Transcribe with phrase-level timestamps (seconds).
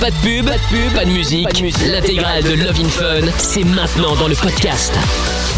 [0.00, 1.48] Pas de pub, pas de pub, pas de musique.
[1.86, 4.92] L'intégrale de Love in Fun, c'est maintenant dans le podcast.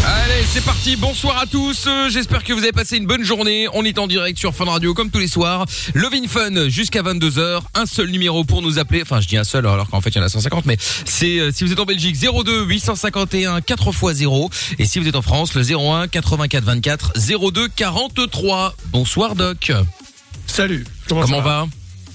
[0.05, 0.95] Allez, c'est parti.
[0.95, 1.85] Bonsoir à tous.
[1.87, 3.67] Euh, J'espère que vous avez passé une bonne journée.
[3.73, 5.65] On est en direct sur Fun Radio comme tous les soirs.
[5.93, 7.61] Love in Fun jusqu'à 22h.
[7.75, 9.01] Un seul numéro pour nous appeler.
[9.01, 11.39] Enfin, je dis un seul alors qu'en fait il y en a 150 mais c'est
[11.39, 14.49] euh, si vous êtes en Belgique 02 851 4 x 0
[14.79, 17.13] et si vous êtes en France le 01 84 24
[17.51, 18.75] 02 43.
[18.87, 19.71] Bonsoir Doc.
[20.47, 20.85] Salut.
[21.07, 21.67] Comment, ça va?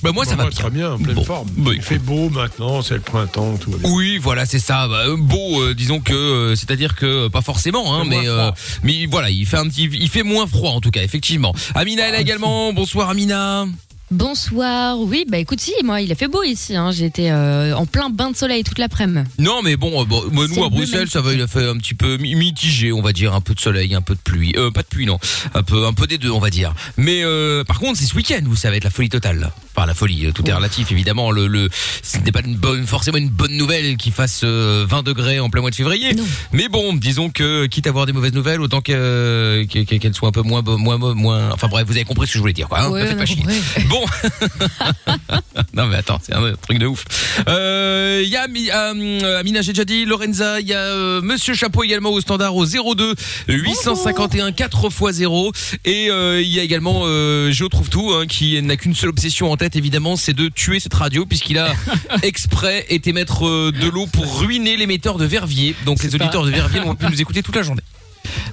[0.05, 1.25] Bah moi ça Bah, va Très bien, en pleine Bon.
[1.25, 1.49] forme.
[1.57, 3.91] Bah, Il fait beau maintenant, c'est le printemps, tout va bien.
[3.91, 4.87] Oui, voilà, c'est ça.
[4.87, 8.51] Bah, euh, beau, euh, disons que, euh, c'est-à-dire que pas forcément, hein, mais euh,
[8.83, 11.55] mais voilà, il fait un petit, il fait moins froid en tout cas, effectivement.
[11.75, 12.73] Amina est là également.
[12.75, 13.67] Bonsoir Amina.
[14.15, 14.97] Bonsoir.
[15.01, 16.77] Oui, bah écoute, si, moi, il a fait beau ici.
[16.77, 16.93] Hein.
[16.93, 19.29] J'étais euh, en plein bain de soleil toute l'après-midi.
[19.41, 21.77] Non, mais bon, euh, bon, moi, nous à Bruxelles, ça va, il a fait un
[21.77, 24.53] petit peu mi- mitigé, on va dire, un peu de soleil, un peu de pluie,
[24.57, 25.19] euh, pas de pluie, non,
[25.55, 26.73] un peu, un peu des deux, on va dire.
[26.97, 29.51] Mais euh, par contre, c'est ce week-end où ça va être la folie totale.
[29.77, 31.33] Enfin, la folie, tout est relatif, évidemment.
[31.33, 31.69] Le, le,
[32.03, 35.51] ce n'est pas une bonne, forcément une bonne nouvelle qu'il fasse euh, 20 degrés en
[35.51, 36.15] plein mois de février.
[36.15, 36.23] Non.
[36.53, 40.15] Mais bon, disons que quitte à avoir des mauvaises nouvelles, autant que- que- que- qu'elles
[40.15, 41.51] soient un peu moins, moins, moins.
[41.53, 42.83] Enfin bref, vous avez compris ce que je voulais dire, quoi.
[42.83, 43.37] Hein, Ouais, me faites on pas a chier.
[43.37, 43.85] compris.
[44.05, 45.35] Bon.
[45.75, 47.05] non mais attends, c'est un truc de ouf.
[47.49, 51.55] Euh, Il y a euh, Amina, j'ai déjà dit, Lorenza, il y a euh, Monsieur
[51.55, 53.15] Chapeau également au standard au 02
[53.49, 55.53] 851 4 x 0
[55.85, 59.11] et euh, il y a également euh, Je trouve tout hein, qui n'a qu'une seule
[59.11, 61.73] obsession en tête évidemment, c'est de tuer cette radio puisqu'il a
[62.23, 65.75] exprès été mettre euh, de l'eau pour ruiner l'émetteur de Verviers.
[65.85, 67.83] Donc les auditeurs de Verviers n'ont pu nous écouter toute la journée.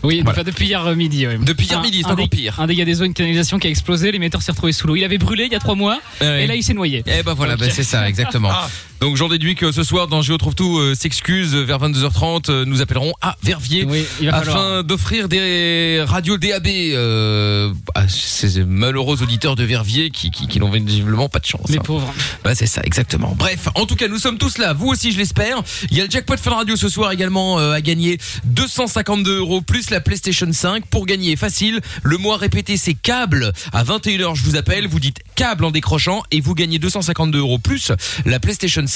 [0.04, 0.44] Oui, Voilà.
[0.44, 1.26] depuis hier euh, midi.
[1.42, 2.60] Depuis hier Un- midi, c'est un encore pire.
[2.60, 4.96] Un dégât des eaux, une canalisation qui a explosé, l'émetteur s'est retrouvé sous l'eau.
[4.96, 7.04] Il avait brûlé il y a trois mois, et là il s'est noyé.
[7.06, 8.50] Eh ben voilà, ben c'est ça, exactement.
[8.52, 8.70] Ah.
[9.02, 12.66] Donc j'en déduis que ce soir dans Géo trouve tout euh, s'excuse vers 22h30, euh,
[12.66, 19.56] nous appellerons à Verviers Oui, afin d'offrir des radios DAB euh, à ces malheureux auditeurs
[19.56, 21.68] de Verviers qui, qui, qui n'ont visiblement pas de chance.
[21.70, 21.82] Les hein.
[21.84, 22.14] pauvres.
[22.44, 23.34] Bah c'est ça, exactement.
[23.36, 24.74] Bref, en tout cas, nous sommes tous là.
[24.74, 25.64] Vous aussi, je l'espère.
[25.90, 29.62] Il y a le jackpot Fun Radio ce soir également euh, à gagner 252 euros
[29.62, 31.80] plus la PlayStation 5 pour gagner facile.
[32.04, 33.52] Le mois répété, c'est câble.
[33.74, 34.88] À 21h, je vous appelle.
[34.88, 37.92] Vous dites câble en décrochant et vous gagnez 252 euros plus
[38.28, 38.91] la PlayStation 5.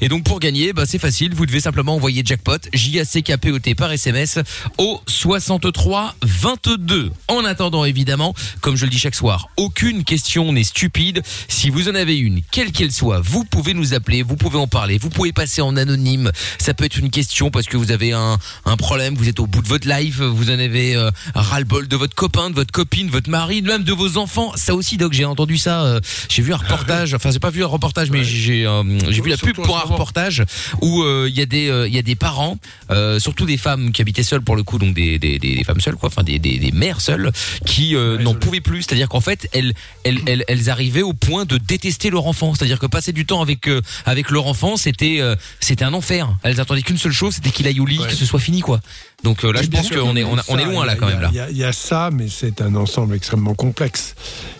[0.00, 1.34] Et donc pour gagner, bah c'est facile.
[1.34, 4.38] Vous devez simplement envoyer jackpot J A C K P O T par SMS
[4.78, 7.10] au 63 22.
[7.28, 11.22] En attendant, évidemment, comme je le dis chaque soir, aucune question n'est stupide.
[11.48, 14.66] Si vous en avez une, quelle qu'elle soit, vous pouvez nous appeler, vous pouvez en
[14.66, 16.30] parler, vous pouvez passer en anonyme.
[16.58, 19.46] Ça peut être une question parce que vous avez un, un problème, vous êtes au
[19.46, 23.06] bout de votre life, vous en avez euh, ras-le-bol de votre copain, de votre copine,
[23.06, 24.52] de votre mari, même de vos enfants.
[24.56, 25.82] Ça aussi, Doc, j'ai entendu ça.
[25.84, 29.22] euh, j'ai vu un reportage, enfin, j'ai pas vu un reportage, mais j'ai euh, j'ai
[29.22, 30.44] vu la pub pour un reportage
[30.80, 32.58] où euh, il y a des euh, il y a des parents,
[32.90, 35.64] euh, surtout des femmes qui habitaient seules pour le coup, donc des des, des, des
[35.64, 37.30] femmes seules quoi, enfin des, des, des mères seules
[37.66, 38.82] qui euh, n'en pouvaient plus.
[38.82, 39.74] C'est-à-dire qu'en fait elles,
[40.04, 42.54] elles elles elles arrivaient au point de détester leur enfant.
[42.54, 46.28] C'est-à-dire que passer du temps avec euh, avec leur enfant c'était euh, c'était un enfer.
[46.42, 48.80] Elles attendaient qu'une seule chose, c'était qu'il aille au lit, que ce soit fini quoi.
[49.22, 51.28] Donc euh, là je pense qu'on est on, est loin là quand même.
[51.30, 54.14] Il y, a- il y a ça, mais c'est un ensemble extrêmement complexe.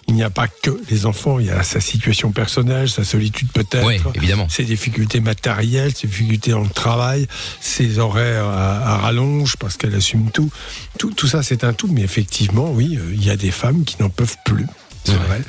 [0.09, 3.49] Il n'y a pas que les enfants, il y a sa situation personnelle, sa solitude
[3.53, 3.87] peut-être.
[3.87, 4.49] Oui, évidemment.
[4.49, 7.27] Ses difficultés matérielles, ses difficultés dans le travail,
[7.61, 10.51] ses horaires à, à rallonge parce qu'elle assume tout.
[10.99, 11.13] tout.
[11.13, 13.97] Tout ça, c'est un tout, mais effectivement, oui, euh, il y a des femmes qui
[14.03, 14.67] n'en peuvent plus.
[15.05, 15.41] C'est vrai.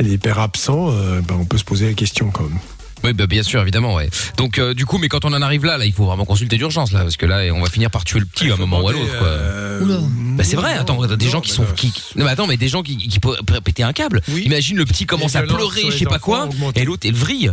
[0.00, 2.58] Les pères absents, euh, ben, on peut se poser la question quand même.
[3.04, 4.08] Oui, bah, bien sûr, évidemment, ouais.
[4.36, 6.56] Donc, euh, du coup, mais quand on en arrive là, là, il faut vraiment consulter
[6.56, 8.80] d'urgence, là, parce que là, on va finir par tuer le petit à un moment
[8.80, 9.26] ou à l'autre, quoi.
[9.26, 9.98] Euh, Oula.
[10.36, 12.46] Bah c'est vrai, attends, des non, gens qui sont non, qui, qui- non mais attends,
[12.46, 14.22] mais des gens qui, qui pourraient péter un câble.
[14.28, 14.42] Oui.
[14.46, 17.52] Imagine le petit commence à pleurer, je sais pas quoi, et l'autre elle vrille.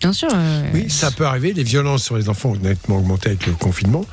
[0.00, 0.28] Bien sûr.
[0.32, 1.52] euh, Oui, ça peut arriver.
[1.52, 4.04] Les violences sur les enfants ont nettement augmenté avec le confinement,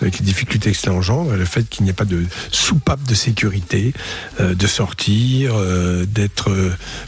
[0.00, 3.02] avec les difficultés que cela engendre, et le fait qu'il n'y ait pas de soupape
[3.02, 3.92] de sécurité,
[4.40, 6.50] euh, de sortir, euh, d'être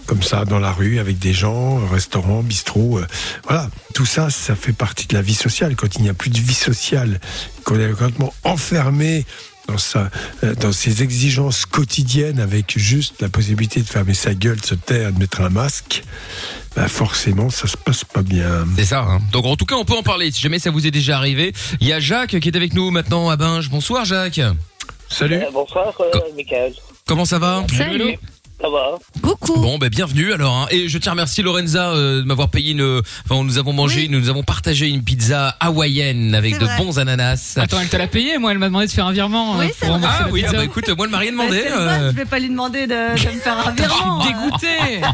[0.06, 2.98] comme ça dans la rue avec des gens, restaurant, bistrot.
[2.98, 3.06] euh,
[3.44, 5.76] voilà, tout ça, ça fait partie de la vie sociale.
[5.76, 7.20] Quand il n'y a plus de vie sociale,
[7.64, 9.24] qu'on est complètement enfermé
[9.68, 10.10] dans, sa,
[10.44, 14.74] euh, dans ses exigences quotidiennes avec juste la possibilité de fermer sa gueule, de se
[14.74, 16.02] taire, de mettre un masque,
[16.76, 18.66] bah forcément, ça se passe pas bien.
[18.76, 19.00] C'est ça.
[19.00, 19.20] Hein.
[19.32, 20.30] Donc en tout cas, on peut en parler.
[20.30, 22.90] Si jamais ça vous est déjà arrivé, il y a Jacques qui est avec nous
[22.90, 23.68] maintenant à Binge.
[23.70, 24.40] Bonsoir Jacques.
[25.08, 25.36] Salut.
[25.36, 26.72] Euh, bonsoir, euh, Michael.
[27.06, 27.64] Comment ça va?
[27.76, 28.18] Salut.
[28.62, 28.92] Ça va
[29.22, 29.60] Coucou.
[29.60, 30.54] Bon, ben bienvenue alors.
[30.56, 30.66] hein.
[30.70, 33.02] Et je tiens à remercier Lorenza euh, de m'avoir payé une.
[33.28, 34.08] Enfin, nous avons mangé, Oui.
[34.08, 36.76] nous avons partagé une pizza hawaïenne avec C'est de vrai.
[36.78, 37.54] bons ananas.
[37.60, 39.56] Attends, elle te l'a payé, moi elle m'a demandé de faire un virement.
[39.58, 40.06] Oui, euh, c'est pour vrai.
[40.06, 40.58] rembourser Ah la oui, ah pizza.
[40.58, 41.60] bah écoute, moi elle m'a rien Bah, demandé.
[41.64, 41.98] c'est le euh.
[41.98, 44.20] boss, je vais pas lui demander de, de me faire un Je virement.
[44.22, 44.38] suis hein.
[44.38, 45.06] dégoûté.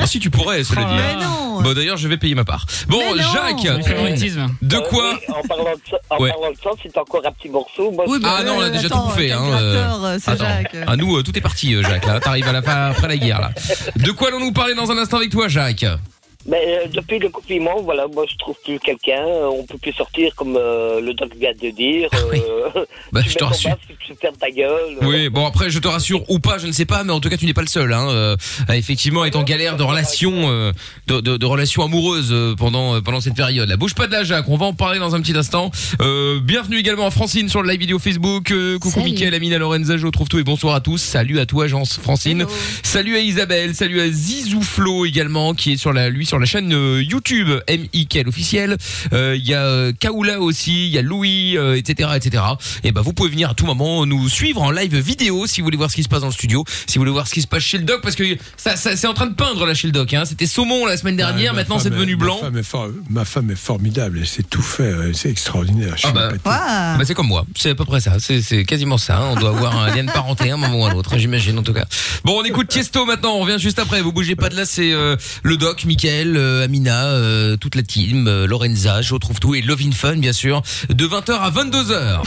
[0.00, 0.96] Oh, si tu pourrais, cela Oh dit.
[0.96, 1.60] là Mais non.
[1.62, 2.66] Bon d'ailleurs, je vais payer ma part.
[2.88, 3.28] Bon, Mais non.
[3.32, 4.46] Jacques, Le favoritisme.
[4.62, 6.30] de Euh, quoi oui, En parlant de ça, en Ouais.
[6.30, 7.90] parlant de ça, c'est encore un petit morceau.
[7.92, 10.18] Moi, Oui, je- bah, Ah non, on a euh, déjà tout bouffé, hein, euh, euh,
[10.22, 10.44] c'est Attends.
[10.44, 10.76] Jacques.
[10.86, 12.06] À nous, euh, tout est parti, euh, Jacques.
[12.06, 13.40] Là, t'arrives à la après la guerre.
[13.40, 13.50] Là.
[13.96, 15.86] De quoi allons-nous parler dans un instant avec toi, Jacques?
[16.46, 19.24] Mais euh, depuis le confinement, voilà, moi je trouve plus quelqu'un.
[19.26, 22.10] euh, On peut plus sortir comme euh, le doc vient de dire.
[22.14, 23.76] euh, Bah, je te rassure.
[24.06, 24.98] tu fermes ta gueule.
[25.02, 27.20] euh, Oui, bon après je te rassure ou pas, je ne sais pas, mais en
[27.20, 27.92] tout cas tu n'es pas le seul.
[27.92, 28.36] Hein, euh,
[28.68, 30.72] à effectivement, être en galère de relation, euh,
[31.06, 33.68] de, de, de relation amoureuse euh, pendant euh, pendant cette période.
[33.68, 35.70] La bouge pas de la Jacques, on va en parler dans un petit instant.
[36.02, 38.50] Euh, bienvenue également à Francine sur le live vidéo Facebook.
[38.50, 39.12] Euh, coucou Salut.
[39.12, 40.98] Mickaël, Amina, Lorenza, je trouve tout et bonsoir à tous.
[40.98, 42.42] Salut à toi, agence Francine.
[42.42, 42.50] Hello.
[42.82, 46.72] Salut à Isabelle, salut à Zizouflo également qui est sur la lui sur la chaîne
[46.72, 48.76] euh, YouTube MIKL officiel.
[49.12, 52.42] Euh, Il y a euh, Kaoula aussi, il y a Louis, euh, etc., etc.
[52.84, 55.66] Et ben vous pouvez venir à tout moment nous suivre en live vidéo si vous
[55.66, 57.42] voulez voir ce qui se passe dans le studio, si vous voulez voir ce qui
[57.42, 58.24] se passe chez le doc parce que
[58.56, 60.12] ça, ça c'est en train de peindre là chez le doc.
[60.14, 60.24] Hein.
[60.24, 62.38] C'était saumon la semaine dernière, Ah, ma maintenant c'est est- devenu ma blanc.
[62.38, 65.92] femme est for- ma femme est formidable, elle sait tout faire, c'est extraordinaire.
[65.96, 66.28] Je suis Ah bah.
[66.44, 66.98] Waouh.
[66.98, 69.18] Bah c'est comme moi, c'est à peu près ça, c'est quasiment ça.
[69.18, 69.30] hein.
[69.32, 71.18] On doit avoir un lien de parenté à un moment ou à un autre, hein,
[71.18, 71.84] j'imagine en tout cas.
[72.24, 74.00] Bon, on écoute Tiesto maintenant, on revient juste après.
[74.02, 77.82] Vous bougez pas de là, c'est euh, le doc, Michael, euh, Amina, euh, toute la
[77.82, 81.50] team, euh, Lorenza, je retrouve tout et Love in Fun bien sûr, de 20h à
[81.50, 82.22] 22h.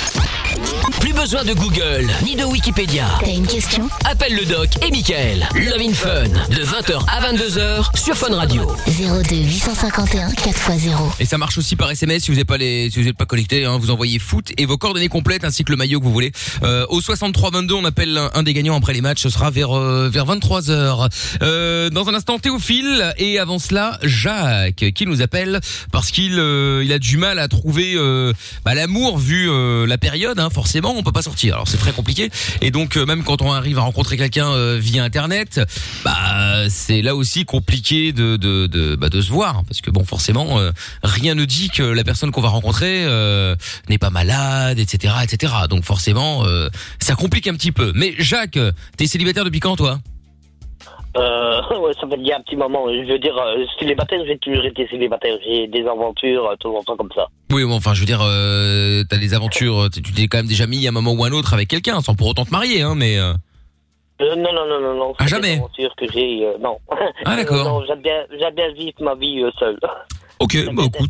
[1.00, 3.06] Plus besoin de Google ni de Wikipédia.
[3.20, 3.88] T'as une question?
[4.06, 5.48] Appelle le doc et Michael.
[5.54, 8.64] Love in Fun de 20h à 22h sur Fun Radio.
[8.88, 11.12] 02 851 4x0.
[11.20, 13.26] Et ça marche aussi par SMS si vous n'êtes pas les, si vous êtes pas
[13.26, 13.66] connecté.
[13.66, 16.32] Hein, vous envoyez foot et vos coordonnées complètes ainsi que le maillot que vous voulez.
[16.64, 19.24] Euh, au 63 22, on appelle un, un des gagnants après les matchs.
[19.24, 21.10] Ce sera vers euh, vers 23 h
[21.42, 25.60] euh, Dans un instant, Théophile et avant cela Jacques qui nous appelle
[25.92, 28.34] parce qu'il euh, il a du mal à trouver euh,
[28.66, 30.39] bah, l'amour vu euh, la période.
[30.39, 31.56] Hein, forcément, on peut pas sortir.
[31.56, 32.30] Alors c'est très compliqué.
[32.62, 35.62] Et donc même quand on arrive à rencontrer quelqu'un via internet,
[36.04, 40.06] bah c'est là aussi compliqué de de de, bah, de se voir parce que bon
[40.06, 40.57] forcément
[41.04, 43.06] rien ne dit que la personne qu'on va rencontrer
[43.90, 45.54] n'est pas malade, etc., etc.
[45.69, 46.45] Donc forcément
[47.00, 47.92] ça complique un petit peu.
[47.95, 48.60] Mais Jacques,
[48.98, 50.00] t'es célibataire depuis quand toi?
[51.18, 52.86] Euh, ouais, ça fait déjà un petit moment.
[52.88, 55.38] Je veux dire, euh, célibataire, j'ai toujours été célibataire.
[55.46, 57.28] J'ai des aventures euh, de temps en temps comme ça.
[57.52, 60.68] Oui, bon, enfin je veux dire, euh, t'as des aventures, tu t'es quand même déjà
[60.68, 62.94] mis à un moment ou un autre avec quelqu'un, sans pour autant te marier, hein,
[62.96, 63.18] mais.
[63.18, 63.34] euh,
[64.22, 65.14] Euh, non, non, non, non, non.
[65.19, 66.78] Ah, c'est jamais Des aventures que j'ai, euh, non.
[67.25, 67.64] Ah, d'accord.
[67.69, 69.78] Non, j'aime bien, j'aime bien vivre ma vie euh, seule.
[70.40, 71.10] Ok, bah écoute,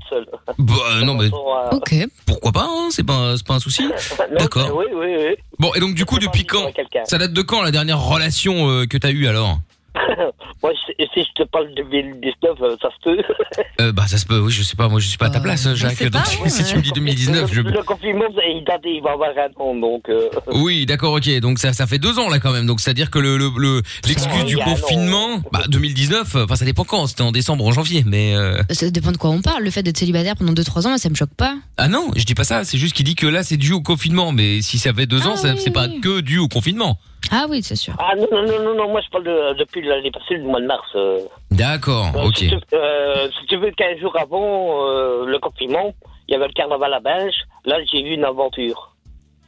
[0.57, 0.73] bah
[1.03, 1.29] non mais
[1.73, 1.93] Ok.
[2.25, 3.83] pourquoi pas, hein, c'est pas c'est pas un souci.
[4.39, 4.71] D'accord.
[4.73, 5.35] Oui, oui, oui.
[5.59, 7.03] Bon et donc du coup depuis quand quelqu'un.
[7.03, 9.57] Ça date de quand la dernière relation euh, que t'as eue alors?
[10.63, 10.71] Moi,
[11.13, 13.17] si je te parle de 2019, euh, ça se peut.
[13.81, 15.39] euh, Bah ça se peut, oui je sais pas, moi je suis pas à ta
[15.39, 16.49] Euh, place Jacques, sais donc pas, ouais.
[16.49, 17.61] si tu me dis 2019, je...
[17.61, 20.09] Le, le confinement, il date, il va avoir un an, donc.
[20.09, 21.39] euh, Oui, d'accord, ok.
[21.39, 22.65] Donc ça, ça fait deux ans là quand même.
[22.65, 26.35] Donc c'est à dire que le le- le- l'excuse du confinement, bah 2019.
[26.35, 27.07] euh, Enfin ça dépend quand.
[27.07, 29.63] C'était en décembre, ou en janvier, mais euh, Ça dépend de quoi on parle.
[29.63, 31.55] Le fait d'être célibataire pendant 2-3 ans, ça me choque pas.
[31.77, 32.63] ah non, je dis pas ça.
[32.63, 34.31] C'est juste qu'il dit que là c'est dû au confinement.
[34.31, 36.97] Mais si ça fait deux Ah ans, oui, c'est pas que dû au confinement.
[37.31, 37.93] Ah oui, c'est sûr.
[37.99, 40.61] Ah non, non, non, non, non, moi je parle de, depuis l'année passée, le mois
[40.61, 40.87] de mars.
[40.95, 41.19] euh.
[41.51, 42.37] D'accord, Euh, ok.
[42.37, 45.93] Si tu, euh, si tu veux, 15 jours avant euh, le confinement,
[46.27, 47.33] il y avait le carnaval à Binge.
[47.65, 48.95] Là, j'ai eu une aventure.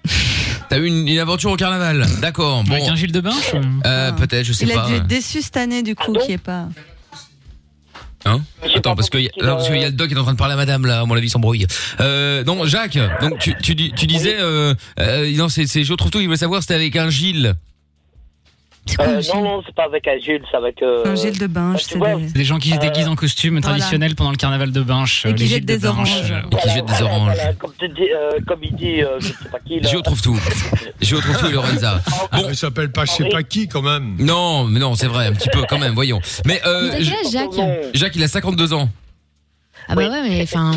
[0.69, 2.05] T'as eu une, une aventure au carnaval.
[2.21, 2.63] D'accord.
[2.65, 4.11] Bon, Avec un Gilles de Binche euh, Ah.
[4.17, 4.87] peut-être, je sais Il a pas.
[4.87, 6.65] dû être déçu cette année, du coup, Ah qui est pas.
[8.25, 8.41] Hein
[8.75, 9.31] Attends, parce qu'il y, a-
[9.79, 11.15] y a le doc qui est en train de parler à madame, là, à mon
[11.15, 11.65] avis, s'embrouille.
[12.01, 16.11] Euh, non, Jacques, donc tu, tu, tu disais, euh, euh, non, c'est, c'est, je trouve
[16.11, 17.55] tout, il veut savoir, c'était avec un Gilles.
[18.99, 20.81] Euh, non, non, c'est pas avec un Gilles, c'est avec.
[20.81, 22.43] Euh, Un Gilles de tu c'est des...
[22.43, 23.67] Gens qui se Euh, déguisent en costume voilà.
[23.77, 25.25] traditionnel pendant le carnaval de Binche.
[25.25, 26.21] Et euh, qui les jettent Gilles de des oranges.
[26.21, 27.37] Binche, euh, Et qui jettent des voilà, oranges.
[27.59, 29.79] comme, euh, il dit, euh, je sais pas qui.
[29.79, 29.89] Là.
[29.89, 30.39] Je retrouve tout.
[31.01, 32.01] Je retrouve tout et Lorenza.
[32.31, 34.15] Bon, il s'appelle pas je sais pas qui quand même.
[34.19, 36.21] Non, mais non, c'est vrai, un petit peu quand même, voyons.
[36.45, 36.91] Mais, euh,
[37.31, 37.51] Jacques
[37.93, 38.89] Jacques, il a 52 ans.
[39.87, 40.07] Ah bah Oui.
[40.09, 40.71] ouais, mais enfin.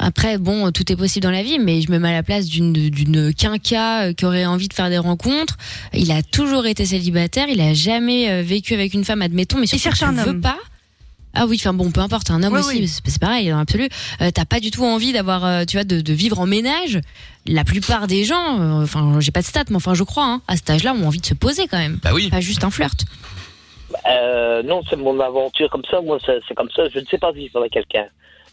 [0.00, 2.46] Après, bon, tout est possible dans la vie, mais je me mets à la place
[2.46, 5.56] d'une d'une quinca euh, qui aurait envie de faire des rencontres.
[5.92, 9.66] Il a toujours été célibataire, il a jamais euh, vécu avec une femme, admettons, mais
[9.66, 10.40] surtout cherche tu un veux homme.
[10.40, 10.56] pas.
[11.34, 12.88] Ah oui, enfin bon, peu importe, un homme Oui, aussi, oui.
[13.04, 13.88] c'est pareil, dans l'absolu.
[14.22, 17.00] Euh, T'as pas du tout envie d'avoir, euh, tu vois, de, de vivre en ménage.
[17.46, 20.42] La plupart des gens, euh, enfin, j'ai pas de stats, mais enfin, je crois, hein,
[20.48, 21.98] à cet âge-là, ont envie de se poser quand même.
[22.02, 22.28] Bah oui.
[22.30, 23.04] Pas juste un flirt.
[24.10, 26.00] euh, non, c'est mon aventure comme ça.
[26.00, 26.88] Moi, c'est c'est comme ça.
[26.92, 28.06] Je ne sais pas vivre avec quelqu'un.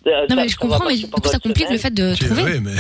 [0.08, 2.44] Euh, Non, mais je comprends, mais du coup, ça complique le fait de Tu- trouver.
[2.44, 2.76] Oui, mais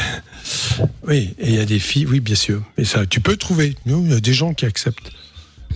[1.07, 2.61] oui, et il y a des filles, oui, bien sûr.
[2.77, 3.75] Mais ça, tu peux trouver.
[3.85, 5.11] Nous, il y a des gens qui acceptent.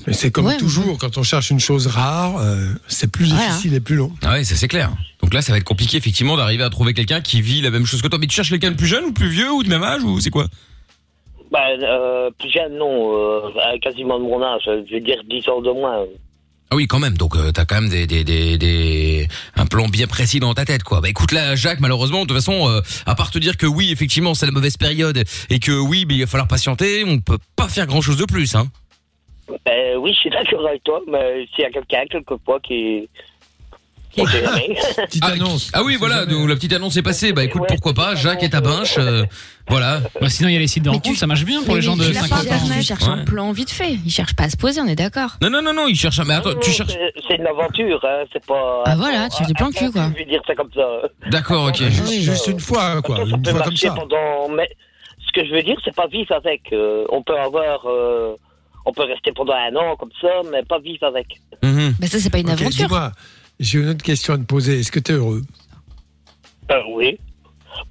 [0.07, 3.73] Mais c'est comme Ouais, toujours, quand on cherche une chose rare, euh, c'est plus difficile
[3.73, 4.11] et plus long.
[4.23, 4.91] Ah ouais, ça c'est clair.
[5.21, 7.85] Donc là, ça va être compliqué effectivement d'arriver à trouver quelqu'un qui vit la même
[7.85, 8.17] chose que toi.
[8.19, 10.19] Mais tu cherches quelqu'un de plus jeune ou plus vieux ou de même âge ou
[10.21, 10.45] c'est quoi?
[11.51, 13.11] Bah, euh, plus jeune, non.
[13.13, 13.49] Euh,
[13.81, 14.61] quasiment de mon âge.
[14.65, 16.05] Je veux dire 10 ans de moins.
[16.71, 17.17] Ah oui, quand même.
[17.17, 20.65] Donc euh, t'as quand même des, des, des, des un plan bien précis dans ta
[20.65, 21.01] tête, quoi.
[21.01, 23.91] Bah écoute là, Jacques, malheureusement, de toute façon, euh, à part te dire que oui,
[23.91, 27.39] effectivement, c'est la mauvaise période et que oui, mais il va falloir patienter, on peut
[27.55, 28.67] pas faire grand chose de plus, hein.
[29.65, 33.09] Ben oui, je suis d'accord avec toi, mais s'il y a quelqu'un, quelquefois, qui,
[35.05, 35.69] Petite Ah, annonce.
[35.73, 37.33] Ah oui, voilà, donc la petite annonce est passée.
[37.33, 38.95] Bah écoute, Ouais, pourquoi pas, Jacques est à Binche.
[38.97, 39.23] euh,
[39.67, 40.01] voilà.
[40.19, 41.81] Bah, sinon, il y a les sites de rencontres, tu- ça marche bien pour les
[41.81, 42.59] gens de il a 50 pas ans.
[42.75, 43.97] Il cherche un plan vite fait.
[44.05, 45.31] Il cherche pas à se poser, on est d'accord.
[45.41, 46.19] Non, non, non, non, il cherche.
[46.19, 46.91] un- Mais attends, Non, tu cherches.
[46.91, 48.83] c'est- C'est une aventure, hein, c'est pas.
[48.85, 50.09] Ah, voilà, tu cherches des plans cul, quoi.
[50.13, 50.88] Je vais dire ça comme ça.
[51.29, 51.75] D'accord, ok.
[51.81, 52.21] Ah, Juste, oui.
[52.23, 53.17] juste une fois, quoi.
[53.17, 53.93] Ça, ça Une peut fois comme marcher ça.
[53.93, 54.49] pendant.
[54.55, 54.67] Mais
[55.27, 56.61] ce que je veux dire, c'est pas vivre avec.
[56.73, 57.81] euh, on peut avoir.
[57.88, 58.35] euh,
[58.85, 61.27] on peut rester pendant un an comme ça, mais pas vivre avec.
[61.61, 61.93] Mhm.
[61.99, 62.89] Bah, ça, c'est pas une aventure.
[63.59, 64.79] J'ai une autre question à te poser.
[64.79, 65.41] Est-ce que tu es heureux?
[66.71, 67.17] Euh, oui.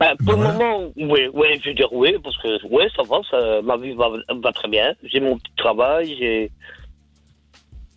[0.00, 3.02] Ben, pour Ben le moment, oui, oui, je veux dire oui, parce que oui, ça
[3.08, 4.08] va, ça, ma vie va,
[4.42, 4.92] va très bien.
[5.04, 6.50] J'ai mon petit travail, j'ai.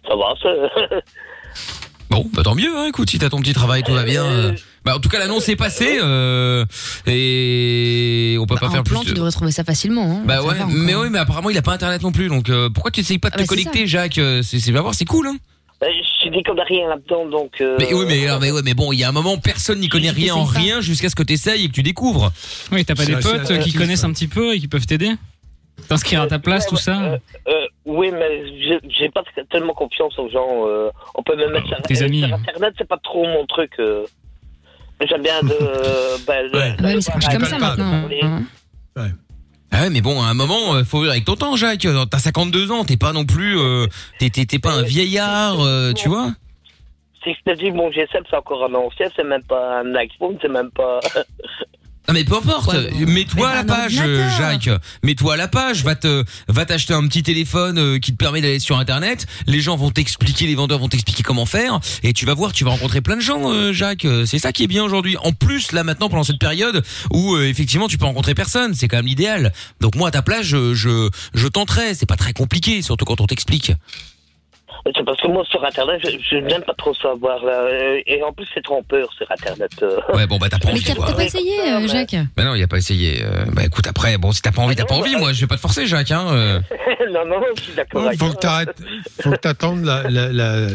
[0.07, 0.99] Ça va, ça.
[2.09, 4.25] Bon, bah tant mieux, hein, écoute, si t'as ton petit travail, tout va bien.
[4.25, 4.51] euh.
[4.83, 6.65] Bah en tout cas, l'annonce est passée euh,
[7.07, 9.05] et on peut Bah, pas en faire plan, plus.
[9.07, 10.17] tu de- devrais trouver ça facilement.
[10.17, 10.23] hein.
[10.25, 12.91] Bah ouais, mais oui, mais apparemment il a pas internet non plus, donc euh, pourquoi
[12.91, 15.37] tu essayes pas de Ah te bah, connecter, Jacques Euh, C'est, voir, c'est cool, hein.
[15.81, 15.89] Ben,
[16.23, 17.59] je dis qu'on n'a rien là-dedans, donc.
[17.59, 19.89] euh, Mais oui, mais, mais ouais, mais bon, il y a un moment, personne n'y
[19.89, 22.31] connaît Tu rien en rien jusqu'à ce que t'essayes et que tu découvres.
[22.71, 24.07] Oui, t'as pas des potes qui connaissent ça.
[24.07, 25.11] un petit peu et qui peuvent t'aider
[25.89, 28.43] T'inscrire à ta place, tout ça Euh, euh, oui, mais
[28.89, 30.67] j'ai- pas tellement confiance aux gens.
[30.67, 32.19] euh, on peut me mettre sur, tes euh, amis.
[32.27, 33.71] sur Internet, c'est pas trop mon truc.
[33.79, 34.05] euh.
[35.09, 35.51] J'aime bien de.
[35.59, 36.75] euh, ben, de- Ouais.
[36.77, 38.07] de Ouais, mais ça marche comme ça maintenant.
[38.21, 39.09] hein.
[39.71, 41.85] Ah ouais, mais bon, à un moment, euh, faut vivre avec ton temps, Jacques.
[41.85, 43.87] Euh, T'as 52 ans, t'es pas non plus, euh,
[44.19, 46.31] t'es, t'es, t'es pas un vieillard, euh, tu vois
[47.23, 50.37] Si je te dis mon G7, c'est encore un ancien, c'est même pas un iPhone,
[50.41, 50.99] c'est même pas.
[52.07, 54.37] Non mais peu importe, Ouais, mets-toi à la page, ordinateur.
[54.37, 54.69] Jacques.
[55.03, 58.41] Mets-toi à la page, va te, va t'acheter un petit téléphone euh, qui te permet
[58.41, 59.27] d'aller sur Internet.
[59.45, 62.63] Les gens vont t'expliquer, les vendeurs vont t'expliquer comment faire, et tu vas voir, tu
[62.63, 64.05] vas rencontrer plein de gens, euh, Jacques.
[64.05, 65.15] Euh, C'est ça qui est bien aujourd'hui.
[65.23, 68.87] En plus, là maintenant, pendant cette période où euh, effectivement tu peux rencontrer personne, c'est
[68.87, 69.53] quand même l'idéal.
[69.79, 71.93] Donc moi à ta place, je, je, je tenterai.
[71.93, 73.73] C'est pas très compliqué, surtout quand on t'explique.
[74.95, 77.43] C'est parce que moi, sur Internet, je, je n'aime pas trop savoir.
[77.45, 77.51] Là.
[77.61, 79.71] Euh, Et en plus, c'est trompeur sur Internet.
[79.83, 79.97] euh.
[80.13, 80.83] Ouais, bon bah t'as pas Mais envie.
[80.83, 81.07] t'as quoi.
[81.07, 83.21] t'as pas essayé, euh, Jacques Bah non, il a pas essayé.
[83.23, 85.15] Euh, bah écoute, après, bon, si t'as pas envie, t'as pas envie.
[85.15, 86.11] Moi, je vais pas te forcer, Jacques.
[86.11, 86.25] Hein.
[86.31, 86.59] euh.
[87.13, 88.01] non, non, je suis d'accord.
[88.03, 88.33] Il avec faut toi.
[88.35, 88.81] que t'arrêtes,
[89.21, 90.67] faut que t'attendes la- la- la-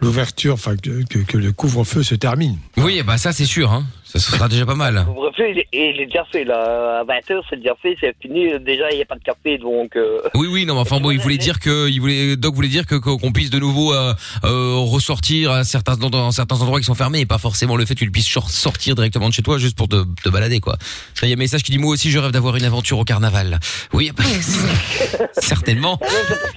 [0.00, 2.58] l'ouverture, enfin que, que- que le couvre-feu se termine.
[2.76, 3.72] Oui, bah ça c'est sûr.
[3.72, 3.84] Hein.
[4.14, 4.94] Ça sera déjà pas mal.
[4.94, 7.00] Le couvre-feu, il, est- il est déjà fait, là.
[7.00, 8.46] À 20h, c'est déjà fait, c'est fini.
[8.60, 9.96] Déjà, il n'y a pas de café, donc.
[9.96, 12.68] euh, Oui, oui, non, mais enfin bon, il voulait dire que, il voulait, Doc voulait
[12.68, 16.78] dire que qu'on puisse de nouveau euh, euh, ressortir à certains dans, dans certains endroits
[16.78, 19.34] qui sont fermés et pas forcément le fait que tu puisses sor- sortir directement de
[19.34, 20.76] chez toi juste pour te, te balader quoi.
[21.22, 23.04] Il y a un message qui dit moi aussi je rêve d'avoir une aventure au
[23.04, 23.58] carnaval.
[23.92, 24.22] Oui, bah,
[25.32, 25.98] certainement.
[26.02, 26.52] Ah non, c'est parce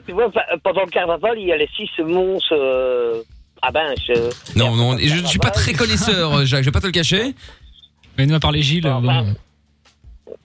[0.00, 3.22] que, tu vois, pa- pendant le carnaval, il y a les six monstres euh,
[3.62, 4.10] à Binche.
[4.10, 4.30] euh.
[4.56, 6.62] Non, non, je ne suis pas très connaisseur, Jacques.
[6.62, 7.34] Je vais pas te le cacher.
[8.18, 9.24] Mais nous, à part les Gilles, Ah, bon, bah,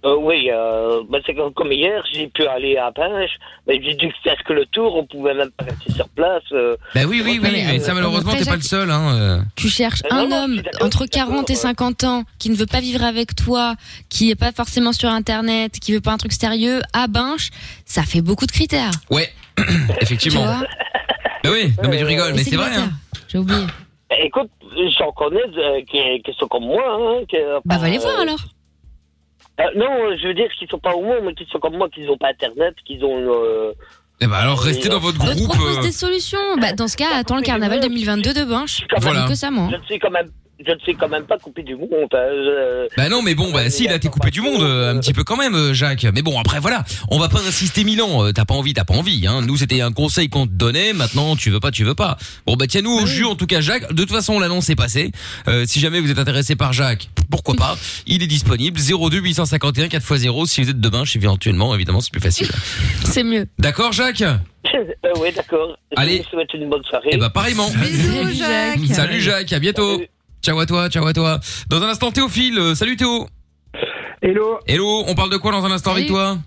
[0.06, 3.32] euh, oui, euh, bah, c'est comme, comme hier, j'ai pu aller à Binche,
[3.68, 6.44] mais j'ai dû faire que le tour, on pouvait même pas rester sur place.
[6.52, 6.76] euh.
[6.94, 8.92] Bah oui, oui, oui, mais, mais ça euh, malheureusement t'es pas le seul.
[8.92, 9.16] Hein.
[9.16, 9.42] euh.
[9.56, 11.60] Tu cherches Euh, un non, je homme entre je suis d'accord, 40 et ouais.
[11.60, 13.74] 50 ans qui ne veut pas vivre avec toi,
[14.10, 17.50] qui est pas forcément sur Internet, qui veut pas un truc sérieux, à Binche,
[17.86, 18.92] ça fait beaucoup de critères.
[19.10, 19.64] Ouais, Tu
[20.02, 20.44] effectivement.
[20.46, 20.68] vois?
[21.46, 22.76] Bah oui, non mais tu rigoles, mais c'est vrai.
[22.76, 22.92] Hein.
[23.28, 23.60] J'ai oublié.
[24.12, 24.50] Eh, Écoute,
[24.98, 26.84] j'en connais euh, qui, qui sont comme moi.
[26.88, 28.40] Hein, qui, Bah, va les euh, voir alors.
[29.60, 31.90] euh, non, je veux dire qu'ils sont pas au monde, mais qui sont comme moi,
[31.90, 33.26] qui n'ont pas Internet, qui ont.
[33.34, 33.72] euh,
[34.22, 35.50] Eh bah alors restez dans votre groupe.
[35.50, 36.38] propose euh, des solutions.
[36.60, 39.22] Bah, dans ce cas, attends le carnaval 2022 de quand Voilà.
[39.22, 39.70] même- Que ça, moi.
[39.72, 40.30] je ne suis quand même.
[40.66, 41.90] Je ne suis quand même pas coupé du monde.
[41.92, 45.00] hein, je- Bah non, mais bon, bah si, là t'es coupé du monde euh, un
[45.00, 46.06] petit peu quand même, euh, Jacques.
[46.14, 48.24] Mais bon, après voilà, on va pas insister mille ans.
[48.26, 49.28] euh, T'as pas envie, t'as pas envie.
[49.28, 49.42] Hein.
[49.46, 50.94] Nous, c'était un conseil qu'on te donnait.
[50.94, 52.18] Maintenant, tu veux pas, tu veux pas.
[52.46, 53.92] Bon bah tiens-nous au jus en tout cas, Jacques.
[53.94, 55.12] De toute façon, l'annonce est passée.
[55.50, 59.88] Euh, si jamais vous êtes intéressé par Jacques, pourquoi pas Il est disponible 02 851
[59.88, 60.46] 4x0.
[60.48, 62.48] Si vous êtes demain, chez éventuellement, évidemment, c'est plus facile.
[63.04, 63.48] C'est mieux.
[63.60, 64.22] D'accord, Jacques?
[64.22, 65.78] Euh, oui, d'accord.
[65.96, 66.18] Allez.
[66.18, 67.10] Je vous souhaite une bonne soirée.
[67.12, 67.70] Eh bah pareillement.
[67.70, 68.80] Bisous, Jacques.
[68.94, 69.94] Salut Jacques, à bientôt.
[69.96, 70.08] Salut.
[70.46, 71.40] Ciao à toi, ciao à toi.
[71.72, 72.60] Dans un instant, Théophile.
[72.60, 73.26] Euh, salut Théo.
[74.22, 76.38] Hello, Hello, on parle de quoi dans un instant avec toi?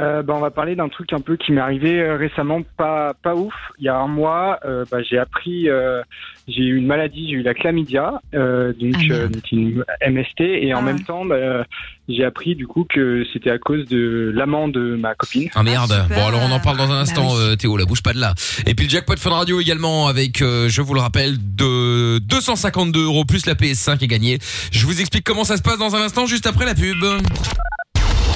[0.00, 3.14] Euh, bah, on va parler d'un truc un peu qui m'est arrivé euh, récemment, pas
[3.22, 3.54] pas ouf.
[3.78, 6.02] Il y a un mois, euh, bah, j'ai appris, euh,
[6.48, 9.12] j'ai eu une maladie, j'ai eu la chlamydia, euh, donc, Ah, merde.
[9.12, 10.82] euh, donc une MST, et en Ah.
[10.82, 11.64] même temps, bah,
[12.08, 15.48] j'ai appris du coup que c'était à cause de l'amant de ma copine.
[15.54, 15.92] Ah merde.
[15.92, 17.40] Ah, bon alors on en parle dans un instant Bah oui.
[17.52, 18.34] euh, Théo, la bouge pas de là.
[18.66, 23.04] Et puis le jackpot Fun Radio également avec euh, je vous le rappelle de 252
[23.04, 24.38] euros plus la PS5 est gagnée.
[24.72, 26.96] Je vous explique comment ça se passe dans un instant juste après la pub.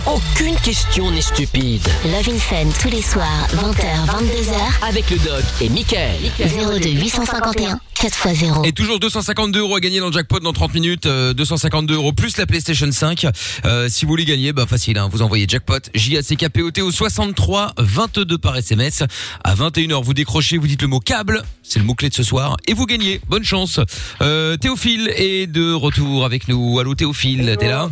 [0.07, 1.87] Aucune question n'est stupide.
[2.05, 4.89] Love in Fun tous les soirs, 20h, 22h.
[4.89, 6.17] Avec le doc et Michael.
[6.41, 8.67] 02 851 4x0.
[8.67, 11.07] Et toujours 252 euros à gagner dans le jackpot dans 30 minutes.
[11.07, 13.27] euh, 252 euros plus la PlayStation 5.
[13.65, 16.49] Euh, si vous voulez gagner, bah facile, hein, vous envoyez jackpot J A C K
[16.49, 19.05] P O T au 63 22 par SMS.
[19.45, 22.25] À 21h, vous décrochez, vous dites le mot câble, c'est le mot clé de ce
[22.25, 23.21] soir, et vous gagnez.
[23.29, 23.79] Bonne chance.
[24.21, 26.81] Euh, Théophile est de retour avec nous.
[26.81, 27.89] Allô Théophile, t'es là?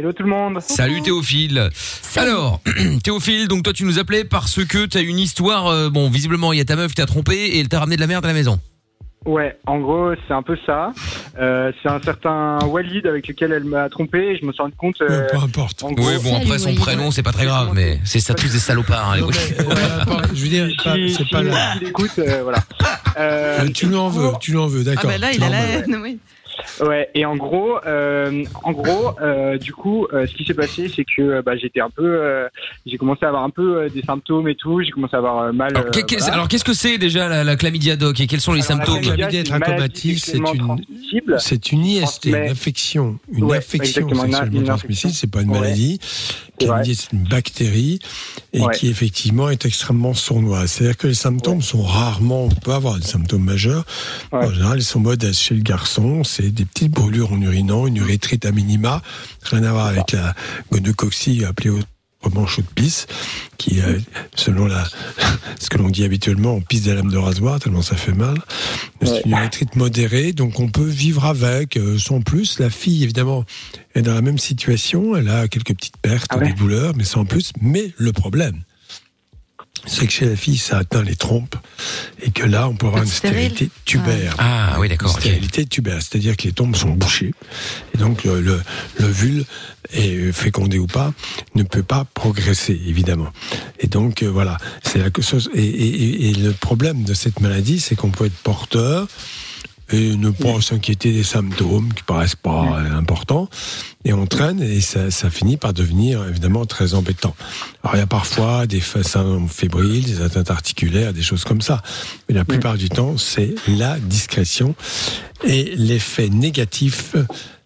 [0.00, 0.60] Hello tout le monde.
[0.62, 1.68] Salut Théophile.
[2.16, 2.62] Alors,
[3.04, 6.56] Théophile, donc toi tu nous appelais parce que t'as une histoire, euh, bon visiblement il
[6.58, 8.28] y a ta meuf qui t'a trompé et elle t'a ramené de la merde à
[8.28, 8.58] la maison.
[9.26, 10.92] Ouais, en gros, c'est un peu ça.
[11.38, 14.74] Euh, c'est un certain Walid avec lequel elle m'a trompé et je me suis rendu
[14.78, 14.96] compte.
[15.02, 15.82] euh, Peu importe.
[15.82, 18.50] en gros- Oui, bon après son prénom c'est pas très grave, mais c'est ça tous
[18.50, 19.10] des salopards.
[19.10, 20.66] hein, les Non, mais, euh, attends, je veux dire,
[21.14, 21.74] c'est pas là.
[21.86, 22.64] écoute, euh, voilà.
[23.18, 25.10] Euh, Euh, tu lui en veux, tu lui en veux, Ah d'accord.
[25.10, 25.72] bah là, il Tu a la veux.
[25.92, 26.18] haine, oui.
[26.80, 30.90] Ouais, et en gros, euh, en gros, euh, du coup, euh, ce qui s'est passé,
[30.94, 32.48] c'est que euh, bah, j'étais un peu, euh,
[32.86, 34.80] j'ai commencé à avoir un peu euh, des symptômes et tout.
[34.82, 35.70] J'ai commencé à avoir euh, mal.
[35.76, 36.34] Alors, euh, qu'est- qu'est- voilà.
[36.34, 38.84] alors, qu'est-ce que c'est déjà la, la chlamydia doc et quels sont les Alors, la
[38.86, 39.02] symptômes?
[39.02, 41.36] chlamydia, Chlamydia c'est une c'est une- transmissible.
[41.38, 45.60] C'est une IST, une infection, une Ouais, infection sexuellement transmissible, c'est pas une Ouais.
[45.60, 45.98] maladie.
[46.02, 47.98] C'est Chlamydia, c'est une bactérie
[48.52, 48.74] et Ouais.
[48.74, 50.70] qui effectivement est extrêmement sournoise.
[50.72, 53.84] C'est-à-dire que les symptômes sont rarement, on peut avoir des symptômes majeurs.
[54.32, 54.44] Ouais.
[54.46, 56.24] En général, ils sont modestes chez le garçon.
[56.24, 59.02] C'est des petites brûlures en urinant, une urétrite à minima,
[59.44, 60.34] rien à voir avec la
[60.72, 61.70] gonococcie appelée
[62.46, 63.06] chaux de pisse,
[63.58, 63.98] qui, euh,
[64.34, 64.84] selon la,
[65.58, 68.36] ce que l'on dit habituellement, on pisse des lames de rasoir tellement ça fait mal.
[69.02, 72.58] C'est une urétrite modérée, donc on peut vivre avec, euh, sans plus.
[72.58, 73.44] La fille, évidemment,
[73.94, 75.16] est dans la même situation.
[75.16, 76.48] Elle a quelques petites pertes, Ah ouais.
[76.48, 77.52] des douleurs, mais sans plus.
[77.60, 78.62] Mais le problème,
[79.86, 81.56] c'est que chez la fille, ça atteint les trompes
[82.22, 84.34] et que là, on peut avoir une stérilité tubaire.
[84.38, 85.10] Ah oui, d'accord.
[85.18, 87.32] Stérilité tubaire, c'est-à-dire que les tombes sont bouchées.
[87.94, 88.60] Et donc, le, le,
[88.98, 89.44] le vulve,
[89.92, 91.12] est fécondé ou pas,
[91.56, 93.28] ne peut pas progresser, évidemment.
[93.80, 95.50] Et donc, euh, voilà, c'est la chose.
[95.54, 99.08] Et- et- et le problème de cette maladie, c'est qu'on peut être porteur
[99.92, 103.48] et ne pas s'inquiéter des symptômes qui paraissent pas importants.
[104.04, 107.34] Et on traîne et ça, ça finit par devenir évidemment très embêtant.
[107.82, 111.82] Alors il y a parfois des façons fébriles, des atteintes articulaires, des choses comme ça.
[112.28, 114.74] Mais la plupart du temps, c'est la discrétion
[115.44, 117.16] et l'effet négatif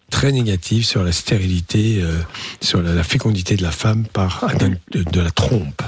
[0.09, 2.19] très négatif sur la stérilité, euh,
[2.61, 5.81] sur la, la fécondité de la femme par atteinte de, de la trompe.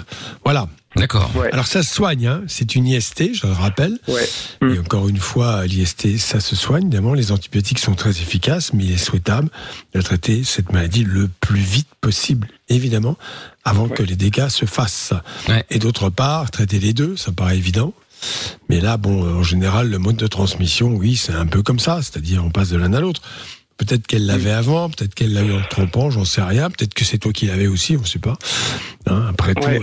[0.43, 0.67] Voilà.
[0.97, 1.31] D'accord.
[1.35, 1.51] Ouais.
[1.51, 2.41] Alors ça se soigne, hein.
[2.47, 3.97] c'est une IST, je le rappelle.
[4.07, 4.27] Ouais.
[4.61, 6.83] Et encore une fois, l'IST, ça se soigne.
[6.83, 9.49] Évidemment, les antibiotiques sont très efficaces, mais il est souhaitable
[9.93, 13.17] de traiter cette maladie le plus vite possible, évidemment,
[13.63, 15.13] avant que les dégâts se fassent.
[15.47, 15.65] Ouais.
[15.69, 17.93] Et d'autre part, traiter les deux, ça paraît évident.
[18.69, 22.01] Mais là, bon, en général, le mode de transmission, oui, c'est un peu comme ça,
[22.01, 23.21] c'est-à-dire on passe de l'un à l'autre.
[23.77, 26.71] Peut-être qu'elle l'avait avant, peut-être qu'elle l'a eu en trompant, j'en sais rien.
[26.71, 28.37] Peut-être que c'est toi qui l'avais aussi, on sait pas.
[29.05, 29.79] Hein, après tout, euh,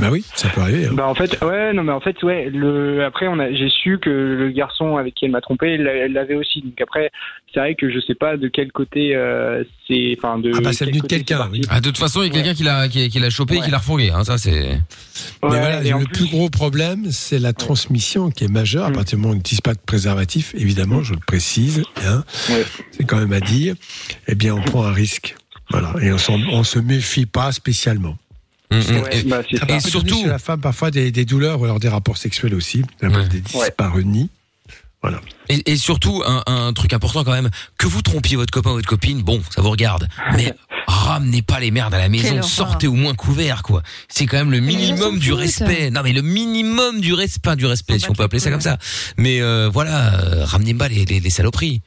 [0.00, 0.86] bah oui, ça peut arriver.
[0.86, 0.92] hein.
[0.92, 2.48] Bah en fait, ouais, non mais en fait, ouais.
[2.50, 5.82] Le après, on a, j'ai su que le garçon avec qui elle m'a trompé, elle
[5.82, 6.62] l'a- elle l'avait aussi.
[6.62, 7.10] Donc après,
[7.52, 10.52] c'est vrai que je sais pas de quel côté euh, c'est, enfin de.
[10.56, 11.62] Ah bah, c'est venu de quelqu'un, oui.
[11.70, 13.60] Ah, de toute façon, il y a quelqu'un qui l'a qui, qui l'a chopé et
[13.60, 14.10] qui l'a refourgué.
[14.10, 14.50] Hein, ça c'est.
[14.62, 18.86] Ouais, Mais voilà, le plus gros problème, c'est la transmission qui est majeure.
[18.86, 18.94] À Mm.
[18.94, 22.64] partir du moment où on n'utilise pas de préservatif, évidemment, je le précise, hein, Ouais.
[22.92, 23.74] c'est quand même à dire,
[24.28, 25.36] eh bien, on prend un risque.
[25.70, 25.92] Voilà.
[26.02, 26.16] Et on,
[26.52, 28.16] on se méfie pas spécialement.
[28.70, 28.96] Mm, mm.
[29.02, 31.88] Ouais, bah, Ça Et surtout- chez la femme parfois des, des douleurs ou alors des
[31.88, 33.28] rapports sexuels aussi, Ouais.
[33.28, 34.30] des dyspareunies.
[35.02, 35.20] Voilà.
[35.48, 38.74] Et, et surtout, un, un truc important quand même, que vous trompiez votre copain ou
[38.74, 40.06] votre copine, bon, ça vous regarde.
[40.36, 40.52] Mais
[40.86, 43.82] ramenez pas les merdes à la maison, sortez au moins couvert, quoi.
[44.08, 45.90] C'est quand même le minimum du respect.
[45.90, 48.76] Non, mais le minimum du respect, du respect, si on peut appeler ça comme ça.
[49.16, 51.80] Mais euh, voilà, euh, ramenez pas les, les, les saloperies.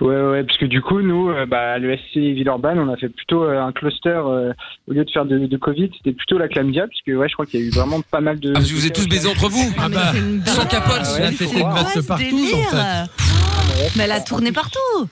[0.00, 3.08] Ouais, ouais, parce que du coup, nous, euh, bah, à l'ESC Villeurbanne, on a fait
[3.08, 4.52] plutôt euh, un cluster, euh,
[4.88, 7.46] au lieu de faire de, de Covid, c'était plutôt la chlamydia, puisque ouais, je crois
[7.46, 8.50] qu'il y a eu vraiment pas mal de.
[8.50, 10.12] Ah, parce que vous êtes tous baisés entre vous Ah bah,
[10.46, 13.90] Sans capote Ah ouais, c'était une partout, en fait.
[13.96, 15.08] Mais elle a tourné partout.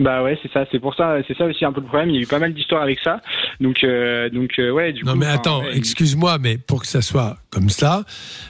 [0.00, 2.08] Bah ouais, c'est ça, c'est pour ça, c'est ça aussi un peu le problème.
[2.08, 3.20] Il y a eu pas mal d'histoires avec ça,
[3.60, 5.18] donc euh, donc euh, ouais, du Non coup.
[5.18, 8.04] mais attends, ouais, excuse-moi, mais pour que ça soit comme ça,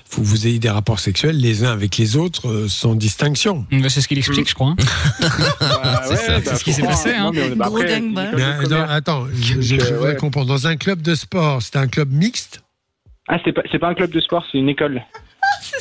[0.05, 3.67] faut que vous ayez des rapports sexuels les uns avec les autres euh, sans distinction.
[3.73, 4.69] Bah, C'est ce qu'il explique, je crois.
[4.69, 4.77] hein.
[5.61, 7.33] bah, C'est ouais, ça, bah, c'est ce qui s'est passé, hein.
[7.35, 10.47] non, bah, après, Mais, attends, je, je, voudrais comprendre.
[10.47, 12.63] Dans un club de sport, c'était un club mixte?
[13.27, 15.03] Ah, c'est pas, c'est pas un club de sport, c'est une école.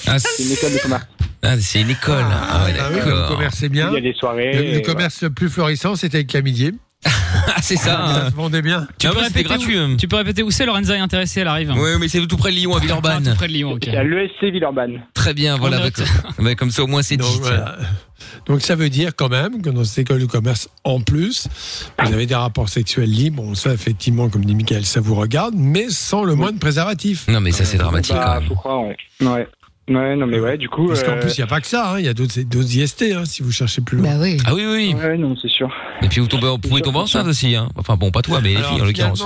[0.08, 1.06] Ah, C'est une école de commerce.
[1.44, 2.26] ah, c'est une école.
[2.32, 3.90] Ah, ouais, Ah oui, le commerce c'est bien.
[3.90, 4.54] Il y a des soirées.
[4.54, 6.74] Le, le et commerce le plus florissant, c'était avec Camidier.
[7.56, 7.84] Ah, c'est ça.
[7.86, 8.30] Ça hein.
[8.32, 8.88] se vendait bien.
[8.98, 9.78] Tu Ah peux répéter gratuit.
[9.78, 9.96] où- hein.
[10.00, 11.72] Tu peux répéter où c'est Lorenza est intéressée, elle arrive.
[11.72, 13.24] Ouais, mais c'est tout près de Lyon, à Ah, Villeurbanne.
[13.24, 13.82] tout près de Lyon, ok.
[13.86, 15.02] C'est à l'ESC Villeurbanne.
[15.14, 15.78] Très bien, voilà.
[15.78, 17.26] On bah, bah, comme ça, au moins, c'est dit.
[17.26, 17.78] Donc, voilà.
[18.48, 21.48] Donc ça veut dire quand même que dans cette école de commerce, en plus,
[22.04, 23.44] vous avez des rapports sexuels libres.
[23.44, 27.28] Bon, ça, effectivement, comme dit Michael, ça vous regarde, mais sans le moins de préservatif.
[27.28, 28.50] Non, mais ça, c'est dramatique Bah, quand même.
[28.50, 28.98] faut croire, ouais.
[29.22, 29.48] Ouais.
[29.90, 30.88] Ouais, non, mais ouais, du coup.
[30.88, 31.94] Parce qu'en euh, plus, il n'y a pas que ça.
[31.94, 32.00] hein.
[32.00, 32.38] Il y a d'autres
[32.78, 34.12] IST, hein, si vous cherchez plus loin.
[34.12, 34.38] Bah oui.
[34.46, 34.94] Ah oui, oui.
[34.94, 35.70] Ouais, non, c'est sûr.
[36.04, 37.56] Et puis vous tombez, vous pouvez tomber enceinte aussi.
[37.56, 37.70] Hein.
[37.76, 39.24] Enfin bon, pas toi, mais les Alors, filles en l'occurrence.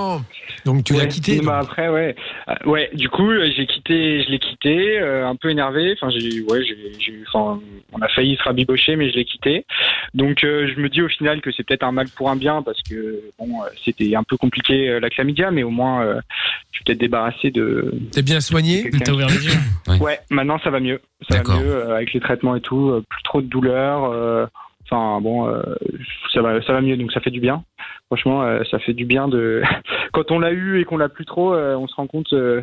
[0.66, 1.42] donc tu l'as Ouais, quitté.
[1.42, 1.64] bah, donc.
[1.70, 2.16] après, ouais.
[2.48, 5.94] Euh, ouais, du coup, euh, j'ai quitté, je l'ai quitté, euh, un peu énervé.
[6.02, 7.60] Enfin, j'ai, ouais, j'ai, enfin,
[7.92, 9.66] on a failli se rabibocher, mais je l'ai quitté.
[10.14, 12.62] Donc, euh, je me dis au final que c'est peut-être un mal pour un bien
[12.62, 13.50] parce que bon,
[13.84, 16.20] c'était un peu compliqué euh, la chlamydia, mais au moins, euh,
[16.72, 17.94] je suis peut-être débarrassé de.
[18.12, 19.60] T'es bien soigné T'as ouvert les yeux.
[19.90, 19.98] Oui.
[20.00, 21.02] Ouais, maintenant ça va mieux.
[21.30, 24.06] Ça va mieux euh, avec les traitements et tout, euh, plus trop de douleurs.
[24.12, 24.46] euh,
[24.92, 25.62] Enfin bon, euh,
[26.34, 27.64] ça va, ça va mieux, donc ça fait du bien.
[28.08, 29.64] Franchement, euh, ça fait du bien de.
[30.14, 32.62] Quand on l'a eu et qu'on l'a plus trop, euh, on se rend compte, euh,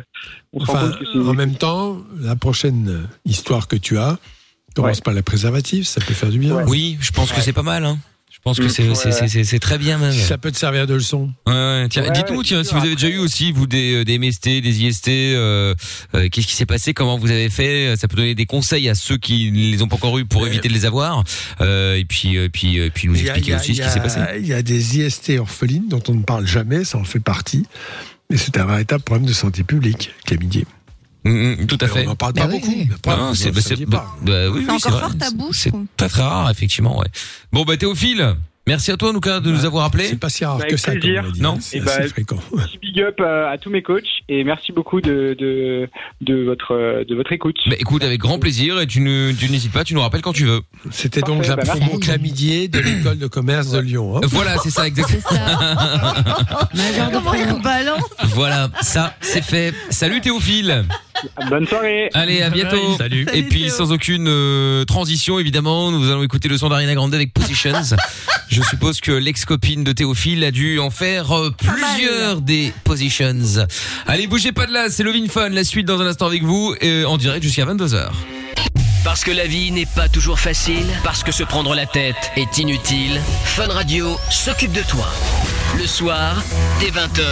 [0.53, 1.17] on se rend Enfin, compte que c'est.
[1.19, 4.17] en même temps, la prochaine histoire que tu as,
[4.75, 5.01] commence Ouais.
[5.03, 6.55] par la préservatif, ça peut faire du bien.
[6.55, 6.63] Ouais.
[6.69, 7.83] Oui, je pense que c'est pas mal.
[7.85, 7.97] Hein.
[8.41, 9.11] Je pense que Mm, c'est ouais, c'est- ouais.
[9.13, 10.11] c'est- c'est- c'est très bien même.
[10.13, 11.29] Ça peut te servir de leçon.
[11.45, 11.87] Ouais, ouais.
[11.91, 14.81] Tiens, Ouais, dites-nous tiens si vous avez déjà eu aussi vous des, des MST, des
[14.83, 15.75] IST, euh,
[16.15, 18.95] euh, qu'est-ce qui s'est passé, comment vous avez fait, ça peut donner des conseils à
[18.95, 20.49] ceux qui ne les ont pas encore eu pour Ouais.
[20.49, 21.23] éviter de les avoir,
[21.61, 24.19] euh, et puis euh, puis euh, puis nous expliquer a- aussi ce qui s'est passé.
[24.39, 27.67] Il y a des IST orphelines dont on ne parle jamais, ça en fait partie.
[28.31, 30.63] Mais c'est un véritable problème de santé publique, chlamydia.
[31.23, 31.29] Mm,
[31.61, 32.03] mm, tout à fait.
[32.05, 32.71] On n'en parle Bah pas oui, beaucoup.
[32.71, 32.85] oui.
[32.89, 34.15] mais après, Non, c'est en bah, c'est- bah, pas.
[34.25, 35.01] bah, oui, oui, encore vrai.
[35.01, 36.99] fort tabou, je C'est très très rare effectivement.
[36.99, 37.07] Ouais.
[37.51, 38.35] Bon bah Théophile,
[38.67, 40.05] merci à toi cas de nous avoir appelé.
[40.05, 41.23] C'est pas si rare que ça, plaisir.
[41.31, 41.57] dit, Non.
[41.59, 42.37] C'est bah, fréquent.
[42.51, 45.87] Petit big up à tous mes coachs et merci beaucoup de de,
[46.21, 47.57] de votre de votre écoute.
[47.67, 50.61] Bah écoute avec grand plaisir et tu n'hésites pas, tu nous rappelles quand tu veux.
[50.89, 51.99] C'était donc la bah, promo merci.
[51.99, 54.17] chlamydia de l'école de commerce de Lyon.
[54.17, 54.21] hein.
[54.27, 55.21] Voilà c'est ça exactement.
[55.21, 57.11] C'est ça.
[58.33, 59.73] Voilà ça c'est fait.
[59.89, 60.85] Salut Théophile.
[61.49, 62.09] Bonne soirée.
[62.13, 62.95] Allez à bientôt.
[62.97, 63.27] Salut.
[63.33, 63.69] Et puis Théo.
[63.69, 67.71] sans aucune euh, transition évidemment, nous allons écouter le son d'Ariana Grande avec Positions.
[68.51, 73.65] Je suppose que l'ex-copine de Théophile a dû en faire euh, plusieurs des Positions.
[74.07, 76.75] Allez bougez pas de là, c'est Lovin Fun, la suite dans un instant avec vous
[76.83, 78.09] euh, en direct jusqu'à 22h.
[79.05, 82.57] Parce que la vie n'est pas toujours facile, parce que se prendre la tête est
[82.57, 85.07] inutile, Fun Radio s'occupe de toi.
[85.77, 86.43] Le soir,
[86.79, 87.23] dès 20h,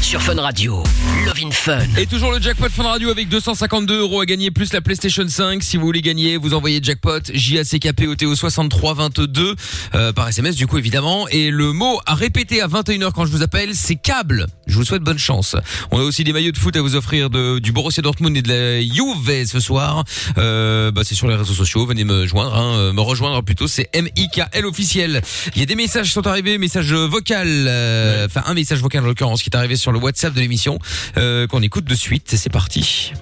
[0.00, 0.82] sur Fun Radio.
[1.24, 1.78] Love in Fun.
[1.98, 5.62] Et toujours le jackpot Fun Radio avec 252 euros à gagner plus la PlayStation 5.
[5.62, 9.54] Si vous voulez gagner, vous envoyez jackpot JACKPOTO 6322
[9.94, 11.28] euh, par SMS du coup évidemment.
[11.28, 14.46] Et le mot à répéter à 21h quand je vous appelle, c'est câble.
[14.66, 15.56] Je vous souhaite bonne chance.
[15.90, 18.42] On a aussi des maillots de foot à vous offrir de, du Borussia Dortmund et
[18.42, 20.04] de la Juve ce soir.
[20.38, 21.86] Euh, bah, c'est sur les réseaux sociaux.
[21.86, 23.68] Venez me joindre, hein, euh, me rejoindre plutôt.
[23.68, 25.22] C'est M-I-K-L officiel.
[25.54, 29.02] Il y a des messages qui sont arrivés, message vocal, euh, enfin un message vocal
[29.02, 30.78] en l'occurrence qui est arrivé sur le WhatsApp de l'émission
[31.16, 32.34] euh, qu'on écoute de suite.
[32.36, 33.12] C'est parti.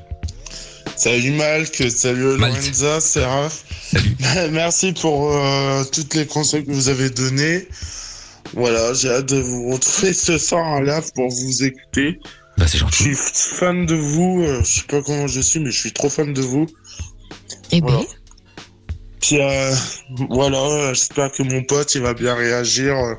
[0.97, 2.37] Salut Malk, salut.
[2.37, 3.65] Lorenza, c'est Raph.
[3.83, 4.17] Salut.
[4.53, 7.67] Merci pour euh, toutes les conseils que vous avez donnés.
[8.55, 12.19] Voilà, j'ai hâte de vous retrouver ce soir en live pour vous écouter.
[12.59, 13.03] Bah c'est Je gentil.
[13.05, 16.11] suis fan de vous, euh, je sais pas comment je suis, mais je suis trop
[16.11, 16.67] fan de vous.
[17.71, 18.07] Eh ben, Voilà.
[19.21, 19.75] Puis euh,
[20.31, 23.15] voilà, j'espère que mon pote il va bien réagir euh,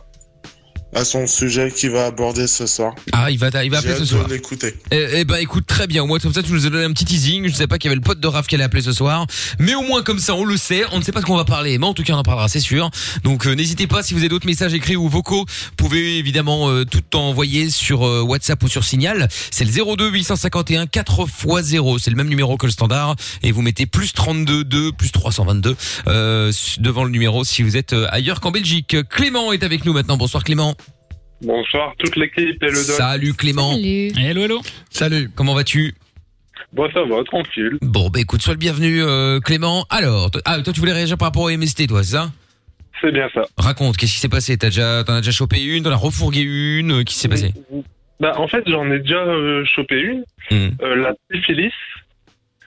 [0.94, 2.94] à son sujet qu'il va aborder ce soir.
[3.12, 4.28] Ah, il va, il va appeler ce soir.
[4.28, 4.76] l'écouter.
[4.92, 6.92] Eh, eh ben écoute très bien, au moins comme ça tu nous as donné un
[6.92, 8.64] petit teasing, je ne savais pas qu'il y avait le pote de Raph qui allait
[8.64, 9.26] appeler ce soir,
[9.60, 11.38] mais au moins comme ça on le sait, on ne sait pas de quoi on
[11.38, 12.90] va parler, mais en tout cas on en parlera c'est sûr.
[13.24, 16.70] Donc euh, n'hésitez pas si vous avez d'autres messages écrits ou vocaux, vous pouvez évidemment
[16.70, 21.68] euh, tout envoyer sur euh, WhatsApp ou sur Signal, c'est le 02 851 4 x
[21.68, 25.12] 0, c'est le même numéro que le standard et vous mettez plus 32 2 plus
[25.12, 25.76] 322
[26.08, 28.96] euh, devant le numéro si vous êtes euh, ailleurs qu'en Belgique.
[29.10, 30.18] Clément est avec nous maintenant.
[30.18, 30.76] Bonsoir Clément.
[31.42, 32.96] Bonsoir toute l'équipe et le doc.
[32.98, 33.74] Salut Clément.
[33.74, 34.12] salut.
[34.18, 34.62] Hello, hello.
[34.90, 35.30] Salut.
[35.36, 35.94] Comment vas-tu
[36.74, 37.78] Bon, ça va, tranquille.
[37.82, 39.86] Bon, bah écoute, sois le bienvenu, euh, Clément.
[39.90, 42.32] Alors, t- ah, toi, tu voulais réagir par rapport au MST, toi, c'est ça?
[43.02, 43.42] C'est bien ça.
[43.58, 44.56] Raconte, qu'est-ce qui s'est passé?
[44.58, 47.28] T'as déjà, t'en as déjà chopé une, t'en as refourgué une, euh, qu'est-ce qui s'est
[47.30, 47.54] passé?
[48.20, 51.72] Bah, en fait, j'en ai déjà euh, chopé une, Hmm, euh, la syphilis.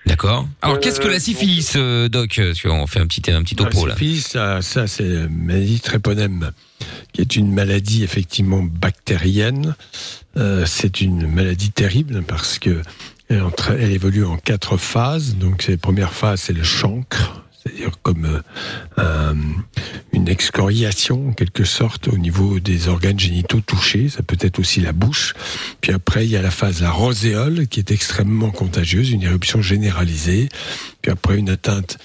[0.06, 0.46] D'accord.
[0.60, 2.34] Alors, Euh, qu'est-ce que la syphilis, euh, Doc?
[2.37, 3.94] Parce qu'on fait un petit, un petit topo, La là.
[3.94, 6.50] syphilis, ça, ça c'est la maladie tréponème,
[7.12, 9.74] qui est une maladie effectivement bactérienne.
[10.36, 12.82] Euh, c'est une maladie terrible parce que
[13.28, 15.36] elle, évolue en quatre phases.
[15.36, 18.40] Donc, la première phase, c'est le chancre, c'est-à-dire comme euh,
[19.02, 19.36] un-
[20.12, 24.08] une excoriation en quelque sorte au niveau des organes génitaux touchés.
[24.08, 25.34] Ça peut être aussi la bouche.
[25.80, 29.60] Puis après, il y a la phase la roséole qui est extrêmement contagieuse, une éruption
[29.62, 30.48] généralisée.
[31.02, 31.98] Puis après, une atteinte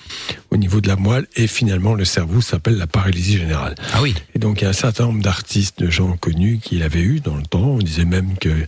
[0.60, 3.76] niveau de la moelle et finalement le cerveau s'appelle la paralysie générale.
[3.94, 4.14] Ah oui.
[4.36, 7.20] Et donc il y a un certain nombre d'artistes, de gens connus qui l'avaient eu
[7.20, 7.66] dans le temps.
[7.66, 8.66] On disait même que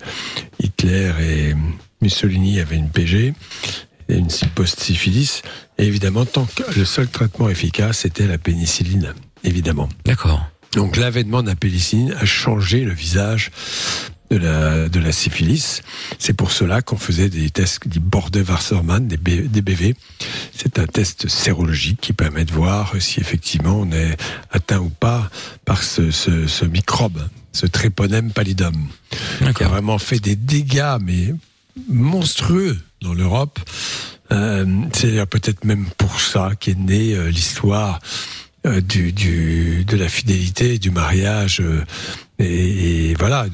[0.59, 1.55] Hitler et
[2.01, 3.33] Mussolini avaient une PG
[4.09, 5.41] et une post-syphilis.
[5.77, 9.89] Et évidemment, tant que le seul traitement efficace était la pénicilline, évidemment.
[10.05, 10.45] D'accord.
[10.73, 13.51] Donc l'avènement de la pénicilline a changé le visage
[14.31, 15.81] de la, de la syphilis.
[16.17, 19.95] C'est pour cela qu'on faisait des tests dits Borde-Wassermann, des, des BV.
[20.55, 24.17] C'est un test sérologique qui permet de voir si effectivement on est
[24.51, 25.29] atteint ou pas
[25.65, 28.87] par ce, ce, ce microbe, ce Treponème pallidum,
[29.55, 31.33] qui a vraiment fait des dégâts, mais
[31.89, 33.59] monstrueux dans l'Europe.
[34.31, 37.99] Euh, c'est peut-être même pour ça qu'est née euh, l'histoire
[38.81, 41.59] du, du, de la fidélité, du mariage.
[41.61, 41.83] euh,
[42.39, 43.47] et, et voilà,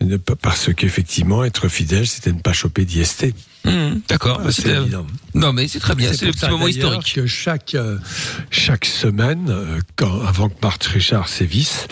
[0.00, 3.34] de- de- parce qu'effectivement, être fidèle, c'était ne pas choper d'IST.
[3.66, 4.42] Hum, D'accord.
[4.44, 5.06] Ah, c'est évident.
[5.34, 6.12] Non, mais c'est très bien.
[6.12, 7.14] C'est le petit moment historique.
[7.14, 7.96] Que chaque euh,
[8.50, 11.86] chaque semaine, euh, quand avant que Marthe Richard sévisse,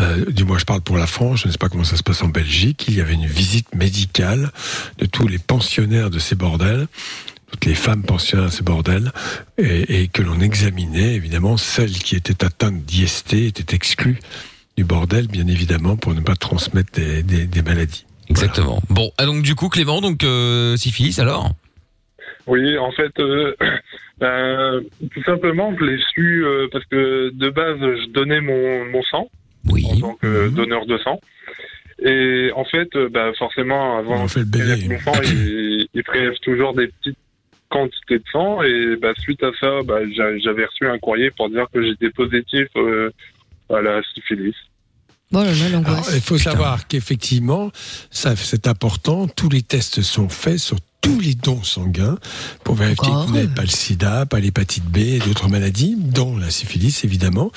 [0.00, 2.02] euh, du moins je parle pour la France, je ne sais pas comment ça se
[2.02, 4.50] passe en Belgique, il y avait une visite médicale
[4.98, 6.88] de tous les pensionnaires de ces bordels
[7.52, 9.12] toutes les femmes pensionnaires de ces bordels,
[9.58, 14.18] et, et que l'on examinait, évidemment, celles qui étaient atteintes d'IST étaient exclues
[14.76, 18.06] du bordel, bien évidemment, pour ne pas transmettre des, des- des maladies.
[18.30, 18.82] Exactement.
[18.88, 21.50] Bon, ah, donc du coup, Clément, donc euh, syphilis alors?
[22.46, 23.54] Oui, en fait, euh,
[24.18, 24.80] ben,
[25.14, 29.28] tout simplement, je l'ai su euh, parce que de base, je donnais mon, mon sang
[29.70, 31.20] en tant que donneur de sang.
[32.04, 36.38] Et en fait, ben, forcément, avant On fait le de mon sang, ils, ils prélèvent
[36.42, 37.18] toujours des petites
[37.72, 38.62] quantités de sang.
[38.62, 39.70] Et ben, suite à ça,
[40.16, 43.10] j'a- j'avais reçu un courrier pour dire que j'étais positif euh,
[43.70, 44.54] à la syphilis.
[45.34, 46.12] Oh là là, Alors, l'angoisse.
[46.14, 47.70] il faut savoir qu'effectivement,
[48.10, 49.26] ça, c'est important.
[49.28, 52.16] Tous les tests sont faits sur tous les dons sanguins
[52.64, 56.36] pour vérifier que vous n'avez pas le sida, pas l'hépatite B et d'autres maladies, dont
[56.36, 57.50] la syphilis évidemment.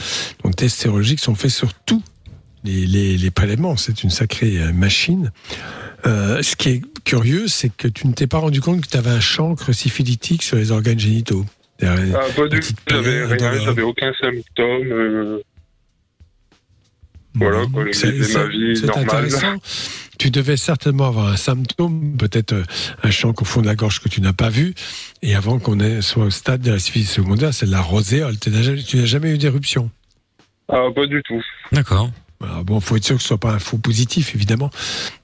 [0.43, 2.01] Donc, les tests sérologiques sont faits sur tous
[2.65, 3.77] les, les, les prélèvements.
[3.77, 5.31] C'est une sacrée euh, machine.
[6.05, 8.97] Euh, ce qui est curieux, c'est que tu ne t'es pas rendu compte que tu
[8.97, 11.45] avais un chancre syphilitique sur les organes génitaux.
[11.81, 11.95] Ah,
[12.35, 14.91] pas du tout, j'avais rien, j'avais aucun symptôme.
[14.91, 15.39] euh,
[17.33, 17.93] Voilà, quoi, ma vie
[18.77, 19.03] c'est normale.
[19.25, 19.55] intéressant.
[20.17, 22.63] Tu devais certainement avoir un symptôme, peut-être euh,
[23.03, 24.73] un chancre au fond de la gorge que tu n'as pas vu.
[25.21, 28.39] Et avant qu'on soit au stade de la syphilis secondaire, c'est de la roséole.
[28.39, 29.89] Tu n'as jamais, tu n'as jamais eu d'éruption.
[30.69, 31.41] Ah, pas du tout.
[31.73, 32.09] D'accord.
[32.45, 34.69] Alors bon, faut être sûr que ce soit pas un faux positif, évidemment.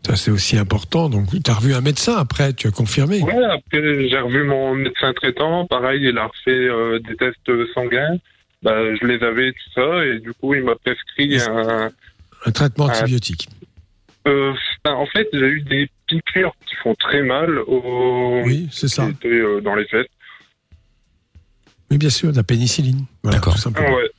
[0.06, 1.10] Ça, c'est aussi important.
[1.10, 3.22] Donc, tu as revu un médecin après, tu as confirmé.
[3.22, 5.66] Ouais, après, j'ai revu mon médecin traitant.
[5.68, 8.18] Pareil, il a refait euh, des tests sanguins.
[8.64, 10.06] Bah, je les avais, tout ça.
[10.06, 11.90] Et du coup, il m'a prescrit un.
[12.46, 13.48] Un traitement un- antibiotique.
[14.28, 14.54] euh,
[14.84, 18.42] ben, en fait, j'ai eu des piqûres qui font très mal au.
[18.46, 19.08] Oui, c'est ça.
[19.26, 20.08] euh, dans les fesses.
[21.92, 23.06] Oui, bien sûr, de la pénicilline.
[23.22, 23.94] Voilà, tout simplement.
[23.94, 24.10] Ouais.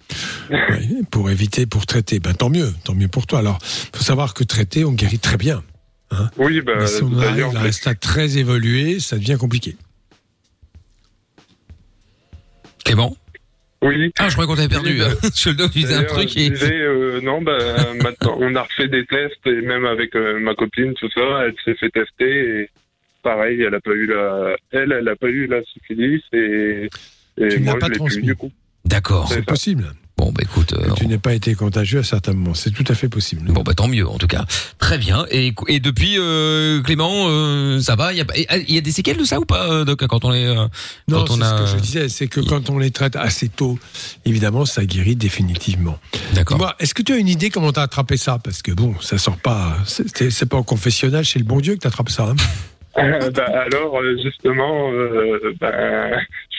[0.50, 2.20] Oui, pour éviter, pour traiter.
[2.20, 3.38] Ben, tant mieux, tant mieux pour toi.
[3.38, 5.62] Alors, faut savoir que traiter, on guérit très bien.
[6.11, 6.30] hein.
[6.37, 9.76] Oui, bah, Mais si on d'ailleurs, arrive à un stade très évolué, ça devient compliqué.
[12.85, 13.16] Clément
[13.80, 14.12] Oui.
[14.18, 14.90] Ah, je croyais qu'on t'avait perdu.
[14.92, 16.50] Oui, bah, je le disais un truc et...
[16.50, 17.56] disais, euh, non, bah,
[18.02, 21.54] maintenant, on a refait des tests et même avec euh, ma copine, tout ça, elle
[21.64, 22.70] s'est fait tester et
[23.22, 26.90] pareil, elle a pas eu la, elle, elle a pas eu la syphilis et,
[27.38, 28.16] et Tu moi n'as pas je l'ai transmis.
[28.18, 28.53] plus du coup.
[28.85, 29.29] D'accord.
[29.31, 29.92] C'est possible.
[30.18, 30.75] Bon, bah écoute.
[30.97, 32.55] Tu n'aies pas été contagieux à certains moments.
[32.55, 33.51] C'est tout à fait possible.
[33.51, 34.45] Bon, bah tant mieux en tout cas.
[34.79, 35.25] Très bien.
[35.31, 38.12] Et, et depuis, euh, Clément, euh, ça va?
[38.12, 40.33] Il y, pas- y a des séquelles de ça ou pas, euh, Doc, quand on
[40.33, 40.47] est...
[40.47, 40.66] euh,
[41.09, 41.57] Non, c'est a...
[41.59, 43.79] ce que je disais, c'est que quand on les traite assez tôt,
[44.25, 45.99] évidemment, ça guérit définitivement.
[46.35, 46.73] D'accord.
[46.79, 48.38] Est-ce que tu as une idée comment t'as attrapé ça?
[48.45, 49.77] Parce que bon, ça sort pas.
[49.87, 52.29] C'est pas au confessionnal chez le bon Dieu que t'attrapes ça.
[52.31, 52.37] hein
[53.35, 55.73] bah, alors, euh, justement, euh, bah,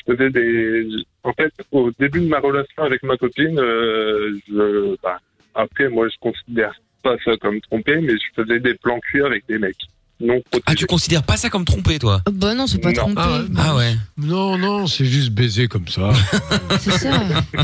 [0.08, 0.88] je faisais des.
[1.24, 5.20] En fait, au début de ma relation avec ma copine, euh, je, bah,
[5.56, 9.44] après, moi, je considère pas ça comme trompé, mais je faisais des plans cul avec
[9.48, 9.76] des mecs.
[10.20, 12.22] Non Ah, tu considères pas ça comme trompé, toi?
[12.32, 13.13] Bah non, c'est pas Non.
[13.13, 13.22] trompé.
[13.22, 13.46] Ah ouais.
[13.58, 13.94] Ah ouais.
[14.18, 16.12] Non, non, c'est juste baiser comme ça.
[16.80, 17.12] C'est ça.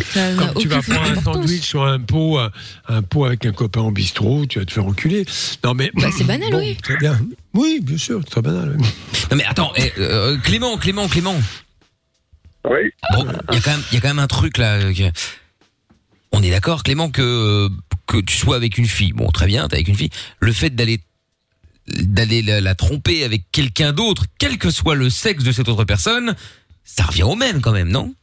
[0.05, 1.35] Ça n'a Comme tu vas prendre un importance.
[1.45, 2.51] sandwich sur un pot, un,
[2.87, 5.25] un pot avec un copain en bistrot, tu vas te faire enculer.
[5.63, 6.75] Non mais Bah, c'est banal, bon, oui.
[6.81, 7.17] Très bien.
[7.53, 8.75] Oui, bien sûr, très banal.
[8.77, 8.85] oui.
[9.31, 11.35] Non mais attends, eh, euh, Clément, Clément, Clément.
[12.65, 12.91] Oui.
[13.13, 14.75] Bon, il y a quand même, il y a quand même un truc là.
[14.75, 15.11] euh, que-
[16.31, 17.69] On est d'accord, Clément, que euh,
[18.07, 19.13] que tu sois avec une fille.
[19.13, 20.09] Bon, très bien, t'es avec une fille.
[20.39, 20.99] Le fait d'aller
[21.87, 25.85] d'aller la, la tromper avec quelqu'un d'autre, quel que soit le sexe de cette autre
[25.85, 26.35] personne,
[26.83, 28.13] ça revient au même quand même, non?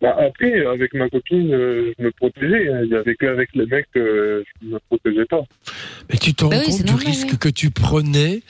[0.00, 2.68] Bah, après, avec ma copine, euh, je me protégeais.
[2.72, 2.80] hein.
[2.84, 5.42] Il y avait qu'avec les mecs que je me protégeais pas.
[6.10, 8.42] Mais tu te rends Bah oui, compte c'est du normal, risque que tu prenais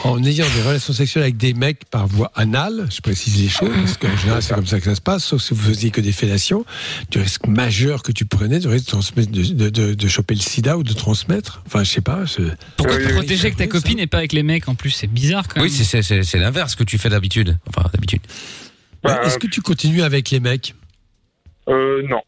[0.00, 3.70] en ayant des relations sexuelles avec des mecs par voie anale, je précise les choses,
[3.74, 6.00] parce qu'en général c'est comme ça que ça se passe, sauf si vous faisiez que
[6.00, 6.64] des fellations,
[7.10, 10.34] du risque majeur que tu prenais, du risque de, transmettre, de, de, de- de choper
[10.34, 11.62] le sida ou de transmettre.
[11.66, 12.24] Enfin, je sais pas.
[12.76, 15.48] Pourquoi Oui, protéger avec ta copine et pas avec les mecs en plus C'est bizarre
[15.48, 15.70] quand même.
[15.70, 17.56] Oui, c'est l'inverse que tu fais d'habitude.
[17.68, 18.20] Enfin, d'habitude.
[19.02, 20.74] Bah, Est-ce que tu continues avec les mecs?
[21.68, 22.20] Euh, non.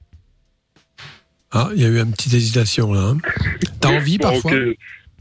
[1.52, 3.00] Ah, il y a eu une petite hésitation là.
[3.00, 3.18] hein.
[3.80, 4.52] T'as envie Bon, parfois?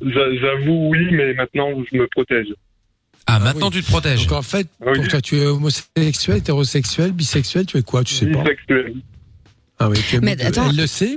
[0.02, 2.48] J'a- J'avoue, oui, mais maintenant, je me protège.
[3.28, 4.28] Ah, maintenant tu te protèges.
[4.28, 4.94] Donc en fait, Oui.
[4.96, 8.04] pour toi, tu es homosexuel, hétérosexuel, bisexuel, tu es quoi?
[8.04, 8.44] Tu sais pas?
[8.44, 8.94] Bisexuel.
[9.80, 10.70] Ah oui, tu es Mais attends.
[10.70, 11.16] Elle le sait?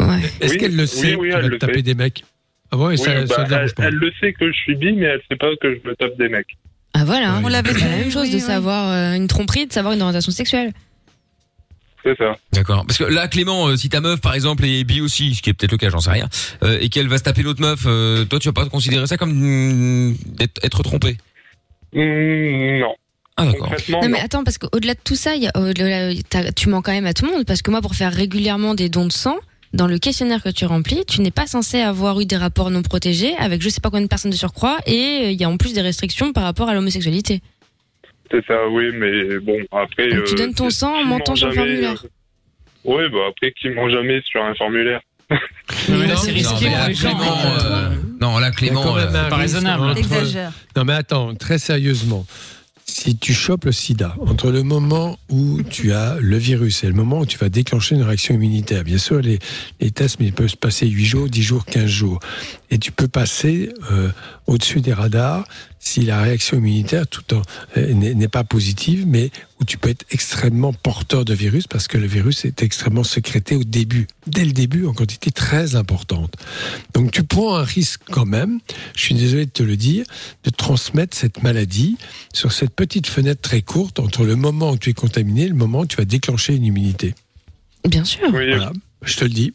[0.00, 0.20] Ouais.
[0.40, 1.82] Est-ce Oui, qu'elle le sait oui, elle vas le te taper sait.
[1.82, 2.24] des mecs?
[2.72, 3.84] Ah Oui, ça, bah, ça ne elle, pas?
[3.86, 6.16] elle le sait que je suis bi, mais elle sait pas que je me tape
[6.18, 6.56] des mecs.
[6.94, 7.40] Ah voilà, Ouais.
[7.44, 8.40] On l'avait c'est la dit, même chose oui, de oui.
[8.40, 10.72] savoir euh, une tromperie, de savoir une orientation sexuelle.
[12.02, 12.34] C'est ça.
[12.52, 12.84] D'accord.
[12.86, 15.50] Parce que là, Clément, euh, si ta meuf, par exemple, est bi aussi, ce qui
[15.50, 16.28] est peut-être le cas, j'en sais rien,
[16.62, 19.16] euh, et qu'elle va se taper l'autre meuf, euh, toi, tu vas pas considérer ça
[19.16, 21.16] comme mm, être, être trompé
[21.92, 22.94] Hmm, non.
[23.36, 23.68] Ah, d'accord.
[23.68, 24.24] Concrètement, Non mais non.
[24.24, 27.06] attends parce qu'au-delà de tout ça, il y a, au-delà- t'as- tu mens quand même
[27.06, 29.36] à tout le monde parce que moi pour faire régulièrement des dons de sang,
[29.72, 32.82] dans le questionnaire que tu remplis, tu n'es pas censé avoir eu des rapports non
[32.82, 34.92] protégés avec je sais pas combien de personnes de surcroît et
[35.24, 37.40] euh, il y a en plus des restrictions par rapport à l'homosexualité.
[38.30, 40.08] C'est ça, oui, mais bon, après.
[40.10, 42.02] Donc tu euh, donnes ton sang en ment mentant sur le formulaire.
[42.04, 42.08] euh,
[42.84, 45.38] Oui, bah après, qui ment jamais sur un formulaire Non,
[45.98, 47.08] mais là, Non, c'est non, risqué mais gens.
[47.18, 47.88] Clément, euh,
[48.20, 49.82] non, là, Clément, euh, pas raisonnable.
[49.84, 50.52] entre- Exagère.
[50.76, 52.24] Non mais attends, très sérieusement,
[53.00, 56.92] si tu chopes le sida, entre le moment où tu as le virus et le
[56.92, 59.38] moment où tu vas déclencher une réaction immunitaire, bien sûr, les,
[59.80, 62.20] les tests, mais ils peuvent se passer 8 jours, 10 jours, 15 jours.
[62.70, 64.10] Et tu peux passer euh,
[64.46, 65.46] au-dessus des radars
[65.78, 67.06] si la réaction immunitaire
[67.78, 69.30] euh, n'est pas positive, mais
[69.60, 73.56] où tu peux être extrêmement porteur de virus parce que le virus est extrêmement sécrété
[73.56, 76.34] au début, dès le début, en quantité très importante.
[76.94, 78.60] Donc tu prends un risque quand même,
[78.96, 80.04] je suis désolé de te le dire,
[80.44, 81.98] de transmettre cette maladie
[82.32, 85.54] sur cette petite fenêtre très courte entre le moment où tu es contaminé et le
[85.54, 87.14] moment où tu vas déclencher une immunité.
[87.86, 88.28] Bien sûr.
[88.32, 89.52] Oui, Voilà, je te le dis.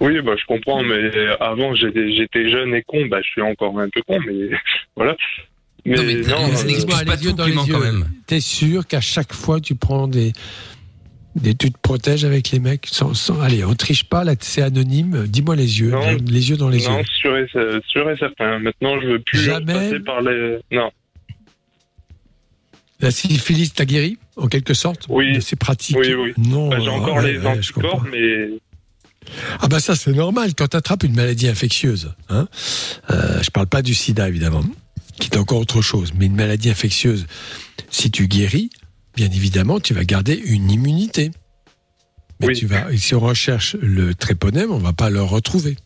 [0.00, 3.78] oui bah, je comprends, mais avant, j'étais j'étais jeune et con, bah, je suis encore
[3.78, 4.50] un peu con, mais
[4.96, 5.16] voilà.
[5.84, 6.24] Mais Non, mais non,
[6.56, 7.72] ça euh, n'explique pas les yeux tout, dans les Clément, yeux.
[7.74, 8.10] quand même.
[8.26, 10.32] T'es sûr qu'à chaque fois tu prends des,
[11.36, 14.62] des tu te protèges avec les mecs sans, sans- allez, on triche pas là, c'est
[14.62, 15.26] anonyme.
[15.28, 16.00] Dis-moi les yeux, Non.
[16.26, 17.04] les yeux dans les non, yeux.
[17.20, 17.46] sûr et,
[17.86, 18.58] sûr et certain.
[18.58, 19.72] Maintenant, je veux plus Jamais.
[19.72, 20.58] passer par les.
[20.72, 20.90] Non.
[23.00, 25.06] La syphilis t'a guéri en quelque sorte?
[25.08, 25.32] Oui.
[25.34, 25.96] de ces pratiques.
[25.98, 26.32] Oui, oui.
[26.36, 26.68] Non.
[26.68, 28.48] Bah, J'ai euh, encore ouais, les ouais, anticorps, mais
[29.60, 32.12] Ah bah ça c'est normal quand tu attrapes une maladie infectieuse.
[32.28, 32.48] Hein
[33.10, 34.64] euh, je parle pas du sida évidemment,
[35.18, 37.26] qui est encore autre chose, mais une maladie infectieuse,
[37.90, 38.70] si tu guéris,
[39.16, 41.30] bien évidemment tu vas garder une immunité.
[42.40, 42.56] Mais Oui.
[42.56, 45.76] tu vas, si on recherche le tréponème, on va pas le retrouver.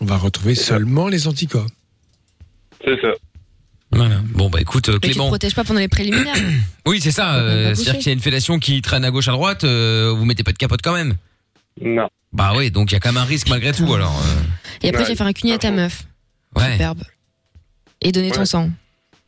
[0.00, 1.66] On va retrouver seulement les anticorps.
[2.84, 3.08] c'est ça.
[3.92, 4.20] Voilà.
[4.34, 5.28] Bon, bah écoute, euh, Mais tu te Clément.
[5.28, 6.34] protèges pas pendant les préliminaires.
[6.86, 7.36] Oui, c'est ça.
[7.36, 10.24] Euh, C'est-à-dire qu'il y a une fellation qui traîne à gauche, à droite, euh, vous
[10.24, 11.14] mettez pas de capote quand même.
[11.80, 12.08] Non.
[12.32, 14.16] Bah oui, donc il y a quand même un risque malgré tout, alors.
[14.24, 14.42] euh,
[14.82, 16.04] Et après tu vas faire un cuni à ta meuf.
[16.56, 16.72] ouais.
[16.72, 17.02] Superbe.
[18.00, 18.70] Et donner ton sang.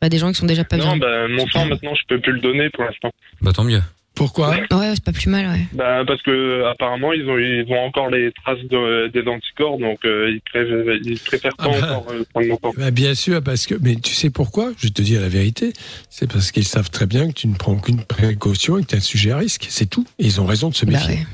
[0.01, 0.97] Bah, des gens qui sont déjà pas non, bien.
[0.97, 3.11] bah, mon sang, maintenant, je peux plus le donner pour l'instant.
[3.41, 3.81] Bah tant mieux.
[4.15, 4.49] Pourquoi?
[4.71, 5.65] Ouais, c'est pas plus mal, ouais.
[5.73, 9.99] Bah, parce que apparemment ils ont ils ont encore les traces de- des anticorps, donc
[10.03, 11.97] euh, ils, préfèrent, ils préfèrent pas Ah bah.
[11.99, 12.73] encore euh, prendre mon sang.
[12.77, 13.75] Bah, Bien sûr, parce que.
[13.81, 14.71] Mais tu sais pourquoi?
[14.77, 15.71] Je vais te dire la vérité.
[16.09, 18.95] C'est parce qu'ils savent très bien que tu ne prends aucune précaution et que tu
[18.95, 19.67] es un sujet à risque.
[19.69, 20.05] C'est tout.
[20.19, 21.13] Et ils ont raison de se Bah méfier.
[21.15, 21.25] ouais.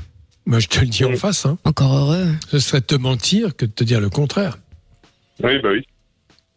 [0.44, 1.44] Moi, je te le dis en face.
[1.44, 1.58] Hein.
[1.64, 2.26] Encore heureux.
[2.48, 4.58] Ce serait te mentir que de te dire le contraire.
[5.42, 5.84] Oui, bah oui.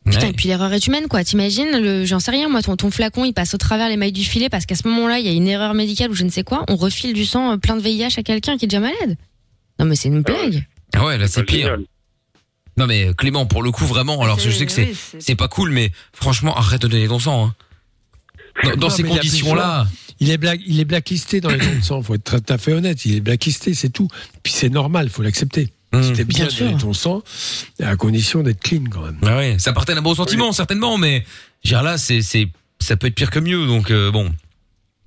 [0.09, 0.29] Putain, Ouais.
[0.29, 1.23] et puis l'erreur est humaine, quoi.
[1.23, 4.11] T'imagines, le, j'en sais rien, moi, ton, ton flacon, il passe au travers les mailles
[4.11, 6.29] du filet parce qu'à ce moment-là, il y a une erreur médicale ou je ne
[6.29, 8.79] sais quoi, on refile du sang euh, plein de VIH à quelqu'un qui est déjà
[8.79, 9.17] malade.
[9.79, 10.65] Non, mais c'est une Ah blague.
[10.95, 11.57] Ah ouais, là c'est pire.
[11.67, 11.83] génial.
[12.77, 14.93] Non mais Clément, pour le coup vraiment, alors je sais que c'est
[15.27, 17.47] oui, pas cool, mais franchement arrête de donner ton sang.
[17.47, 17.55] Hein.
[18.63, 19.85] Dans, dans Non, ces conditions-là,
[20.21, 22.01] Il est, black, il est blacklisté dans les dons de sang.
[22.01, 23.05] faut être tout à fait honnête.
[23.05, 24.07] Il est blacklisté, c'est tout.
[24.43, 25.69] Puis c'est normal, faut l'accepter.
[26.03, 26.77] C'était bien, Bien sûr.
[26.77, 27.23] ton sang,
[27.81, 29.17] à condition d'être clean quand même.
[29.25, 31.25] Ah ouais, ça partait d'un bon sentiment certainement, mais
[31.63, 32.47] je veux dire là c'est c'est
[32.79, 34.31] ça peut être pire que mieux, donc euh, bon.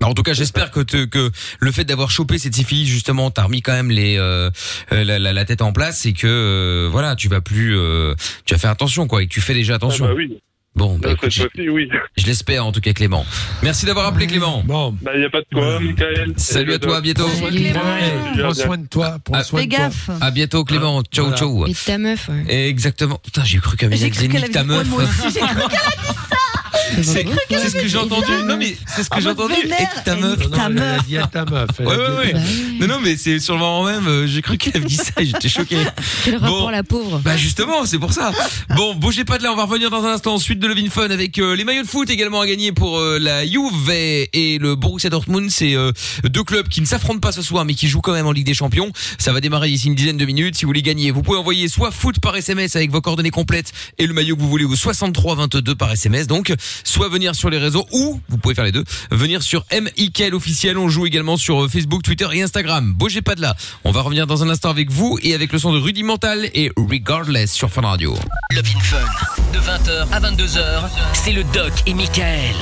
[0.01, 3.31] Alors, en tout cas, j'espère que te, que le fait d'avoir chopé cette syphilis justement,
[3.31, 4.49] t'as remis quand même les euh,
[4.91, 8.13] la, la, la tête en place et que euh, voilà, tu vas plus, euh,
[8.45, 10.03] tu vas faire attention quoi, et que tu fais déjà attention.
[10.03, 10.39] Ah bah oui.
[10.75, 11.87] Bon, bah, écoute, cette je, fois-ci, oui.
[12.17, 13.25] je l'espère en tout cas Clément.
[13.61, 14.63] Merci d'avoir appelé Clément.
[14.65, 14.95] Bon.
[15.03, 16.33] Bah, y a pas de quoi, Michael.
[16.37, 17.27] Salut à toi, à bientôt.
[17.29, 17.71] Salut,
[18.39, 19.17] Prends, soin de toi.
[19.23, 19.77] Prends soin de toi.
[19.79, 20.09] gaffe.
[20.19, 21.03] À bientôt Clément.
[21.03, 21.37] Ciao Voilà.
[21.37, 21.67] ciao.
[21.67, 22.67] Et ta meuf, ouais.
[22.67, 23.19] Exactement.
[23.23, 24.91] Putain, j'ai cru qu'elle J'ai disait cru qu'elle nique ta avait- meuf.
[24.93, 26.52] aussi, j'ai cru qu'elle C'est
[27.01, 28.31] c'est ce que j'ai entendu.
[28.45, 29.53] Non mais c'est ce que En j'ai entendu.
[29.63, 30.37] Et ta meuf.
[30.51, 31.05] ta Elle a meuf.
[31.07, 31.69] dit à ta meuf.
[31.79, 32.33] Ouais, ouais, ouais.
[32.79, 35.11] Non, non, mais c'est sur le moment même, euh, j'ai cru qu'elle avait dit ça
[35.19, 35.77] et j'étais choqué.
[36.25, 38.31] Quel rapport la pauvre Bah justement, c'est pour ça.
[38.75, 40.37] Bon, bougez pas de là, on va revenir dans un instant.
[40.37, 43.19] Suite de Levin Fun avec euh, les maillots de foot également à gagner pour euh,
[43.19, 45.49] la Juve et le Borussia Dortmund.
[45.49, 45.75] C'est
[46.23, 48.45] deux clubs qui ne s'affrontent pas ce soir, mais qui jouent quand même en Ligue
[48.45, 48.91] des Champions.
[49.17, 50.55] Ça va démarrer d'ici une dizaine de minutes.
[50.55, 53.71] Si vous voulez gagner, vous pouvez envoyer soit foot par SMS avec vos coordonnées complètes
[53.97, 56.27] et le maillot que vous voulez au 63 22 par SMS.
[56.27, 56.53] Donc,
[56.83, 58.83] soit venir sur les réseaux ou vous pouvez faire les deux.
[59.11, 60.77] Venir sur MIKL officiel.
[60.77, 62.93] On joue également sur euh, Facebook, Twitter et Instagram.
[62.93, 63.55] Bougez pas de là.
[63.83, 66.71] On va revenir dans un instant avec vous et avec le son de Rudimental et
[66.77, 68.15] Regardless sur Fun Radio.
[68.51, 68.97] Love in Fun.
[69.53, 72.55] De 20h à 22h, c'est le Doc et Michael.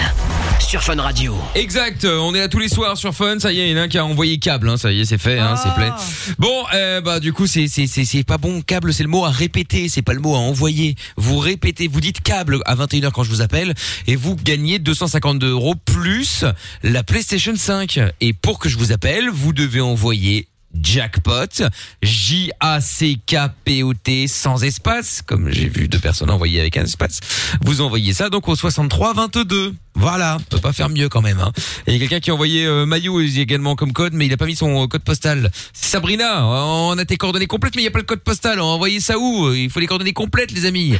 [0.59, 1.35] Sur Fun Radio.
[1.55, 3.81] Exact, on est là tous les soirs sur Fun, ça y est, il y en
[3.81, 5.95] a un qui a envoyé câble, hein, ça y est, c'est fait, hein, c'est plein.
[6.37, 9.25] Bon, euh, bah du coup, c'est c'est c'est c'est pas bon, câble, c'est le mot
[9.25, 10.95] à répéter, c'est pas le mot à envoyer.
[11.17, 13.73] Vous répétez, vous dites câble à 21h quand je vous appelle
[14.07, 16.45] et vous gagnez 252 euros plus
[16.83, 17.99] la PlayStation 5.
[18.21, 20.47] Et pour que je vous appelle, vous devez envoyer
[20.79, 21.69] jackpot
[22.01, 26.59] J A C K P O T sans espace comme j'ai vu deux personnes envoyer
[26.59, 27.19] avec un espace
[27.61, 31.39] vous envoyez ça donc au 63 22 voilà on peut pas faire mieux quand même
[31.39, 31.51] hein.
[31.87, 34.33] et il y a quelqu'un qui a envoyé euh, Maillot également comme code mais il
[34.33, 37.85] a pas mis son euh, code postal Sabrina on a tes coordonnées complètes mais il
[37.85, 39.53] y a pas le code postal on a envoyé ça où?
[39.53, 40.95] Il faut les coordonnées complètes les amis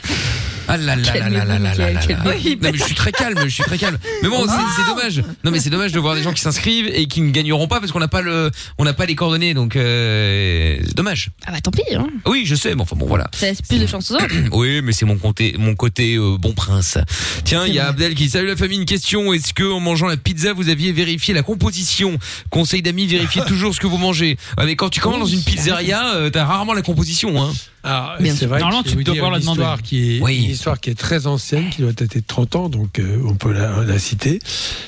[0.67, 1.99] ah là là là là là là là.
[2.23, 2.31] Non
[2.61, 3.97] mais je suis très calme, je suis très calme.
[4.23, 5.23] Mais bon, c'est c'est dommage.
[5.43, 7.79] Non mais c'est dommage de voir des gens qui s'inscrivent et qui ne gagneront pas
[7.79, 11.31] parce qu'on n'a pas le, on n'a pas les coordonnées, donc euh, c'est dommage.
[11.45, 12.07] Ah bah tant pis, hein.
[12.25, 13.29] Oui, je sais, mais enfin bon voilà.
[13.33, 14.27] Ça laisse plus de chance aux autres.
[14.51, 16.97] Oui, mais c'est mon côté, mon côté euh, bon prince.
[17.43, 17.87] Tiens, il y a.
[17.87, 18.80] Abdel qui dit, salut la famille.
[18.82, 22.17] Une question est-ce que en mangeant la pizza, vous aviez vérifié la composition?
[22.49, 24.38] Conseil d'amis, vérifiez toujours ce que vous mangez.
[24.57, 27.51] Ouais, mais quand tu commandes dans une pizzeria, euh, t'as rarement la composition, hein.
[27.84, 28.47] Alors, Bien c'est sûr.
[28.47, 30.21] vrai Normalement, que tu je vais dois vous pouvoir dire la une histoire qui est
[30.21, 30.38] Oui.
[30.45, 33.36] une histoire qui est très ancienne, qui doit être de 30 ans, donc euh, on
[33.36, 34.39] peut la, la citer.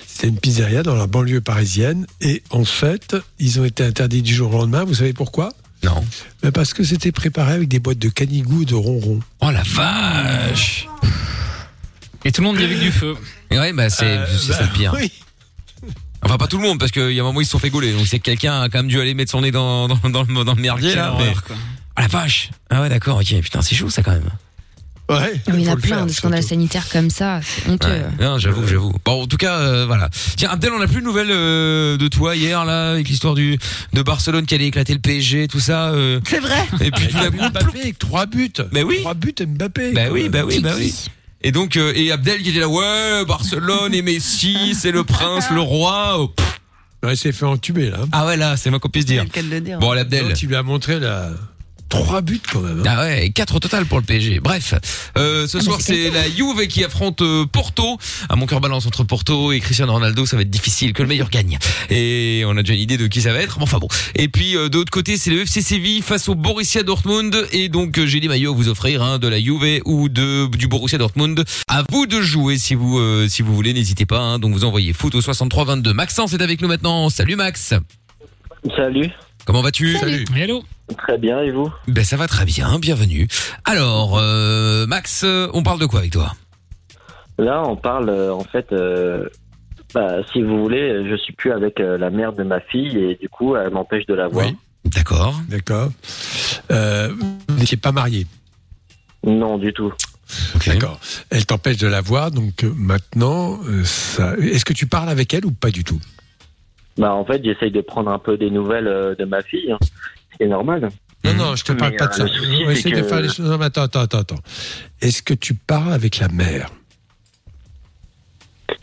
[0.08, 4.34] C'était une pizzeria dans la banlieue parisienne, et en fait, ils ont été interdits du
[4.34, 4.86] jour au lendemain.
[4.86, 5.54] Vous savez pourquoi?
[5.84, 6.04] Non.
[6.42, 9.20] Mais Parce que c'était préparé avec des boîtes de canigou et de ronron.
[9.42, 10.88] Oh la vache.
[12.26, 13.16] Et tout le monde y que du feu.
[13.52, 14.94] Et ouais, bah c'est Euh, c'est ça bah, le pire.
[14.98, 15.12] Oui.
[16.22, 17.70] Enfin pas tout le monde parce qu'il y a un moment ils se sont fait
[17.70, 17.92] gauler.
[17.92, 20.24] Donc c'est que quelqu'un a quand même dû aller mettre son nez dans dans, dans,
[20.24, 21.14] le, dans le merdier Quelle là.
[21.18, 21.24] Mais...
[21.26, 21.56] horreur, quoi.
[21.98, 22.50] Ah la vache.
[22.70, 23.18] Ah ouais d'accord.
[23.18, 24.30] Ok putain c'est chaud ça quand même.
[25.10, 27.70] Ouais, Mais il y en a le plein faire, de scandales sanitaires comme ça, c'est
[27.70, 27.90] honteux.
[27.90, 28.06] Ouais.
[28.22, 28.94] Non j'avoue j'avoue.
[29.04, 30.10] Bon en tout cas euh, voilà.
[30.38, 33.60] Tiens Abdel on a plus de nouvelles euh, de toi hier là avec l'histoire du
[33.92, 35.90] de Barcelone qui allait éclater le PSG tout ça.
[35.90, 36.22] euh.
[36.26, 36.66] C'est vrai.
[36.80, 37.50] Et puis tout d'un coup.
[37.52, 38.54] Mbappé avec trois buts.
[38.72, 39.00] Mais oui.
[39.02, 39.92] Trois buts Mbappé.
[39.92, 40.94] Bah oui bah oui bah oui.
[41.44, 45.50] Et donc euh, et Abdel qui était là ouais Barcelone et Messi c'est le prince
[45.52, 46.16] le roi.
[46.20, 46.60] Oh, pff.
[47.04, 48.00] Ouais, il s'est fait entuber là.
[48.14, 49.26] Ah ouais là c'est ma qu'on puisse dire.
[49.80, 50.34] Bon allez, Abdel.
[50.42, 51.32] Il lui a montré la...
[51.90, 52.80] trois buts quand même.
[52.80, 52.84] hein.
[52.88, 54.40] Ah ouais, 4 au total pour le PSG.
[54.40, 54.74] Bref,
[55.18, 57.98] euh, ce Ah, soir c'est la Juve qui affronte euh, Porto.
[58.30, 61.08] À mon cœur balance entre Porto et Cristiano Ronaldo, ça va être difficile que le
[61.08, 61.58] meilleur gagne.
[61.90, 63.58] Et on a déjà une idée de qui ça va être.
[63.58, 63.88] mais Enfin bon.
[64.16, 67.48] Et puis euh, de l'autre côté, c'est le FC Séville face au Borussia Dortmund.
[67.52, 70.48] Et donc euh, j'ai des maillots à vous offrir, hein, de la Juve ou de
[70.58, 71.44] du Borussia Dortmund.
[71.68, 74.20] À vous de jouer si vous euh, si vous voulez, n'hésitez pas.
[74.20, 75.94] Hein, donc vous envoyez foot au 63 22.
[75.94, 77.10] Maxence est avec nous maintenant.
[77.10, 77.74] Salut Max.
[78.76, 79.10] Salut.
[79.46, 80.24] Comment vas-tu Salut.
[80.36, 80.64] Hello.
[80.98, 83.28] Très bien, et vous Ben ça va très bien, bienvenue.
[83.66, 86.34] Alors, euh, Max, euh, on parle de quoi avec toi?
[87.38, 89.28] Là, on parle, euh, en fait, euh,
[89.94, 93.16] bah, si vous voulez, je suis plus avec euh, la mère de ma fille et
[93.16, 94.46] du coup, elle m'empêche de la voir.
[94.46, 94.56] Oui.
[94.86, 95.36] D'accord.
[95.50, 95.90] D'accord.
[96.72, 97.14] Euh,
[97.48, 98.28] vous n'étiez pas marié?
[99.26, 99.94] Non, du tout.
[100.66, 101.00] D'accord.
[101.30, 104.36] Elle t'empêche de la voir, donc euh, maintenant, euh, ça...
[104.38, 106.00] est-ce que tu parles avec elle ou pas du tout?
[106.98, 109.72] Bah, en fait, j'essaye de prendre un peu des nouvelles euh, de ma fille.
[109.72, 109.80] hein.
[110.40, 110.90] C'est normal.
[111.24, 112.34] Non, non, je te parle Mais, pas de euh, ça.
[112.66, 113.50] On essayer de faire les choses.
[113.50, 114.40] Non, mais attends, attends, attends, attends.
[115.02, 116.70] Est-ce que tu parles avec la mère?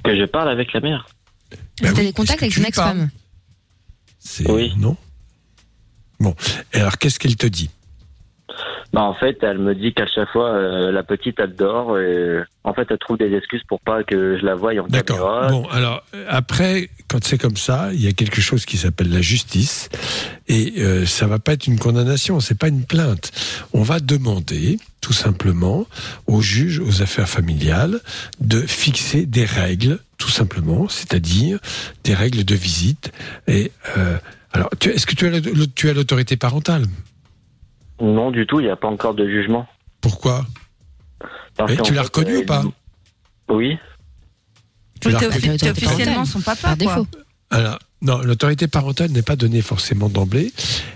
[0.04, 1.06] Que je parle avec la mère?
[1.50, 3.10] Ben T'as oui, des contacts avec parles ex-femme?
[4.18, 4.72] C'est- Oui.
[4.76, 4.96] Non?
[6.18, 6.34] Bon.
[6.72, 7.70] Alors, qu'est-ce qu'elle te dit?
[8.92, 12.40] Bah, en fait, elle me dit qu'à chaque fois, euh, la petite, elle dort et
[12.64, 15.16] en fait, elle trouve des excuses pour pas que je la voie en D'accord.
[15.18, 15.48] caméra.
[15.48, 19.10] Bon, alors, euh, après, quand c'est comme ça, il y a quelque chose qui s'appelle
[19.12, 19.88] la justice.
[20.48, 23.30] Et euh, ça va pas être une condamnation, c'est pas une plainte.
[23.72, 25.86] On va demander, tout simplement,
[26.26, 28.00] au juge aux affaires familiales
[28.40, 31.60] de fixer des règles, tout simplement, c'est-à-dire
[32.02, 33.12] des règles de visite.
[33.46, 34.16] Et euh,
[34.52, 36.86] alors, tu- est-ce que tu as l'autorité parentale?
[38.00, 39.66] Non, du tout, il n'y a pas encore de jugement.
[40.00, 40.46] Pourquoi?
[41.56, 42.62] Parce Et qu'en tu l'as reconnu euh, ou pas?
[43.48, 43.76] Oui.
[45.00, 47.06] Tu Oui, l'as reconnu officiellement son papa, Par défaut.
[47.50, 50.52] Alors, non, l'autorité parentale n'est pas donnée forcément d'emblée.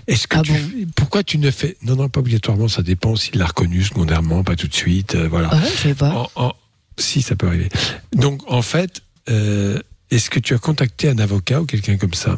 [0.07, 3.37] Est-ce que Ah tu, pourquoi tu ne fais, non, non, pas obligatoirement, ça dépend s'il
[3.37, 5.49] l'a reconnu secondairement, pas tout de suite, euh, voilà.
[5.51, 6.11] Ah ouais, je savais pas.
[6.11, 6.53] En- en-
[6.97, 7.67] Si, ça peut arriver.
[8.13, 9.79] Donc, en fait, euh,
[10.11, 12.37] est-ce que tu as contacté un avocat ou quelqu'un comme ça?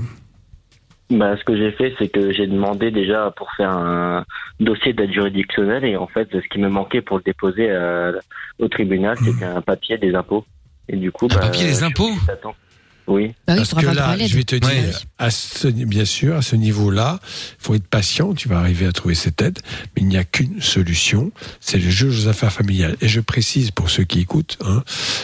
[1.10, 4.26] Bah, ce que j'ai fait, c'est que j'ai demandé déjà pour faire un
[4.60, 8.12] dossier d'aide juridictionnelle et en fait, ce qui me manquait pour le déposer euh,
[8.60, 10.46] au tribunal, c'était un papier des impôts.
[10.90, 12.12] Et du coup, bah, papier des impôts
[13.08, 13.34] Oui.
[13.46, 17.64] Parce que là, je vais te dire, à ce, bien sûr, à ce niveau-là, il
[17.64, 19.60] faut être patient, tu vas arriver à trouver cette aide,
[19.96, 21.32] mais il n'y a qu'une solution,
[21.62, 22.98] c'est le juge aux affaires familiales.
[23.00, 24.84] Et je précise pour ceux qui écoutent, hein,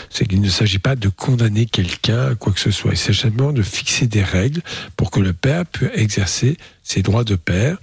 [0.09, 3.19] c'est qu'il ne s'agit pas de condamner quelqu'un à quoi que ce soit, il s'agit
[3.19, 4.61] simplement de fixer des règles
[4.95, 7.77] pour que le père puisse exercer ses droits de père,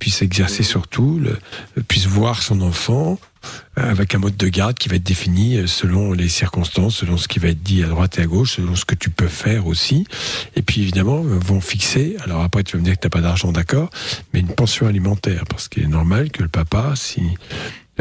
[0.00, 1.38] puisse exercer surtout, le,
[1.84, 3.18] puisse voir son enfant,
[3.76, 7.28] avec un mode de garde qui va être défini euh, selon les circonstances, selon ce
[7.28, 9.66] qui va être dit à droite et à gauche, selon ce que tu peux faire
[9.66, 10.06] aussi.
[10.56, 13.10] Et puis évidemment, euh, vont fixer, alors après tu vas me dire que tu n'as
[13.10, 13.90] pas d'argent, d'accord,
[14.32, 17.22] mais une pension alimentaire, parce qu'il est normal que le papa, si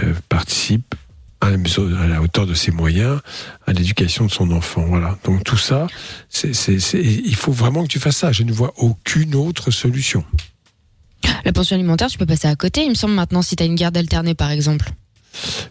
[0.02, 0.96] euh, participe
[1.42, 3.20] à la, hauteur de ses moyens
[3.68, 4.86] à l'éducation de son enfant.
[4.88, 5.18] Voilà.
[5.26, 5.88] Donc tout ça,
[6.44, 8.32] il faut vraiment que tu fasses ça.
[8.32, 10.24] Je ne vois aucune autre solution.
[11.46, 13.76] La pension alimentaire, tu peux passer à côté, il me semble maintenant, si t'as une
[13.76, 14.92] garde alternée, par exemple.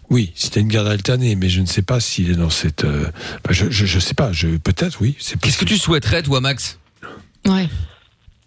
[0.09, 2.83] Oui, tu as une garde alternée, mais je ne sais pas s'il est dans cette.
[2.83, 3.05] euh,
[3.49, 4.31] je, je, je sais pas.
[4.31, 5.15] Je peut-être oui.
[5.19, 6.79] C'est Qu'est-ce que tu souhaiterais, toi, Max?
[7.45, 7.67] Ouais.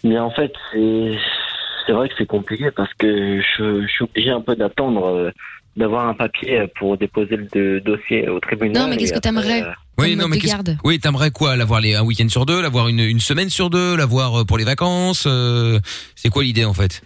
[0.04, 1.12] Mais en fait, c'est
[1.86, 5.30] c'est vrai que c'est compliqué parce que je, je suis obligé un peu d'attendre euh,
[5.76, 8.82] d'avoir un papier pour déposer le dossier au tribunal.
[8.82, 10.76] Non, mais qu'est-ce que après, t'aimerais euh, Oui, non, mais garde?
[10.84, 11.54] oui, t'aimerais quoi?
[11.56, 14.64] L'avoir les- un week-end sur deux, l'avoir une, une semaine sur deux, l'avoir pour les
[14.64, 15.78] vacances euh,
[16.14, 17.02] C'est quoi l'idée en fait?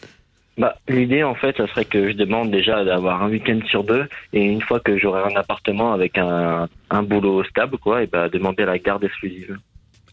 [0.60, 4.04] Bah, l'idée en fait, ça serait que je demande déjà d'avoir un week-end sur deux
[4.34, 8.28] et une fois que j'aurai un appartement avec un, un boulot stable, quoi, et bah
[8.28, 9.56] demander la garde exclusive.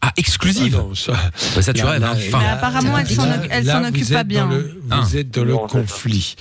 [0.00, 1.12] Ah, exclusive non, ça,
[1.54, 2.16] Bah, ça tu Là, rêves, là, hein.
[2.18, 4.48] Mais Enfin, apparemment, elle s'en elle occupe pas bien.
[4.48, 5.00] le- Ah.
[5.02, 6.36] vous êtes dans le Non, conflit.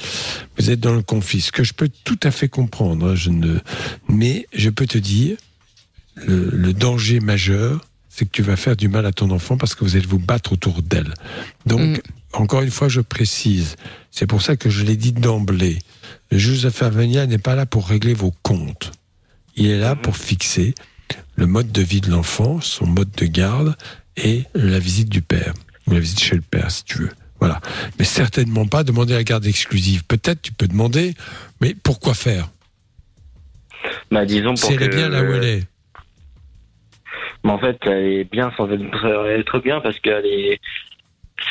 [0.58, 1.42] Vous êtes dans le conflit.
[1.42, 3.58] Ce que je peux tout à fait comprendre, je ne,
[4.08, 5.36] mais je peux te dire,
[6.16, 9.76] le, le danger majeur, c'est que tu vas faire du mal à ton enfant parce
[9.76, 11.14] que vous allez vous battre autour d'elle.
[11.66, 11.98] Donc, Mm.
[12.34, 13.76] Encore une fois, je précise.
[14.12, 15.80] C'est pour ça que je l'ai dit d'emblée.
[16.32, 18.92] Le juge n'est pas là pour régler vos comptes.
[19.56, 20.76] Il est là pour fixer
[21.36, 23.76] le mode de vie de l'enfant, son mode de garde
[24.18, 25.54] et la visite du père
[25.88, 27.12] ou la visite chez le père, si tu veux.
[27.40, 27.62] Voilà.
[28.00, 30.04] Mais certainement pas demander la garde exclusive.
[30.06, 31.14] Peut-être tu peux demander,
[31.62, 32.50] mais pourquoi faire?
[34.12, 35.64] Bah, disons pour Si elle est que- bien là où elle est.
[37.44, 40.60] Mais en fait, elle est bien sans être, être bien parce qu'elle est,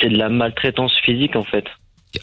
[0.01, 1.65] c'est de la maltraitance physique en fait.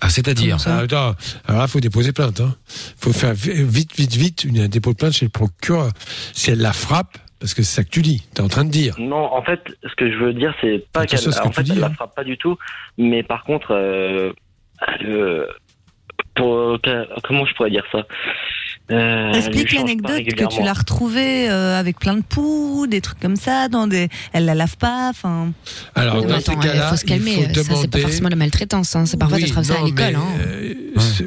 [0.02, 1.16] Ah, c'est-à-dire Ah, alors
[1.48, 2.40] là, faut déposer plainte.
[2.42, 2.56] Hein.
[2.98, 5.92] faut faire vi- vite, vite, vite une un dépôt de plainte chez le procureur.
[6.34, 8.64] Si elle la frappe, parce que c'est ça que tu dis, tu es en train
[8.66, 8.96] de dire.
[8.98, 11.50] Non, en fait, ce que je veux dire, c'est pas qu'elle, à ce que en
[11.50, 11.90] tu fait, dis, elle hein.
[11.90, 12.58] la frappe pas du tout,
[12.98, 14.32] mais par contre, euh,
[15.04, 15.46] euh,
[16.36, 18.08] pour, que- comment je pourrais dire ça?
[18.92, 23.36] Euh, Explique l'anecdote que tu l'as retrouvée euh, avec plein de poux, des trucs comme
[23.38, 25.54] ça, dans des, elle la lave pas, enfin.
[25.96, 27.36] Alors, dans attends, ces il cas-là, faut se calmer.
[27.36, 28.96] faut Ça, c'est pas demander- forcément la maltraitance.
[28.96, 29.06] Hein.
[29.06, 30.16] C'est parfois, Oui, ça sera ça à l'école.
[30.16, 30.24] Hein.
[30.48, 30.74] euh,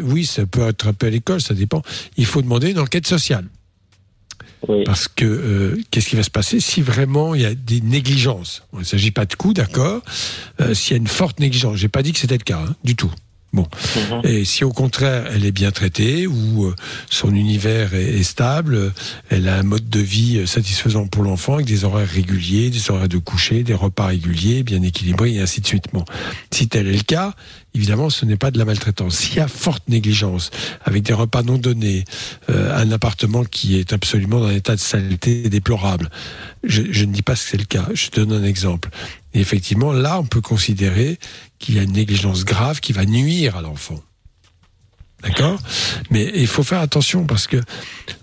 [0.02, 1.82] Oui, ça peut être un peu à l'école, ça dépend.
[2.16, 3.46] Il faut demander une enquête sociale.
[4.84, 8.62] Parce que euh, qu'est-ce qui va se passer si vraiment il y a des négligences?
[8.72, 10.02] Bon, Il ne s'agit pas de coups, d'accord.
[10.61, 12.74] Euh, S'il y a une forte négligence, j'ai pas dit que c'était le cas hein,
[12.82, 13.12] du tout.
[13.57, 13.66] Bon.
[14.22, 16.74] Et si au contraire elle est bien traitée ou euh,
[17.09, 18.92] son univers est, est stable,
[19.30, 22.90] elle a un mode de vie euh, satisfaisant pour l'enfant avec des horaires réguliers, des
[22.90, 25.86] horaires de coucher, des repas réguliers, bien équilibrés et ainsi de suite.
[25.92, 26.04] Bon.
[26.50, 27.32] Si tel est le cas,
[27.74, 29.16] évidemment ce n'est pas de la maltraitance.
[29.16, 30.50] S'il y a forte négligence
[30.84, 32.04] avec des repas non donnés,
[32.50, 36.11] euh, un appartement qui est absolument dans un état de saleté déplorable,
[36.62, 37.88] je, je ne dis pas que c'est le cas.
[37.94, 38.90] Je te donne un exemple.
[39.34, 41.18] Et effectivement, là, on peut considérer
[41.59, 44.00] qu'il y a une négligence grave qui va nuire à l'enfant.
[45.22, 45.59] D'accord?
[46.11, 47.57] Mais il faut faire attention parce que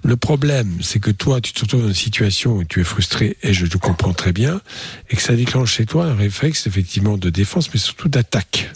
[0.04, 3.36] le problème, c'est que toi, tu te retrouves dans une situation où tu es frustré,
[3.42, 4.62] et je te comprends très bien,
[5.10, 8.72] et que ça déclenche chez toi un réflexe, effectivement, de défense, mais surtout d'attaque.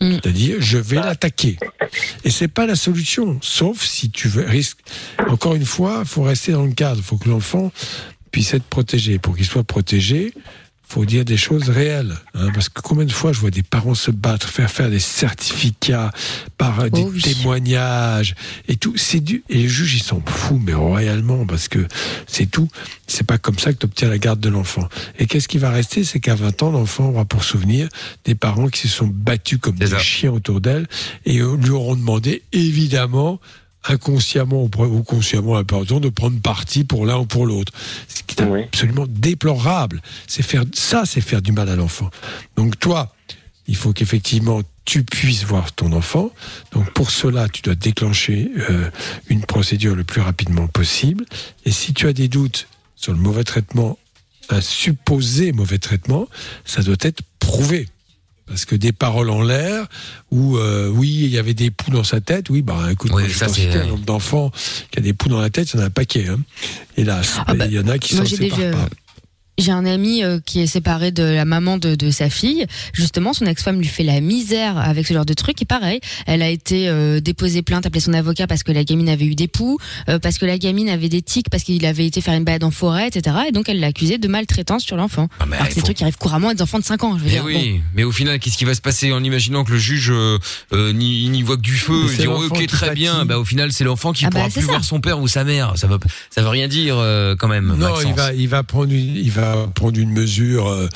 [0.00, 1.58] C'est-à-dire, je vais l'attaquer.
[2.24, 4.78] Et c'est pas la solution, sauf si tu veux risque.
[5.28, 6.98] Encore une fois, il faut rester dans le cadre.
[6.98, 7.72] Il faut que l'enfant
[8.30, 9.18] puisse être protégé.
[9.18, 10.34] Pour qu'il soit protégé,
[10.88, 12.16] faut dire des choses réelles.
[12.34, 15.00] hein, parce que combien de fois je vois des parents se battre, faire faire des
[15.00, 16.12] certificats
[16.58, 17.20] par des Oh oui.
[17.20, 18.34] témoignages
[18.68, 18.94] et tout.
[18.96, 21.86] C'est du et les juges ils s'en foutent mais royalement parce que
[22.26, 22.68] c'est tout.
[23.06, 24.88] C'est pas comme ça que tu obtiens la garde de l'enfant.
[25.18, 27.88] Et qu'est-ce qui va rester, c'est qu'à 20 ans l'enfant aura pour souvenir
[28.24, 30.86] des parents qui se sont battus comme des chiens autour d'elle
[31.24, 33.40] et euh, lui auront demandé évidemment
[33.88, 37.72] inconsciemment ou consciemment temps, de prendre parti pour l'un ou pour l'autre.
[38.08, 40.02] Ce qui est absolument déplorable.
[40.26, 42.10] C'est faire ça, c'est faire du mal à l'enfant.
[42.56, 43.14] Donc toi,
[43.68, 46.30] il faut qu'effectivement tu puisses voir ton enfant.
[46.72, 48.88] Donc pour cela, tu dois déclencher euh,
[49.28, 51.24] une procédure le plus rapidement possible.
[51.64, 53.98] Et si tu as des doutes sur le mauvais traitement,
[54.48, 56.28] un supposé mauvais traitement,
[56.64, 57.88] ça doit être prouvé.
[58.46, 59.86] Parce que des paroles en l'air,
[60.30, 63.28] ou euh, oui, il y avait des poux dans sa tête, oui, bah écoute, Oui,
[63.30, 64.52] ça, citais un nombre d'enfants
[64.90, 66.38] qui a des poux dans la tête, il y en a un paquet, hein.
[66.96, 67.40] hélas.
[67.46, 68.88] Ah bah, il y en a qui s'en séparent déjà- pas.
[69.58, 72.66] J'ai un ami euh, qui est séparé de la maman de, de sa fille.
[72.92, 75.60] Justement, son ex-femme lui fait la misère avec ce genre de truc.
[75.62, 79.08] Et pareil, elle a été euh, déposée plainte, appelée son avocat parce que la gamine
[79.08, 79.78] avait eu des poux,
[80.08, 82.64] euh, parce que la gamine avait des tics, parce qu'il avait été faire une balade
[82.64, 83.36] en forêt, etc.
[83.48, 85.28] Et donc, elle l'a accusé de maltraitance sur l'enfant.
[85.40, 87.04] Alors que c'est Ah, il des trucs qui arrivent couramment à des enfants de 5
[87.04, 87.18] ans.
[87.18, 89.64] Je veux Mais dire, oui, mais au final, qu'est-ce qui va se passer en imaginant
[89.64, 90.38] que le juge euh,
[90.72, 93.24] euh, n'y voit que du feu Il c'est dit ok très bien.
[93.24, 94.72] Bah au final, c'est l'enfant qui Ah bah, pourra c'est plus ça.
[94.72, 95.72] voir son père ou sa mère.
[95.76, 95.98] Ça veut
[96.30, 97.66] ça veut rien dire euh, quand même.
[97.68, 98.04] Non, Maxence.
[98.06, 100.88] il va, il va prendre il va prendre une mesure, euh,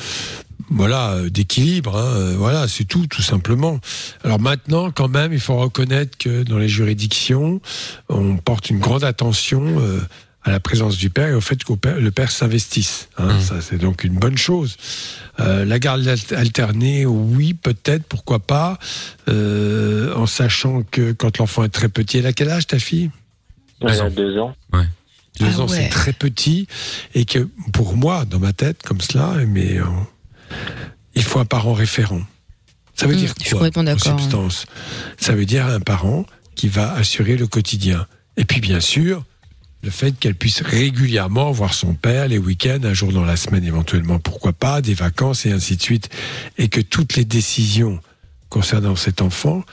[0.70, 1.96] voilà, d'équilibre.
[1.96, 3.80] hein, euh, voilà, c'est tout, tout simplement.
[4.24, 7.60] Alors maintenant, quand même, il faut reconnaître que dans les juridictions,
[8.08, 9.62] on porte une grande attention.
[9.80, 10.00] euh,
[10.42, 13.10] à la présence du père et au fait que le père s'investisse.
[13.18, 13.34] hein.
[13.34, 13.40] Mmh.
[13.42, 14.78] Ça, c'est donc une bonne chose.
[15.38, 18.78] Euh, la garde al- alternée, oui, peut-être, pourquoi pas,
[19.28, 23.10] euh, en sachant que quand l'enfant est très petit, elle a quel âge ta fille?
[23.82, 24.54] Elle a deux ans.
[25.38, 25.76] Deux Ah ans, ouais.
[25.84, 26.66] c'est très petit.
[27.14, 29.84] Et que pour moi, dans ma tête, comme cela, mais euh,
[31.14, 32.22] il faut un parent référent.
[32.94, 34.66] Ça veut Mm, dire quoi en d'accord, substance?
[35.18, 38.06] Ça veut dire un parent qui va assurer le quotidien.
[38.36, 39.24] Et puis bien sûr,
[39.82, 43.64] le fait qu'elle puisse régulièrement voir son père les week-ends, un jour dans la semaine
[43.64, 46.10] éventuellement, pourquoi pas, des vacances et ainsi de suite.
[46.58, 48.00] Et que toutes les décisions
[48.50, 49.64] concernant cet enfant,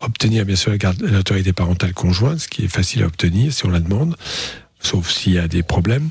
[0.00, 3.80] obtenir bien sûr l'autorité parentale conjointe, ce qui est facile à obtenir si on la
[3.80, 4.16] demande,
[4.86, 6.10] sauf s'il y a des problèmes.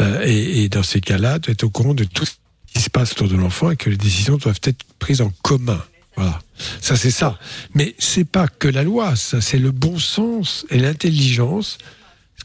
[0.00, 2.32] Euh, et, dans ces cas-là, être au courant de tout ce
[2.72, 5.82] qui se passe autour de l'enfant et que les décisions doivent être prises en commun.
[6.16, 6.40] Voilà.
[6.80, 7.38] Ça, c'est ça.
[7.74, 11.78] Mais c'est pas que la loi, ça, c'est le bon sens et l'intelligence.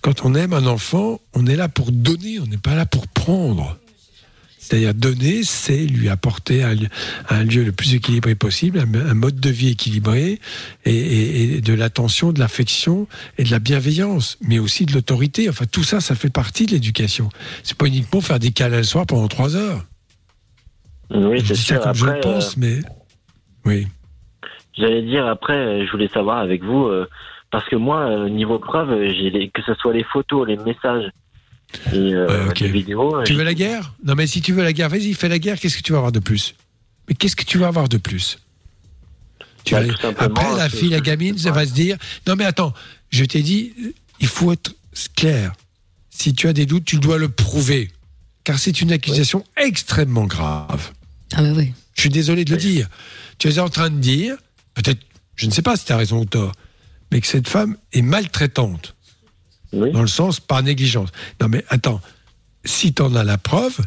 [0.02, 3.08] Quand on aime un enfant, on est là pour donner, on n'est pas là pour
[3.08, 3.78] prendre.
[4.64, 6.88] C'est-à-dire donner, c'est lui apporter un, lieu-
[7.30, 10.40] un lieu le plus équilibré possible, un, un mode de vie équilibré,
[10.86, 13.08] et, et- et de l'attention, de l'affection
[13.40, 15.50] et de la bienveillance, mais aussi de l'autorité.
[15.50, 17.30] Enfin, tout ça, ça fait partie de l'éducation.
[17.64, 19.84] C'est pas uniquement faire des câlins le soir pendant trois heures.
[21.10, 21.80] Oui, c'est ça sûr.
[21.82, 22.80] comme je le pense, euh, mais
[23.66, 23.88] oui.
[24.78, 27.10] J'allais dire après, euh, je voulais savoir avec vous, euh,
[27.50, 31.10] parce que moi, niveau preuve, j'ai que ce soit les photos, les messages
[31.94, 33.16] et euh, vidéos.
[33.18, 33.94] euh, Tu veux la guerre?
[34.04, 35.60] Non, mais si tu veux la guerre, vas-y, fais la guerre.
[35.60, 36.56] Qu'est-ce que tu vas avoir de plus?
[37.08, 38.40] Mais qu'est-ce que tu vas avoir de plus?
[39.64, 41.98] Tu Bah, vas- Après, la fille, la gamine, ça va se dire
[42.28, 42.74] Non, mais attends,
[43.10, 43.74] je t'ai dit,
[44.20, 44.74] il faut être
[45.16, 45.54] clair.
[46.10, 47.92] Si tu as des doutes, tu dois le prouver.
[48.44, 50.92] Car c'est une accusation extrêmement grave.
[51.34, 51.74] Ah bah oui.
[51.96, 52.88] Je suis désolé de le dire.
[53.38, 54.36] Tu es en train de dire,
[54.74, 55.00] peut-être,
[55.36, 56.52] je ne sais pas si tu as raison ou tort,
[57.12, 58.96] mais que cette femme est maltraitante.
[59.74, 61.10] Dans le sens par négligence.
[61.40, 62.02] Non mais attends,
[62.66, 63.78] si tu en as la preuve,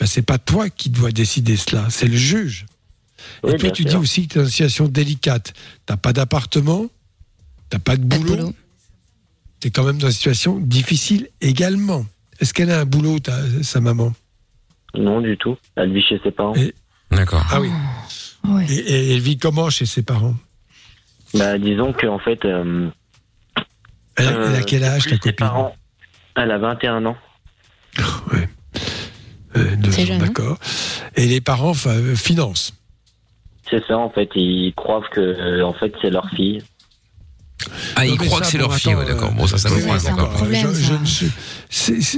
[0.00, 2.66] ben, c'est pas toi qui dois décider cela, c'est le juge.
[3.42, 3.90] Oui, Et toi, bien tu sûr.
[3.90, 5.52] dis aussi que tu es dans une situation délicate.
[5.86, 6.86] T'as pas d'appartement,
[7.68, 8.54] t'as pas de boulot,
[9.60, 12.06] tu es quand même dans une situation difficile également.
[12.40, 14.14] Est-ce qu'elle a un boulot, ta- sa maman?
[14.94, 15.56] Non, du tout.
[15.76, 16.54] Elle vit chez ses parents.
[17.10, 17.44] D'accord.
[17.50, 17.70] Ah oui.
[18.70, 20.36] Et, et elle vit comment chez ses parents?
[21.34, 22.44] Bah, disons qu'en fait.
[22.44, 22.88] euh,
[24.18, 25.74] elle, a- elle a quel âge, ta copine parents,
[26.36, 27.16] Elle a 21 ans.
[29.56, 30.58] Euh, C'est ans, jeune, hein D'accord.
[31.16, 32.74] Et les parents euh, financent.
[33.70, 34.28] C'est ça, en fait.
[34.34, 36.62] Ils croient que euh, en fait, c'est leur fille.
[37.96, 39.30] Ah, ils croient ça, que c'est leur fille, ouais, d'accord.
[39.30, 40.32] euh, Bon, ça, ça me un encore.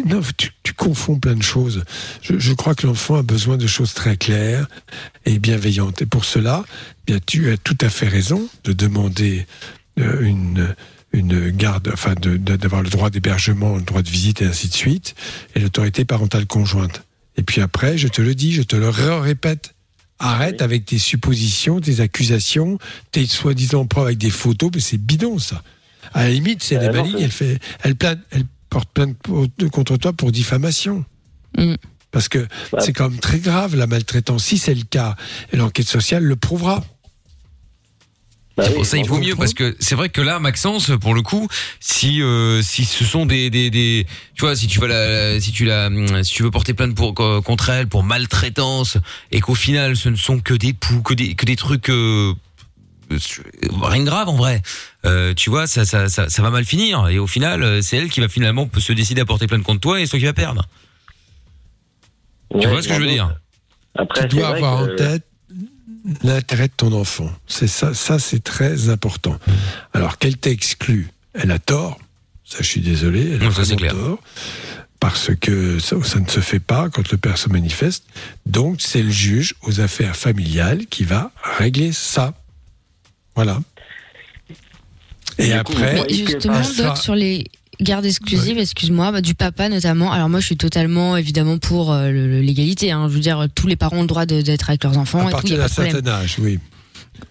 [0.07, 1.83] non, tu, tu confonds plein de choses.
[2.21, 4.67] Je, je crois que l'enfant a besoin de choses très claires
[5.25, 6.03] et bienveillantes.
[6.03, 6.65] Et pour cela,
[7.07, 9.47] bien, tu as tout à fait raison de demander
[9.99, 10.75] euh, une
[11.13, 15.15] une garde, enfin, d'avoir le droit d'hébergement, le droit de visite et ainsi de suite,
[15.55, 17.03] et l'autorité parentale conjointe.
[17.37, 19.75] Et puis après, je te le dis, je te le répète,
[20.19, 22.79] arrête avec tes suppositions, tes accusations,
[23.11, 25.63] tes soi-disant preuves avec des photos, mais c'est bidon ça.
[26.13, 29.17] À la limite, c'est Euh, non, maligne, elle fait, elle plainte, elle porte plainte
[29.73, 31.05] contre toi pour diffamation.
[32.13, 32.47] Parce que
[32.81, 34.45] c'est quand même très grave la maltraitance.
[34.45, 35.17] Si c'est le cas,
[35.53, 36.85] et l'enquête sociale le prouvera.
[38.61, 41.15] Bah C'est pour ça il vaut mieux parce que c'est vrai que là Maxence pour
[41.15, 41.49] le coup
[41.81, 45.51] si euh, si ce sont des, des des tu vois si tu vas la si
[45.53, 45.89] tu la
[46.23, 48.99] si tu veux porter plainte pour co- contre elle pour maltraitance
[49.33, 52.35] et qu'au final ce ne sont que des poux que des que des trucs euh,
[53.13, 53.19] euh,
[53.83, 54.61] rien de grave en vrai
[55.07, 57.09] euh, tu vois ça, ça ça ça va mal finir.
[57.09, 59.81] Et au final euh, c'est elle qui va finalement se décider à porter plainte contre
[59.81, 60.67] toi et c'est toi qui va perdre.
[62.61, 63.35] Tu vois ce que je veux dire?
[63.95, 65.23] Après, tu dois avoir que- en tête,
[66.23, 67.31] l'intérêt de ton enfant.
[67.47, 69.39] C'est ça, ça c'est très important.
[69.93, 71.99] Alors qu'elle t'exclut, elle a tort.
[72.45, 73.93] Ça, je suis désolé, elle a Non, ça, clair.
[73.93, 74.19] tort.
[74.99, 78.05] Parce que ça, ça ne se fait pas quand le père se manifeste.
[78.45, 82.35] Donc, c'est le juge aux affaires familiales qui va régler ça.
[83.35, 83.61] Voilà.
[85.39, 87.47] Et après, justement, elle sera- Doc, sur les
[87.81, 90.13] gardes exclusives, excuse-moi, bah, du papa notamment.
[90.13, 92.93] Alors moi, je suis totalement, évidemment, pour euh, l'égalité.
[92.93, 93.09] Hein.
[93.09, 95.27] Je veux dire, tous les parents ont le droit d'être avec leurs enfants.
[95.27, 96.59] à partir d'un certain âge, oui.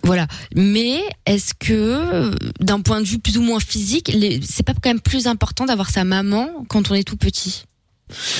[0.03, 0.27] Voilà.
[0.55, 4.73] Mais est-ce que, euh, d'un point de vue plus ou moins physique, les- c'est pas
[4.73, 7.63] quand même plus important d'avoir sa maman quand on est tout petit?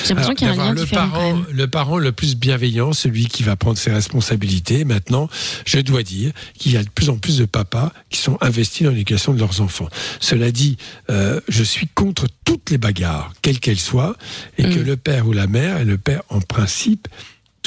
[0.04, 1.46] J'ai l'impression qu'il y a un d'avoir lien le différent quand parent, même.
[1.52, 4.84] le parent le plus bienveillant, celui qui va prendre ses responsabilités.
[4.86, 5.30] Maintenant,
[5.66, 8.84] je dois dire qu'il y a de plus en plus de papas qui sont investis
[8.86, 9.88] dans l'éducation de leurs enfants.
[10.20, 10.78] Cela dit,
[11.10, 14.16] euh, je suis contre toutes les bagarres, quelles qu'elles soient,
[14.58, 14.74] et Mm.
[14.76, 17.08] que le père ou la mère, et le père en principe,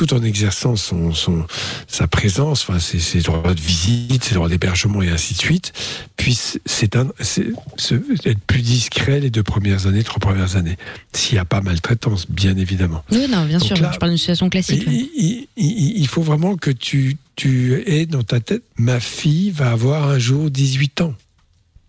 [0.06, 1.46] tout en exerçant son, son,
[1.86, 5.72] sa présence, enfin, ses, ses droits de visite, ses droits d'hébergement et ainsi de suite,
[6.16, 6.58] puisse
[8.24, 10.76] être plus discret les deux premières années, trois premières années.
[11.12, 13.04] S'il n'y a pas maltraitance, bien évidemment.
[13.12, 13.76] Oui, non, bien Donc sûr.
[13.80, 14.82] là- je parle d'une situation classique.
[14.86, 19.50] Il, il- il- il faut vraiment que tu, tu aies dans ta tête, ma fille
[19.50, 21.14] va avoir un jour 18 ans.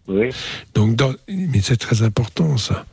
[0.07, 0.29] Oui.
[0.75, 2.85] Donc, dans- mais c'est très important ça.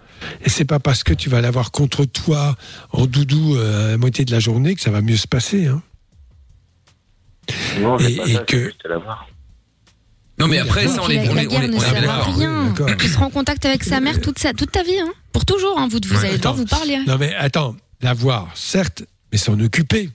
[0.45, 2.57] Et c'est pas parce que tu vas l'avoir contre toi
[2.93, 5.67] en doudou euh, à la moitié de la journée que ça va mieux se passer.
[5.67, 5.83] Hein.
[7.81, 9.27] Non, Et- pas et ça, que- la voir.
[10.39, 12.69] Non, mais après, ça, on est, la, on la est, on guerre est, bien à
[12.69, 12.97] d'accord.
[12.99, 15.11] Tu seras en contact avec sa mère toute, sa, toute ta vie, hein.
[15.33, 15.79] pour toujours.
[15.79, 15.87] Hein.
[15.91, 16.99] Vous, vous Ouais, allez devoir vous parler.
[17.07, 19.03] Non mais attends, l'avoir, certes,
[19.33, 20.09] mais s'en occuper.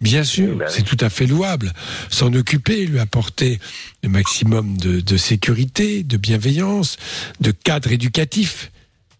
[0.00, 0.74] Bien sûr, Oui, bah oui.
[0.76, 1.72] c'est tout à fait louable.
[2.10, 3.58] S'en occuper, lui apporter
[4.02, 6.96] le maximum de, de sécurité, de bienveillance,
[7.40, 8.70] de cadre éducatif.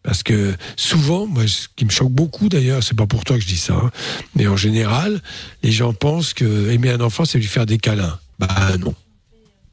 [0.02, 3.42] Parce que souvent, moi, ce qui me choque beaucoup d'ailleurs, c'est pas pour toi que
[3.42, 3.90] je dis ça, hein,
[4.36, 5.20] mais en général,
[5.64, 8.18] les gens pensent que aimer un enfant, c'est lui faire des câlins.
[8.38, 8.94] Bah non.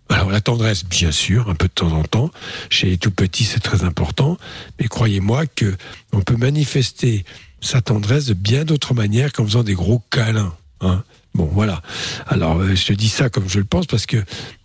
[0.10, 2.32] Alors la tendresse, bien sûr, un peu de temps en temps.
[2.70, 4.38] Chez les tout petits, c'est très important.
[4.80, 5.76] Mais croyez-moi que
[6.14, 7.26] on peut manifester
[7.62, 10.54] sa tendresse de bien d'autres manières qu'en faisant des gros câlins.
[10.84, 11.04] Hein.
[11.36, 11.82] Bon, voilà.
[12.28, 14.18] Alors, euh, je te dis ça comme je le pense parce que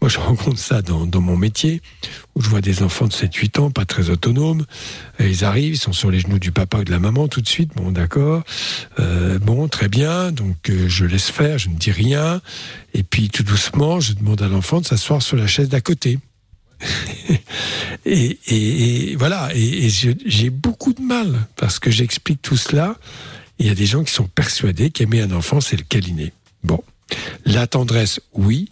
[0.03, 1.81] moi, je rencontre ça dans, mon métier
[2.35, 4.67] où je vois des enfants de 7-8 ans, pas très autonomes.
[5.19, 7.41] Et ils arrivent, ils sont sur les genoux du papa ou de la maman tout
[7.41, 7.71] de suite.
[7.75, 8.43] Bon, d'accord.
[8.99, 10.31] Euh, bon, très bien.
[10.31, 12.43] Donc, euh, je laisse faire, je ne dis rien.
[12.93, 16.19] Et puis, tout doucement, je demande à l'enfant de s'asseoir sur la chaise d'à côté.
[18.05, 19.49] et, voilà.
[19.55, 22.97] Et, j'ai beaucoup de mal parce que j'explique tout cela.
[23.59, 26.33] Il y a des gens qui sont persuadés qu'aimer un enfant, c'est le câliner.
[26.63, 26.83] Bon.
[27.45, 28.69] La tendresse, oui.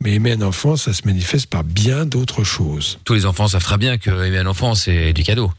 [0.00, 2.98] Mais aimer un enfant, ça se manifeste par bien d'autres choses.
[3.04, 5.52] Tous les enfants savent très bien que aimer un enfant, c'est du cadeau.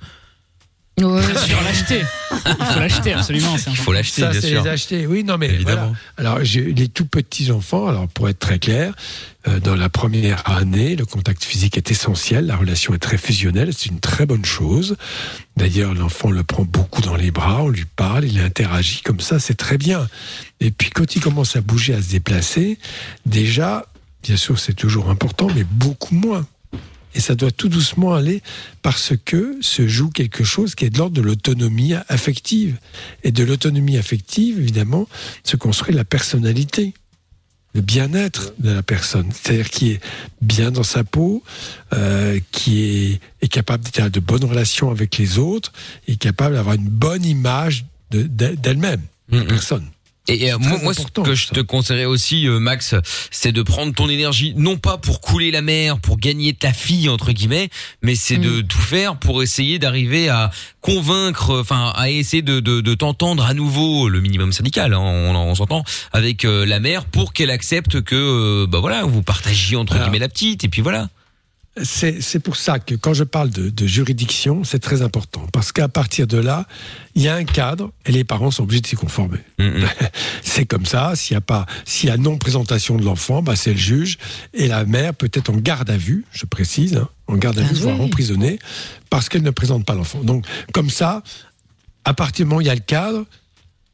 [0.99, 1.25] Ouais.
[1.25, 2.01] Bien sûr, l'acheter.
[2.45, 3.55] Il faut l'acheter, absolument.
[3.67, 4.63] Il faut l'acheter, bien sûr.
[4.63, 5.07] les acheter.
[5.07, 5.93] Oui, non, mais Évidemment.
[6.15, 6.29] voilà.
[6.31, 7.87] Alors, j'ai les tout petits enfants.
[7.87, 8.93] Alors, pour être très clair,
[9.47, 12.45] euh, dans la première année, le contact physique est essentiel.
[12.45, 13.73] La relation est très fusionnelle.
[13.75, 14.95] C'est une très bonne chose.
[15.57, 17.63] D'ailleurs, l'enfant le prend beaucoup dans les bras.
[17.63, 19.39] On lui parle, il interagit comme ça.
[19.39, 20.07] C'est très bien.
[20.59, 22.77] Et puis, quand il commence à bouger, à se déplacer,
[23.25, 23.87] déjà,
[24.21, 26.45] bien sûr, c'est toujours important, mais beaucoup moins.
[27.16, 28.41] Et ça doit tout doucement aller
[28.82, 32.78] parce que se joue quelque chose qui est de l'ordre de l'autonomie affective.
[33.24, 35.07] Et de l'autonomie affective, évidemment,
[35.43, 36.93] se construit la personnalité,
[37.76, 39.30] le bien-être de la personne.
[39.32, 39.99] C'est-à-dire qui est
[40.41, 41.43] bien dans sa peau,
[41.93, 45.72] euh, qui est, est capable d'être de bonnes relations avec les autres,
[46.07, 49.88] et capable d'avoir une bonne image de- d'elle- d'elle-même, Mm, la personne.
[50.30, 52.95] Et euh, moi, ce que je te conseillerais aussi, euh, Max,
[53.30, 57.09] c'est de prendre ton énergie, non pas pour couler la mer, pour gagner ta fille
[57.09, 57.69] entre guillemets,
[58.01, 60.49] mais c'est de tout faire pour essayer d'arriver à
[60.80, 65.36] convaincre, enfin, à essayer de, de, de t'entendre à nouveau, le minimum syndical, hein, on,
[65.36, 69.76] on s'entend, avec euh, la mère pour qu'elle accepte que, euh, bah voilà, vous partagiez
[69.76, 71.09] entre guillemets la petite, et puis voilà.
[71.82, 75.47] C'est c'est pour ça que quand je parle de, de juridiction, c'est très important.
[75.51, 76.67] Parce qu'à partir de là,
[77.15, 79.39] il y a un cadre et les parents sont obligés de s'y conformer.
[80.43, 81.15] C'est comme ça.
[81.15, 84.19] S'il y a pas, s'il y a non présentation de l'enfant, bah c'est le juge
[84.53, 87.63] et la mère peut être en garde à vue, je précise, hein, en garde à
[87.67, 88.59] Ah vue, voire emprisonnée,
[89.09, 90.24] parce qu'elle ne présente pas l'enfant.
[90.24, 91.24] Donc comme ça,
[92.05, 93.26] à partir du moment où il y a le cadre,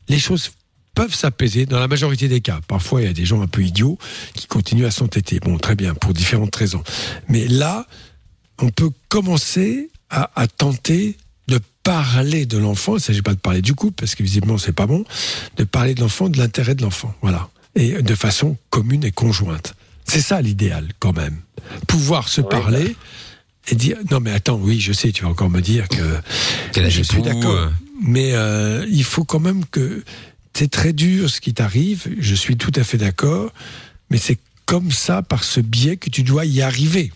[0.09, 0.51] les choses
[0.95, 2.59] peuvent s'apaiser dans la majorité des cas.
[2.67, 3.97] Parfois, il y a des gens un peu idiots
[4.33, 5.39] qui continuent à s'entêter.
[5.39, 6.83] Bon, très bien, pour différentes raisons.
[7.27, 7.85] Mais là,
[8.59, 11.17] on peut commencer à, à tenter
[11.47, 12.93] de parler de l'enfant.
[12.93, 15.05] Il ne s'agit pas de parler du couple, parce que visiblement, c'est pas bon.
[15.57, 17.13] De parler de l'enfant, de l'intérêt de l'enfant.
[17.21, 17.49] Voilà.
[17.75, 19.75] Et de façon commune et conjointe.
[20.05, 21.39] C'est ça l'idéal, quand même.
[21.87, 22.95] Pouvoir se parler
[23.71, 26.01] et dire non mais attends oui je sais tu vas encore me dire que
[26.75, 27.69] je suis d'accord euh.
[28.01, 30.03] mais euh, il faut quand même que
[30.53, 33.51] c'est très dur ce qui t'arrive, je suis tout à fait d'accord,
[34.09, 37.11] mais c'est comme ça, par ce biais, que tu dois y arriver.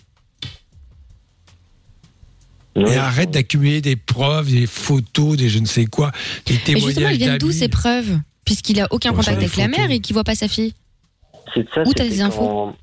[2.75, 6.11] Et arrête d'accumuler des preuves, des photos, des je ne sais quoi,
[6.47, 8.17] des Et justement, témoignages ils viennent d'où ces preuves?
[8.45, 10.73] Puisqu'il a aucun Bon, contact avec la mère et qu'il voit pas sa fille.
[11.53, 11.81] C'est ça.
[11.81, 12.39] Où t'as c'était des infos?
[12.47, 12.75] quand-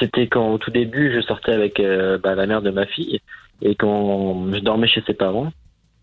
[0.00, 3.20] C'était quand au tout début je sortais avec euh, bah, la mère de ma fille
[3.60, 5.52] et quand je dormais chez ses parents.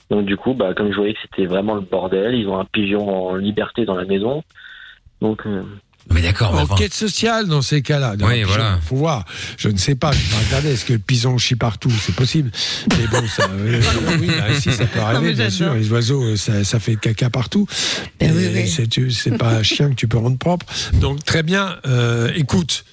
[0.10, 2.66] Donc du coup, bah, comme je voyais que c'était vraiment le bordel, ils ont un
[2.66, 4.44] pigeon en liberté dans la maison.
[5.22, 5.64] Donc euh,
[6.14, 8.14] Mais d'accord, mais enfin- Enquête sociale dans ces cas-là.
[8.20, 8.80] Oui, pigeon, voilà.
[8.84, 9.26] Faut voir.
[9.58, 10.12] Je ne sais pas.
[10.12, 10.74] Je vais pas regarder.
[10.74, 11.90] Est-ce que le pigeon chie partout?
[11.90, 12.52] C'est possible.
[12.92, 13.82] Mais bon, ça, euh,
[14.20, 15.74] oui, bah, si, ça peut arriver, bien sûr.
[15.74, 17.66] Les oiseaux, euh, ça, ça fait caca partout.
[18.20, 19.12] Ben Et oui, oui.
[19.12, 20.68] C'est, pas un chien que tu peux rendre propre.
[20.94, 21.78] Donc, très bien.
[21.88, 22.86] euh, écoute,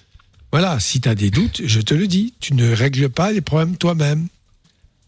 [0.50, 3.40] voilà, si tu as des doutes, je te le dis, tu ne règles pas les
[3.42, 4.28] problèmes toi-même.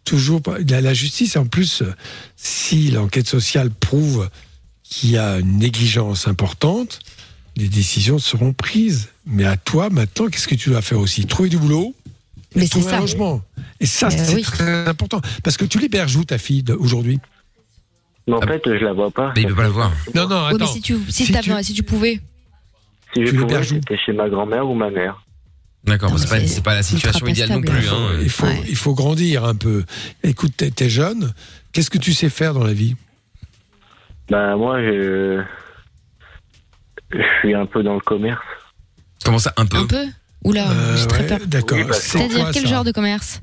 [0.04, 0.56] Toujours pas.
[0.68, 1.92] La, la justice, en plus, euh,
[2.36, 4.28] si l'enquête sociale prouve
[4.82, 7.00] qu'il y a une négligence importante,
[7.56, 9.08] les décisions seront prises.
[9.26, 11.24] Mais à toi, maintenant, qu'est-ce que tu dois faire aussi?
[11.26, 11.94] Trouver du boulot?
[12.54, 13.00] Et Mais c'est trouver un ça.
[13.00, 13.42] logement.
[13.80, 14.42] Et ça, Euh, c'est oui.
[14.42, 15.20] très important.
[15.42, 17.18] Parce que tu l'héberges où, ta fille, aujourd'hui?
[18.28, 19.32] Mais en fait, je la vois pas.
[19.36, 19.92] Mais il peut pas la voir.
[20.14, 20.66] Non, non, mais attends.
[20.66, 22.20] si tu, si, Si tu- si tu pouvais.
[23.14, 25.23] Si je Tu pouvais, chez ma grand-mère ou ma mère.
[25.84, 26.28] D'accord, Non, c'est
[26.62, 27.88] pas, pas la situation idéale non plus.
[27.88, 28.18] Hein.
[28.22, 28.62] Il faut, Ouais.
[28.68, 29.84] il faut grandir un peu.
[30.22, 31.32] Écoute, t'es, t'es jeune.
[31.72, 32.96] Qu'est-ce que tu sais faire dans la vie?
[34.30, 35.42] Bah moi, je...
[37.12, 38.40] je suis un peu dans le commerce.
[39.24, 39.76] Comment ça, un peu?
[39.76, 40.06] Un peu?
[40.44, 41.38] Oula, Euh, j'ai très ouais, peur.
[41.46, 41.78] D'accord.
[41.78, 42.68] Oui, bah, C'est-à-dire quel ça?
[42.68, 43.42] genre de commerce?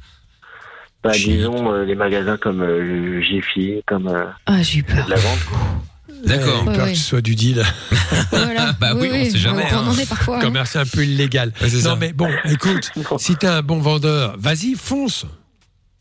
[1.03, 5.07] Bah, disons euh, les magasins comme euh, Jiffy, comme euh, Ah, j'ai eu peur.
[5.07, 5.39] la vente.
[6.25, 6.63] D'accord.
[6.63, 6.91] Ouais, Ouais, peur ouais.
[6.93, 7.63] que ce soit du deal.
[8.31, 8.73] Voilà.
[8.79, 9.97] Bah oui, on sait jamais, On en hein.
[9.99, 10.37] est parfois.
[10.37, 10.41] hein.
[10.41, 11.51] Commerce un peu illégal.
[11.61, 11.95] Ouais, non, ça.
[11.95, 15.25] mais bon, écoute, si t'es un bon vendeur, vas-y, fonce.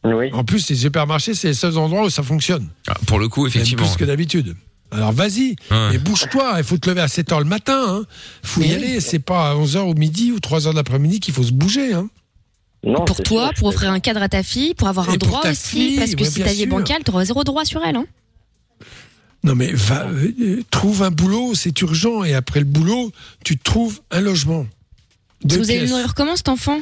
[0.04, 0.30] Oui.
[0.32, 2.68] En plus, les supermarchés, c'est les seuls endroits où ça fonctionne.
[2.88, 3.86] Ah, Pour le coup, Même effectivement.
[3.86, 4.56] plus que d'habitude.
[4.92, 5.94] Alors vas-y, Ouais.
[5.94, 7.84] et bouge-toi, il faut te lever à 7h le matin.
[7.86, 8.02] Hein.
[8.42, 11.32] faut y Mais aller, c'est pas à 11h ou midi ou 3h de l'après-midi qu'il
[11.34, 11.92] faut se bouger.
[11.94, 12.08] Hein.
[12.82, 15.16] Non, Pour toi, sûr, pour offrir un cadre à ta fille, pour avoir Et un
[15.16, 15.60] droit ta aussi,
[15.90, 16.68] fille, parce que ouais, si bien t'as des sûr.
[16.68, 17.96] bancales, t'auras zéro droit sur elle.
[17.96, 18.06] Hein.
[19.42, 23.10] Non mais va, euh, trouve un boulot, c'est urgent, et après le boulot,
[23.44, 24.66] tu te trouves un logement.
[25.44, 25.90] Deux Vous allez le pièces.
[25.90, 26.78] nourrir comment cet enfant?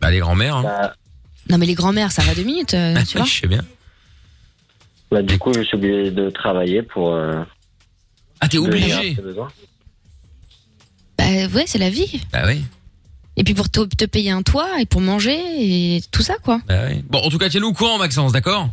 [0.00, 0.56] Bah, les grands-mères.
[0.56, 0.62] Hein.
[0.62, 0.94] Bah,
[1.50, 3.24] Non mais les grands-mères, ça va deux minutes, euh, Ah, tu oui, vois.
[3.26, 3.62] je sais bien.
[5.10, 7.12] bah, du coup, je suis obligé de travailler pour.
[7.12, 7.42] Euh,
[8.40, 9.14] Ah, t'es obligé.
[9.16, 9.50] ses besoins.
[11.18, 12.20] Bah ouais, c'est la vie.
[12.32, 12.62] Bah oui.
[13.36, 16.60] Et puis pour te, te payer un toit et pour manger et tout ça quoi.
[16.66, 17.04] Bah oui.
[17.10, 18.70] Bon, en tout cas, tiens-nous au courant, Maxence, d'accord?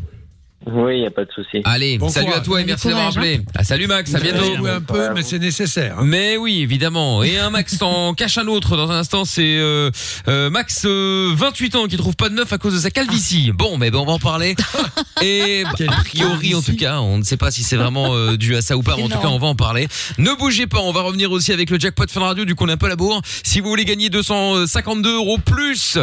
[0.65, 1.61] Oui, il n'y a pas de souci.
[1.63, 3.41] Allez, Bon salut à toi et merci d'avoir appelé.
[3.55, 4.55] Ah, salut Max, à bientôt.
[4.55, 5.99] jouer un peu, mais c'est nécessaire.
[5.99, 6.03] hein.
[6.03, 7.23] Mais oui, évidemment.
[7.23, 9.91] Et un Max t'en cache un autre dans un instant, c'est euh,
[10.27, 13.51] euh, Max euh, 28 ans qui trouve pas de meuf à cause de sa calvitie.
[13.53, 14.55] Bon, mais ben on va en parler.
[15.21, 18.35] Et bah, a priori en tout cas, on ne sait pas si c'est vraiment euh,
[18.35, 19.87] dû à ça ou pas, mais en tout cas, on va en parler.
[20.17, 22.69] Ne bougez pas, on va revenir aussi avec le jackpot Fun Radio du coup on
[22.69, 23.21] est un peu à la bourre.
[23.43, 25.97] Si vous voulez gagner 252 euros plus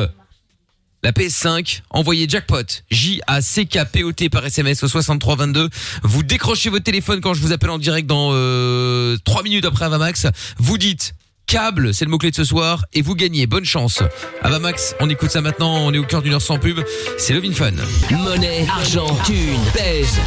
[1.04, 5.68] la PS5, envoyez jackpot J A C K P O T par SMS au 6322.
[6.02, 9.84] Vous décrochez votre téléphone quand je vous appelle en direct dans euh, 3 minutes après
[9.84, 10.26] Avamax.
[10.56, 11.14] Vous dites
[11.46, 13.46] câble, c'est le mot clé de ce soir et vous gagnez.
[13.46, 14.02] Bonne chance.
[14.40, 16.80] Avamax, on écoute ça maintenant, on est au cœur d'une heure sans pub.
[17.18, 17.72] C'est Levin Fun.
[18.10, 20.18] Monnaie, argent, thune, pèse.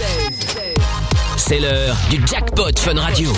[1.38, 3.34] C'est l'heure du jackpot Fun Radio.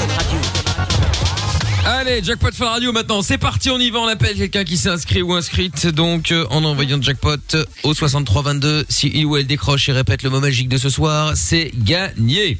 [1.85, 3.21] Allez, jackpot Fun Radio maintenant.
[3.21, 3.99] C'est parti, on y va.
[3.99, 5.87] On appelle quelqu'un qui s'est inscrit ou inscrite.
[5.87, 7.37] Donc, euh, en envoyant jackpot
[7.83, 11.33] au 6322, si il ou elle décroche et répète le mot magique de ce soir,
[11.35, 12.57] c'est gagné.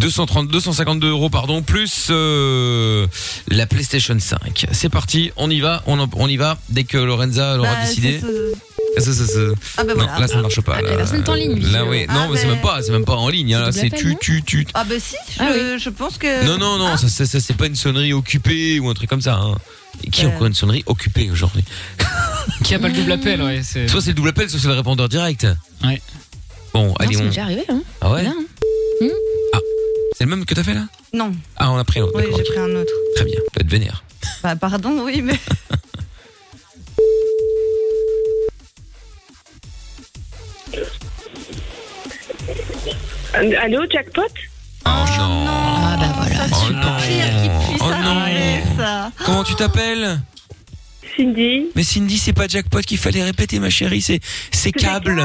[0.00, 3.06] 230, 252 euros, pardon, plus euh,
[3.48, 4.66] la PlayStation 5.
[4.72, 6.58] C'est parti, on y va, on, en- on y va.
[6.70, 8.20] Dès que Lorenza l'aura Bah, décidé.
[8.20, 9.38] c'est ce- Ça, ça, ça.
[9.76, 10.18] Ah bah non, voilà.
[10.20, 10.74] là ça ne marche pas.
[10.78, 10.90] Ah, là.
[10.90, 12.06] la personne est en ligne, Là, oui.
[12.08, 13.54] Ah, Non, mais c'est mais- même pas, c'est même pas en ligne.
[13.54, 14.66] hein, Là, C'est tu, tu, tu.
[14.74, 16.44] Ah bah si, je, Ah je pense que...
[16.46, 19.20] Non, non, non, ça, ça, ça, c'est pas une sonnerie occupée ou un truc comme
[19.20, 19.34] ça.
[19.36, 19.54] Hein.
[20.04, 20.28] Et qui a Euh.
[20.28, 21.62] encore une sonnerie occupée aujourd'hui
[22.64, 23.60] Qui a pas le double appel, ouais.
[23.62, 25.46] c'est- Soit c'est le double appel, soit c'est le répondeur direct.
[25.84, 26.00] Ouais.
[26.74, 27.26] Bon, Non, allez, c'est on.
[27.26, 27.82] déjà arrivé hein.
[28.00, 28.30] Ah ouais Là,
[29.02, 29.08] hein.
[30.20, 32.12] C'est le même que t'as fait là Non, Ah, on a pris un autre.
[32.18, 32.48] oui, d'accord, j'ai ok.
[32.50, 32.92] pris un autre.
[33.16, 34.04] Très bien, peut être vénère.
[34.42, 35.32] Bah pardon, oui, mais...
[43.32, 44.22] Allô, jackpot
[44.86, 45.46] Oh non.
[45.48, 46.34] Ah bah voilà.
[46.36, 46.96] Ça, Oh c'est non.
[46.98, 48.18] pire qui puisse Oh non.
[48.18, 49.10] arriver, ça.
[49.24, 50.20] Comment tu t'appelles
[51.16, 54.20] Cindy Mais Cindy, c'est pas jackpot qu'il fallait répéter, ma chérie, c'est
[54.52, 55.22] c'est câble.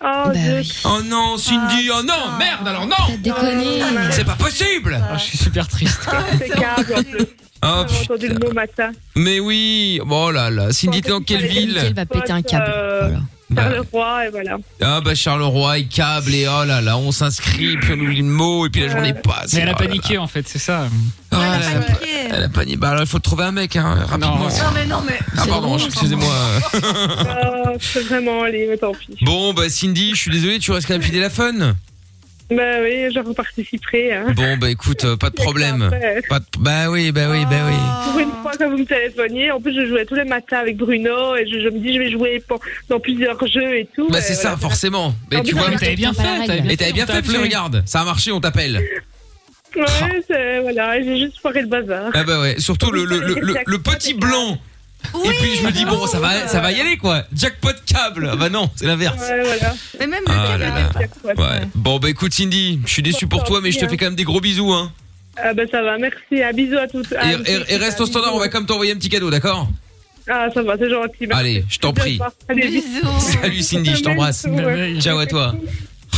[0.00, 0.72] Oh, Bah oui.
[0.84, 3.80] Oh non, Cindy, oh non, merde, alors non déconné.
[4.10, 5.98] C'est pas possible Ah, je suis super triste.
[6.04, 6.18] quoi.
[6.38, 7.26] C'est câble en plus.
[7.66, 8.92] Oh J'ai entendu le mot matin.
[9.16, 12.66] Mais oui, oh là là, Cindy, t'es dans quelle ville Elle va péter un câble.
[12.68, 13.20] Euh, Voilà.
[13.54, 14.56] Charleroi, et voilà.
[14.80, 18.24] Ah bah Charleroi et câble et oh là là, on s'inscrit puis on oublie le
[18.24, 19.52] mot et puis la journée passe.
[19.52, 20.88] Mais elle a paniqué en fait, c'est ça.
[21.30, 21.78] Ah, elle,
[22.32, 22.76] a, elle a paniqué.
[22.76, 24.38] Bah alors il faut trouver un mec hein, rapidement.
[24.38, 25.18] Non, mais non, mais.
[25.36, 26.34] Ah pardon, excusez-moi.
[27.80, 29.16] C'est vraiment, allez, mais tant pis.
[29.22, 31.74] Bon bah Cindy, je suis désolé, tu restes quand même fidèle à fun?
[32.50, 34.12] Bah oui, je reparticiperai.
[34.12, 34.32] Hein.
[34.36, 35.82] Bon bah écoute, euh, pas de problème.
[35.82, 36.22] Après.
[36.28, 38.10] Pas de- Bah oui, bah oui, bah oui.
[38.10, 40.76] Pour une fois que vous me téléphoniez, en plus je jouais tous les matins avec
[40.76, 44.08] Bruno et je, je me dis je vais jouer pour- dans plusieurs jeux et tout.
[44.10, 45.14] Bah c'est voilà, ça, forcément.
[45.30, 46.22] Mais En tu vois, Et t'avais bien fait,
[47.22, 48.82] parce que regarde, ça a marché, on t'appelle.
[49.76, 52.10] Ouais, c'est- voilà, j'ai juste foiré le bazar.
[52.14, 54.58] Ah bah ouais, surtout le, le, le, le- le petit blanc.
[55.24, 57.24] Et puis je me dis bon, ça va, ça va y aller quoi.
[57.34, 58.28] Jackpot câble.
[58.32, 59.18] Ah bah non, c'est l'inverse.
[59.20, 59.74] Ouais, voilà.
[60.00, 60.56] Mais même Ah.
[61.24, 61.60] Ouais.
[61.74, 64.16] Bon bah écoute Cindy, je suis déçu pour toi, mais je te fais quand même
[64.16, 64.92] des gros bisous hein.
[65.36, 67.12] Ah bah ça va, merci, un bisou à toutes.
[67.12, 69.30] à Et, et- et reste au standard, on va quand même t'envoyer un petit cadeau,
[69.30, 69.68] d'accord
[70.30, 71.26] Ah ça va, c'est gentil.
[71.26, 71.40] merci.
[71.40, 72.20] Allez, je t'en prie.
[72.48, 73.20] Allez, bisous.
[73.42, 74.46] Salut Cindy, je t'embrasse.
[75.00, 75.54] Ciao à toi.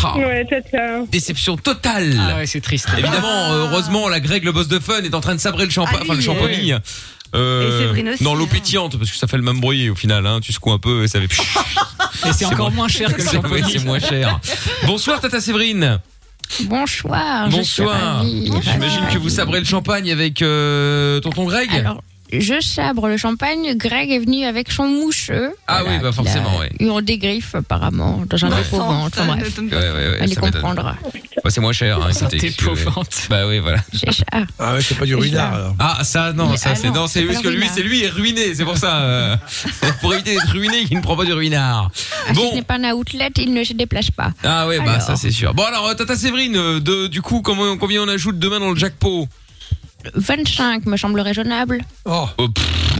[0.04, 0.18] Ah.
[0.18, 0.46] Ouais.
[1.10, 2.14] Déception totale.
[2.20, 2.86] Ah ouais, c'est triste.
[2.98, 5.70] Évidemment, euh, heureusement, la Greg, le boss de fun, est en train de sabrer le
[5.70, 6.72] champagne, enfin le champomis.
[7.36, 9.94] Euh, Et Séverine aussi, dans l'eau pétillante, parce que ça fait le même bruit au
[9.94, 10.26] final.
[10.26, 12.28] Hein, tu secoues un peu et ça fait.
[12.28, 14.40] Et c'est encore moins cher que le ouais, C'est moins cher.
[14.86, 16.00] Bonsoir Tata Séverine.
[16.64, 17.50] Bonsoir.
[17.50, 18.24] je suis Bonsoir.
[18.24, 21.70] J'imagine que vous sabrez le champagne avec euh, tonton Greg.
[21.72, 23.74] Alors, je sabre le champagne.
[23.76, 25.50] Greg est venu avec son moucheux.
[25.66, 26.70] ah oui, bah forcément, ouais.
[26.80, 28.62] Eu en dégriffes apparemment dans un Ouais.
[28.62, 29.12] dépôt vente.
[29.18, 29.58] Enfin bref.
[29.58, 30.96] Ouais, ouais, ouais, Allez comprendre.
[31.44, 31.98] Ouais, c'est moins cher.
[32.02, 32.52] Hein, voulez.
[33.30, 33.78] Bah oui, voilà.
[33.92, 34.24] C'est ça.
[34.58, 35.74] Ah ouais, c'est pas du ruinard alors.
[35.78, 38.02] Ah ça non Mais ça ah c'est non, non c'est pas que lui c'est lui
[38.02, 39.36] est ruiné c'est pour ça euh,
[40.00, 41.90] pour éviter d'être ruiné qu'il ne prend pas du ruinard.
[41.94, 44.30] Ah, Si Bon ce n'est pas un outlet, il ne se déplace pas.
[44.42, 45.02] ah ouais bah Alors.
[45.02, 45.54] ça c'est sûr.
[45.54, 48.70] Bon alors euh, Tata Séverine euh, de, du coup comment combien on ajoute demain dans
[48.70, 49.28] le jackpot?
[50.14, 51.82] 25 me semble raisonnable.
[52.04, 52.26] Oh.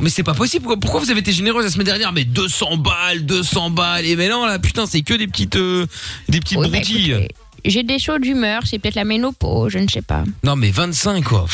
[0.03, 2.13] mais c'est pas possible pourquoi, pourquoi vous avez été généreuse la semaine dernière?
[2.13, 5.87] Mais 200 balles 200 balles et maintenant là putain c'est que des petites euh,
[6.29, 7.11] des petites Oui, bah, broutilles.
[7.13, 7.35] écoutez,
[7.65, 10.25] J'ai des sauts d'humeur, c'est peut-être la ménopause, je ne sais pas.
[10.45, 11.47] non mais 25 quoi.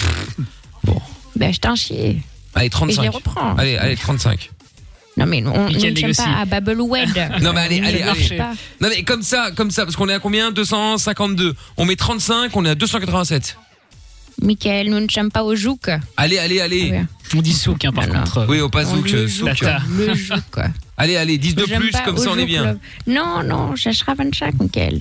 [1.36, 2.18] Ben, je t'en chie.
[2.54, 3.02] Allez Et je 35.
[3.02, 3.56] les reprends.
[3.56, 4.50] Allez allez 35.
[5.16, 7.30] Non, mais on, ne tient pas à Babelwed.
[7.42, 8.38] Non mais allez, allez, allez.
[8.80, 10.52] Non mais comme ça, comme ça, parce qu'on est à combien?
[10.52, 11.54] 252.
[11.76, 13.58] On met 35, on est à 287.
[14.40, 15.90] Michael, nous ne sommes pas au jouk.
[16.16, 17.02] Allez, allez, allez.
[17.34, 18.46] On dit souk, hein, par contre.
[18.48, 19.58] Oui, au pas On zouk, le euh, joue, souk.
[19.60, 19.78] quoi.
[19.96, 20.42] Le jouk.
[20.96, 22.78] Allez, allez, 10 de J'aime plus, pas comme au ça on est jouk, bien.
[23.06, 25.00] le- Non, non, ça sera 25, Michael.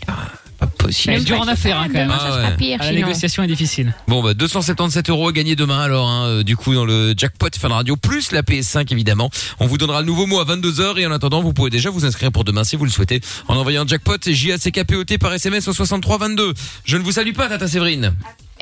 [0.59, 1.15] Pas possible.
[1.17, 2.09] C'est dur en affaires, hein, quand même.
[2.11, 3.07] Ça sera pire, Ah, La sinon.
[3.07, 3.95] négociation est difficile.
[4.07, 7.47] Bon bah 277 euros à gagner demain alors hein, euh, du coup dans le jackpot
[7.59, 9.31] Fun Radio plus la PS5 évidemment.
[9.59, 12.05] On vous donnera le nouveau mot à 22h et en attendant vous pouvez déjà vous
[12.05, 14.95] inscrire pour demain si vous le souhaitez en envoyant jackpot J A C K P
[14.97, 16.53] O T par SMS au 63 22.
[16.85, 18.13] Je ne vous salue pas Tata Séverine.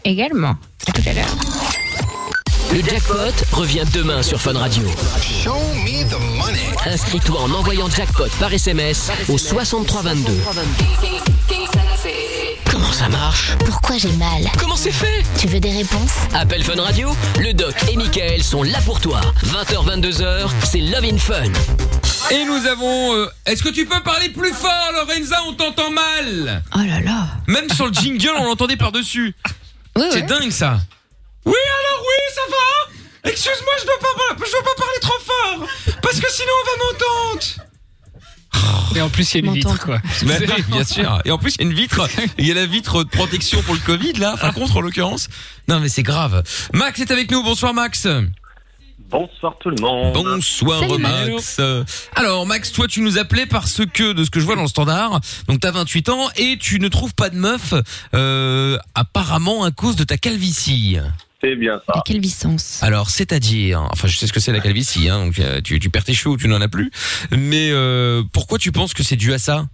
[0.04, 0.56] Également.
[0.88, 1.36] À tout à l'heure.
[2.72, 3.16] Le jackpot
[3.54, 4.84] revient demain sur Fun Radio.
[6.86, 10.32] Inscris-toi en envoyant jackpot par SMS au 6322.
[12.70, 13.54] Comment ça marche?
[13.66, 14.44] Pourquoi j'ai mal?
[14.60, 15.24] Comment c'est fait?
[15.40, 16.14] Tu veux des réponses?
[16.34, 19.20] Appel Fun Radio, le doc et Michael sont là pour toi.
[19.46, 21.52] 20h, 22h, c'est Love in Fun.
[22.32, 25.38] Et nous avons euh, Est-ce que tu peux parler plus fort Lorenza?
[25.48, 27.28] On t'entend mal Oh là là.
[27.48, 29.34] Même sur le jingle on l'entendait par-dessus.
[30.12, 30.22] C'est ouais.
[30.24, 30.80] dingue ça.
[31.46, 35.68] Oui alors oui ça va Excuse-moi je dois pas je dois pas parler trop fort
[36.02, 37.70] parce que sinon on va m'entendre.
[38.96, 40.00] Et en plus, il y a une vitre, quoi.
[40.26, 41.22] Mais oui, bien sûr.
[41.26, 42.08] Et en plus, il y a une vitre.
[42.38, 44.32] Il y a la vitre de protection pour le Covid, là.
[44.34, 45.30] Enfin, contre, en l'occurrence.
[45.68, 46.44] Non, mais c'est grave.
[46.74, 47.44] Max est avec nous.
[47.44, 48.08] Bonsoir, Max.
[49.10, 50.14] Bonsoir tout le monde.
[50.14, 51.60] Bonsoir, Salut, Max.
[52.16, 54.68] Alors, Max, toi, tu nous appelais parce que, de ce que je vois dans le
[54.68, 57.74] standard, donc t'as 28 ans et tu ne trouves pas de meuf,
[58.14, 60.98] euh, apparemment à cause de ta calvitie.
[61.42, 62.04] C'est bien ça.
[62.06, 62.84] Quelle vicence.
[62.84, 65.90] Alors, c'est-à-dire, enfin, je sais ce que c'est la calvitie, hein, donc euh, tu, tu
[65.90, 66.92] perds tes cheveux ou tu n'en as plus.
[67.32, 69.66] Mais euh, pourquoi tu penses que c'est dû à ça?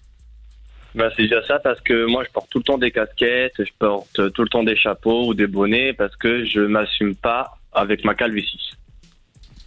[0.94, 3.72] Bah, c'est déjà ça parce que moi je porte tout le temps des casquettes, je
[3.78, 8.06] porte tout le temps des chapeaux ou des bonnets parce que je m'assume pas avec
[8.06, 8.76] ma calvitie.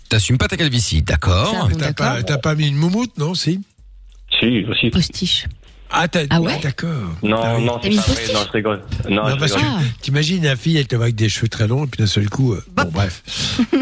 [0.08, 3.60] T'assumes pas ta calvitie, d'accord T'as pas, t'as pas mis une moumoute, non Si?
[4.40, 4.90] Si, aussi.
[4.90, 5.46] Postiche.
[5.90, 6.58] Ah, t'as, Ah ouais?
[6.62, 6.90] d'accord.
[7.22, 7.64] Non, Ah oui.
[7.64, 8.82] non, c'est pas vrai, non, je rigole.
[9.08, 9.72] Non, Non, je parce que rigole.
[10.02, 12.28] t'imagines la fille, elle te voit avec des cheveux très longs et puis d'un seul
[12.28, 13.22] coup, euh, bon bref,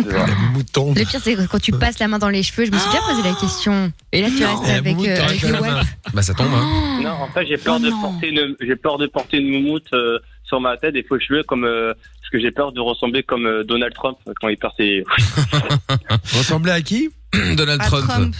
[0.06, 0.96] la moumoute tombe.
[0.96, 2.90] Le pire, c'est que quand tu passes la main dans les cheveux, je me suis
[2.90, 3.92] déjà posé la question.
[4.12, 5.76] Et là, tu restes La avec, euh, t'aurais avec que le la main.
[5.78, 5.86] web.
[6.14, 7.00] Bah, ça tombe, hein.
[7.02, 10.20] Non, en fait, j'ai peur de porter une, j'ai peur de porter une moumoute euh,
[10.44, 11.92] sur ma tête, des faux cheveux, comme euh,
[12.26, 15.04] parce que j'ai peur de ressembler comme euh, Donald Trump quand il perd ses.
[16.36, 17.08] Ressemblait à qui?
[17.56, 18.34] Donald À Trump.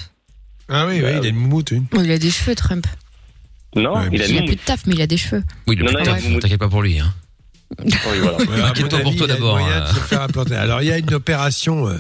[0.69, 1.87] Ah oui, oui, il a une moumoute, une.
[1.95, 2.85] Oh, il a des cheveux, Trump.
[3.77, 5.45] Non, il a Il a plus de taf, mais il a des cheveux.
[5.69, 6.43] Oui, le Non, plus non, il a tard, une moumoute.
[6.43, 6.99] t'inquiète pas pour lui.
[6.99, 7.15] Hein.
[7.79, 8.39] Oui, voilà.
[8.71, 10.57] Inquiète-toi pour toi d'abord, de hein.
[10.57, 11.97] Alors, il y a une opération euh,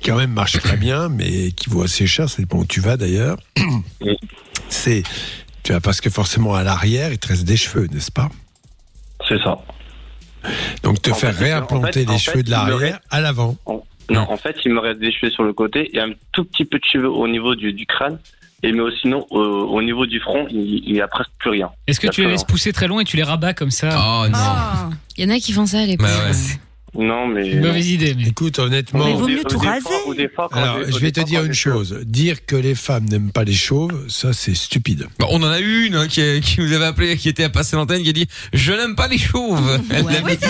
[0.00, 2.80] qui quand même marche très bien, mais qui vaut assez cher, ça dépend où tu
[2.80, 3.36] vas d'ailleurs.
[4.68, 5.04] c'est
[5.62, 8.28] tu vois parce que forcément à l'arrière il te reste des cheveux, n'est-ce pas?
[9.28, 9.58] C'est ça.
[10.82, 13.20] Donc te En faire fait, réimplanter en fait, les cheveux fait, de l'arrière reste- à
[13.20, 13.56] l'avant.
[14.10, 16.64] Non, en fait, il me reste des cheveux sur le côté et un tout petit
[16.64, 18.18] peu de cheveux au niveau du, du crâne.
[18.62, 21.70] Et mais sinon, au, au niveau du front, il il y a presque plus rien.
[21.86, 24.26] Est-ce que tu les laisses pousser très loin et tu les rabats comme ça Oh
[24.28, 24.32] non.
[24.34, 24.90] Ah.
[25.16, 26.32] Il y en a qui font ça, les Bah ouais.
[26.96, 27.46] Non, mais.
[27.48, 28.28] Une mauvaise idée, mais.
[28.28, 29.04] Écoute, honnêtement.
[29.04, 30.30] Mais vaut mieux tout des fois- raser.
[30.52, 32.00] Alors, je vais te dire une chose.
[32.04, 35.06] Dire que les femmes n'aiment pas les chauves, ça c'est stupide.
[35.18, 37.50] Bah, on en a eu une hein, qui, qui nous avait appelé, qui était à
[37.50, 39.80] passer l'antenne, qui a dit Je n'aime pas les chauves.
[39.90, 40.48] Elle Ouais, c'est.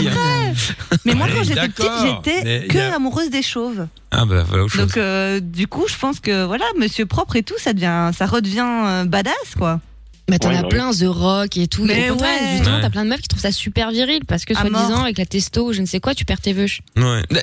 [1.04, 1.90] Mais moi, quand j'étais petite,
[2.24, 3.86] j'étais que a- amoureuse des chauves.
[4.10, 4.86] Ah bah voilà autre chose.
[4.86, 8.26] Donc, euh, du coup, je pense que voilà, Monsieur propre et tout, ça devient, ça
[8.26, 9.80] redevient euh, badass, quoi.
[10.28, 10.68] Mais t'en Ouais, as ouais.
[10.68, 11.84] plein, The Rock et tout.
[11.84, 12.48] Mais Et au contraire, ouais.
[12.56, 12.82] justement, Ouais.
[12.82, 15.68] t'as plein de meufs qui trouvent ça super viril parce que, soi-disant, avec la testo
[15.68, 16.66] ou je ne sais quoi, tu perds tes vœux.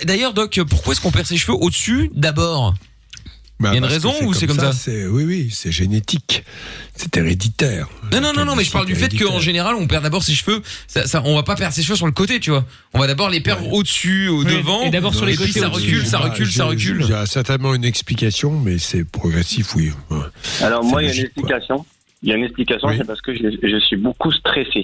[0.06, 2.76] D'ailleurs, Doc, pourquoi est-ce qu'on perd ses cheveux au-dessus d'abord?
[3.58, 6.44] Bah, Il y a une raison ou c'est comme ça c'est- Oui, oui, c'est génétique.
[6.98, 7.88] C'est héréditaire.
[8.12, 10.34] Non, non, non, non, mais je parle du fait qu'en général, on perd d'abord ses
[10.34, 10.62] cheveux.
[10.88, 12.66] Ça, ça, on va pas perdre ses cheveux sur le côté, tu vois.
[12.94, 14.82] On va d'abord les perdre au-dessus, au devant.
[14.84, 17.00] et d'abord sur les côtés, ça recule, ça Bah, recule, ça recule.
[17.06, 19.92] Il y a certainement une explication, mais c'est progressif, oui.
[20.12, 20.18] Ouais.
[20.62, 21.86] Alors, moi, il y a une logique, explication.
[22.26, 22.96] Il y a une explication, Oui.
[22.98, 24.84] c'est parce que je, je suis beaucoup stressé.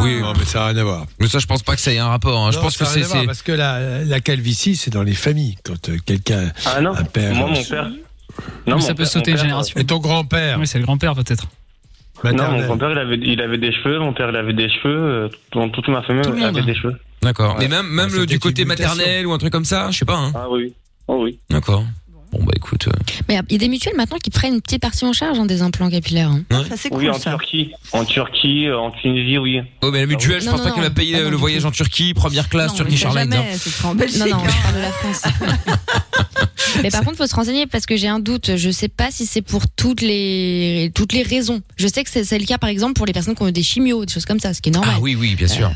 [0.00, 1.06] Oui, Non, mais ça n'a rien à voir.
[1.20, 2.44] mais ça, je pense pas que ça ait un rapport.
[2.44, 2.50] hein.
[2.50, 3.10] Je Non, pense ça que a rien c'est.
[3.10, 5.54] à voir, c'est- Parce que la, la calvitie, c'est dans les familles.
[5.64, 6.50] Quand euh, quelqu'un.
[6.66, 7.88] Ah non, Un père, moi, mon père.
[8.66, 9.78] Mais mon ça peut père- sauter une génération.
[9.80, 11.46] Et ton grand-père Oui, c'est le grand-père peut-être.
[12.24, 14.96] Non, mon grand-père, il avait, il avait des cheveux, mon père, il avait des cheveux,
[15.26, 16.96] euh, tout- toute ma famille Tout monde, avait des cheveux.
[17.22, 17.54] D'accord.
[17.56, 17.68] Ouais.
[17.68, 19.98] Mais même, même Ouais, le- c'est du côté maternel ou un truc comme ça, je
[19.98, 20.16] sais pas.
[20.18, 20.32] Hein.
[20.34, 20.72] Ah oui,
[21.06, 21.38] oh oui.
[21.48, 21.84] D'accord.
[22.30, 22.88] Bon bah écoute.
[22.88, 22.92] euh,
[23.28, 25.46] Mais il y a des mutuelles maintenant qui prennent une petite partie en charge hein,
[25.46, 26.30] des implants capillaires.
[26.30, 26.44] hein.
[26.68, 27.30] Ça, c'est Oui, cool, en ça.
[27.30, 27.72] Turquie.
[27.92, 29.60] En Turquie, euh, en Tunisie, oui.
[29.82, 31.70] Oh mais la mutuelle, je Non, pense non, pas qu'elle va payer le voyage en
[31.70, 33.32] Turquie, première classe, Airlines.
[33.32, 33.44] hein.
[33.84, 34.18] en Belgique.
[34.20, 34.48] Non, non, hein.
[34.48, 35.22] je parle de la France.
[36.82, 38.56] Mais par contre, faut se renseigner parce que j'ai un doute.
[38.56, 41.62] Je sais pas si c'est pour toutes les toutes les raisons.
[41.76, 43.52] Je sais que c'est c'est le cas, par exemple, pour les personnes qui ont eu
[43.52, 44.94] des chimios, des choses comme ça, ce qui est normal.
[44.96, 45.70] Ah oui, oui, bien sûr.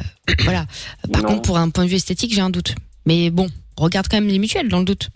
[0.44, 0.66] Voilà.
[1.10, 1.28] Par Non.
[1.28, 2.74] contre, pour un point de vue esthétique, j'ai un doute.
[3.06, 3.48] Mais bon,
[3.78, 5.08] regarde quand même les mutuelles dans le doute.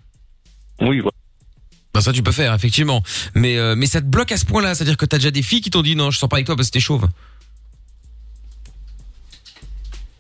[0.81, 1.11] Oui, voilà.
[1.97, 3.03] Bah ça tu peux faire effectivement.
[3.35, 5.63] Mais euh, mais ça te bloque à ce point-là, c'est-à-dire que t'as déjà des filles
[5.63, 7.09] qui t'ont dit non, je sors pas avec toi parce que t'es chauve.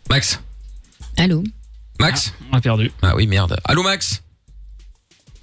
[0.09, 0.41] Max,
[1.19, 1.45] Allô?
[2.01, 2.33] Max?
[2.51, 2.91] On a perdu.
[3.03, 3.61] Ah oui merde.
[3.65, 4.23] Allô Max?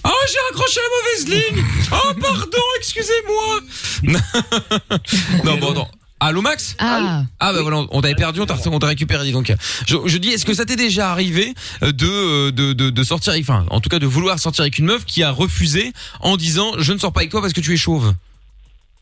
[0.03, 1.65] Oh j'ai raccroché la mauvaise ligne.
[1.91, 3.59] Oh pardon, excusez-moi.
[5.45, 5.87] non bon non.
[6.25, 7.23] Allô Max Ah.
[7.41, 9.53] Ah bah voilà, on t'avait perdu, on t'a on t'a récupéré dis donc.
[9.85, 13.03] Je, je dis, est-ce que ça t'est déjà arrivé euh, de, euh, de de de
[13.03, 16.37] sortir, enfin, en tout cas de vouloir sortir avec une meuf qui a refusé en
[16.37, 18.13] disant je ne sors pas avec toi parce que tu es chauve?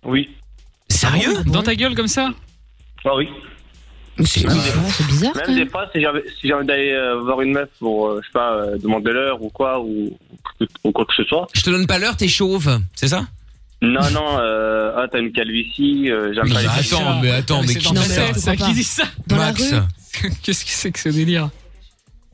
[0.03, 0.29] Oui.
[0.89, 1.43] Sérieux?
[1.45, 2.31] Dans ta gueule comme ça?
[3.05, 3.29] Ah oui.
[4.25, 4.53] C'est Ah,
[4.89, 7.51] c'est bizarre quand Même des fois, si j'avais si j'ai envie d'aller euh, voir une
[7.53, 10.17] meuf pour, euh, je sais pas, euh, demander l'heure ou quoi, ou,
[10.83, 11.47] ou quoi que ce soit.
[11.53, 13.27] Je te donne pas l'heure, t'es chauve, c'est ça?
[13.83, 17.73] Non, non, euh, ah, t'as une calvitie, euh, j'aime pas les attends, mais attends, mais
[17.75, 19.73] qui dit ça ça qui dit ça Dans Max.
[20.43, 21.49] Qu'est-ce que c'est que ce délire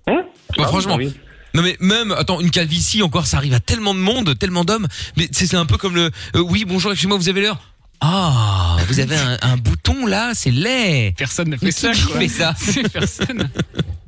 [0.07, 0.23] Hein
[0.57, 0.95] Bah, Ah, franchement.
[0.95, 1.13] oui.
[1.53, 4.85] Non mais même attends une calvitie encore ça arrive à tellement de monde tellement d'hommes
[5.15, 7.59] mais c'est c'est un peu comme le euh, oui bonjour excusez-moi vous avez l'heure
[8.01, 12.03] ah vous avez un, un bouton là c'est laid Personne ne fait Mais ça, qui
[12.03, 12.19] quoi.
[12.19, 13.49] fait ça C'est personne.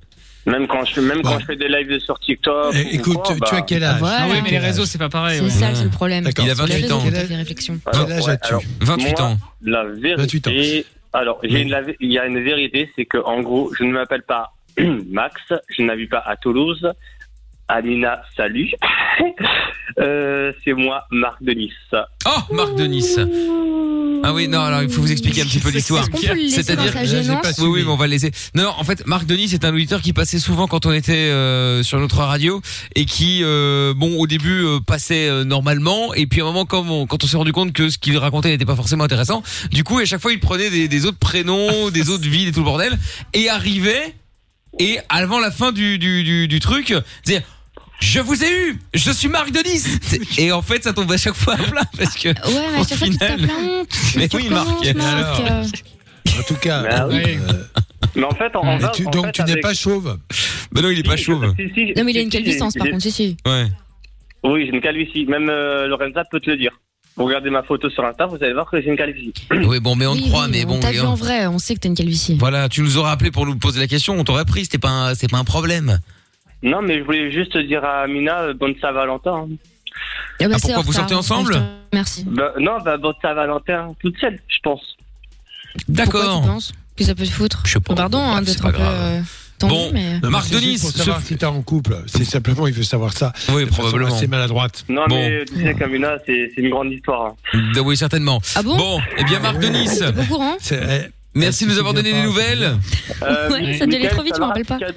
[0.50, 2.74] Même quand je fais, même quand je fais des lives sur TikTok.
[2.74, 4.18] Eh, ou Écoute, quoi, tu bah, as quel âge Voilà.
[4.22, 5.38] Ah oui, mais les réseaux, c'est pas pareil.
[5.38, 5.50] C'est ouais.
[5.50, 6.24] ça, c'est le problème.
[6.24, 7.04] Il a C'est les 28 réseaux ans.
[7.04, 7.16] Quel
[8.12, 10.52] âge as-tu alors, 28 moi, ans La 28 ans.
[10.52, 10.86] vérité.
[11.14, 11.62] Alors, j'ai Oui.
[11.62, 14.24] une, la vé- il y a une vérité, c'est que en gros, je ne m'appelle
[14.24, 14.54] pas
[15.10, 15.42] Max,
[15.76, 16.88] je n'habite pas à Toulouse.
[17.70, 18.72] Alina, salut.
[20.00, 21.72] Euh, c'est moi, Marc de Nice.
[21.94, 23.20] oh Marc de Nice
[24.24, 26.06] ah oui non alors il faut vous expliquer un petit peu l'histoire
[26.50, 26.94] C'est-à-dire-
[27.60, 28.32] Oui, oui, mais on va le laisser.
[28.56, 31.14] Non, non, en fait, Marc Denis, c'est un auditeur qui passait souvent quand on était
[31.14, 32.62] euh, sur notre radio
[32.96, 36.14] et qui, euh, bon, au début, euh, passait euh, normalement.
[36.14, 38.18] Et puis, à un moment, quand on, quand on s'est rendu compte que ce qu'il
[38.18, 39.42] racontait n'était pas forcément intéressant,
[39.72, 42.52] du coup, à chaque fois, il prenait des, des autres prénoms, des autres villes et
[42.52, 42.98] tout le bordel,
[43.34, 44.16] et arrivait,
[44.80, 46.94] et avant la fin du, du, du, du truc,
[48.00, 49.84] je vous ai eu, je suis Marc Denis.
[50.38, 52.30] Et en fait, ça tombe à chaque fois à plat parce que.
[52.30, 52.36] Ouais,
[52.72, 53.88] mais au à chaque fois, tu final- la honte.
[54.16, 54.68] Mais Tu oui, Marc.
[54.96, 54.96] Marc.
[54.98, 55.42] Alors.
[55.52, 55.64] euh,
[56.40, 57.22] En tout cas, Bah oui.
[57.26, 57.54] euh,
[58.16, 60.18] Mais en fait, en, en tu- en donc fait, tu n'es avec- pas chauve.
[60.72, 61.54] Bah non, il est pas chauve.
[61.58, 63.38] si, si, Non, mais il a une calvissance, par contre, si, si.
[63.46, 63.66] Ouais.
[64.44, 65.26] Oui, j'ai une calvitie.
[65.26, 66.72] Même euh, Lorenza peut te le dire.
[67.18, 69.34] Vous regardez ma photo sur Insta, vous allez voir que j'ai une calvitie.
[69.52, 70.78] Oui, bon, mais on Oui, te croit, oui, mais bon.
[70.78, 72.38] On t'a vu en vrai, on sait que t'as une calvitie.
[72.40, 74.90] Voilà, tu nous aurais appelé pour nous poser la question, on t'aurait pris, c'était pas
[74.90, 76.00] un, c'était pas un problème.
[76.64, 79.34] Non, mais je voulais juste dire à Amina, euh, bonne Saint-Valentin.
[79.34, 79.48] hein.
[80.42, 80.94] Ah, bah, Ah, c'est pourquoi en vous retard.
[81.10, 81.64] sortez ensemble Je te-
[81.94, 82.24] Merci.
[82.28, 84.82] Bah, non, bah, bonne Saint-Valentin toute seule, je pense.
[85.88, 86.42] Pourquoi D'accord.
[86.42, 87.96] tu penses que ça peut te foutre Je sais pas.
[87.96, 88.84] Pardon hein, bref, d'être c'est un pas peu.
[88.84, 88.96] grave.
[88.96, 89.22] euh,
[89.62, 92.66] Bon, Non, Marc mais c'est Denis, juste Pour savoir si t'es en couple, c'est simplement
[92.68, 93.34] il veut savoir ça.
[93.50, 94.08] Oui, probablement.
[94.16, 94.86] assez maladroite.
[94.88, 95.16] Non, Bon.
[95.18, 97.34] mais tu sais, Kamuna, c'est c'est une grande histoire.
[97.54, 97.60] hein.
[97.76, 98.40] Ah Oui, certainement.
[98.56, 100.56] Ah bon Bon, eh bien Marc Denis, Au courant
[101.36, 102.78] merci de nous avoir donné des nouvelles.
[103.22, 104.78] Euh, Ouais, ça devait aller trop vite, je m'en rappelle pas.
[104.78, 104.94] T'es-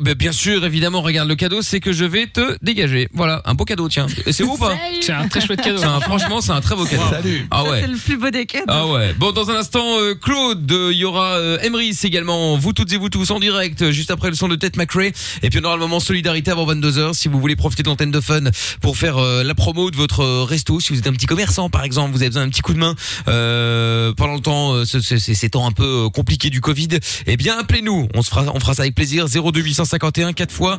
[0.00, 3.08] bah, bien sûr, évidemment, regarde le cadeau, c'est que je vais te dégager.
[3.14, 4.06] Voilà, un beau cadeau, tiens.
[4.26, 5.78] Et c'est beau ou pas C'est un très chouette cadeau.
[5.78, 7.02] C'est un- Franchement, c'est un très beau cadeau.
[7.10, 7.46] Salut.
[7.50, 7.80] Ah ouais.
[7.82, 8.64] C'est le plus beau des cadeaux.
[8.68, 9.14] Ah ouais.
[9.18, 12.56] Bon, dans un instant, euh, Claude, euh, il y aura euh, Emrys également.
[12.56, 15.12] Vous toutes et vous tous en direct, euh, juste après le son de Tête McRae.
[15.42, 17.14] Et puis on aura le moment solidarité avant 22h.
[17.14, 18.44] Si vous voulez profiter de l'antenne de Fun
[18.80, 21.70] pour faire euh, la promo de votre euh, resto, si vous êtes un petit commerçant
[21.70, 22.94] par exemple, vous avez besoin d'un petit coup de main
[23.28, 26.60] euh, pendant le temps, euh, ce- ce- ces ces temps un peu euh, compliqués du
[26.60, 26.88] Covid,
[27.26, 28.08] eh bien appelez-nous.
[28.14, 29.26] On se fera, on fera ça avec plaisir.
[29.28, 30.78] 02 851 4 fois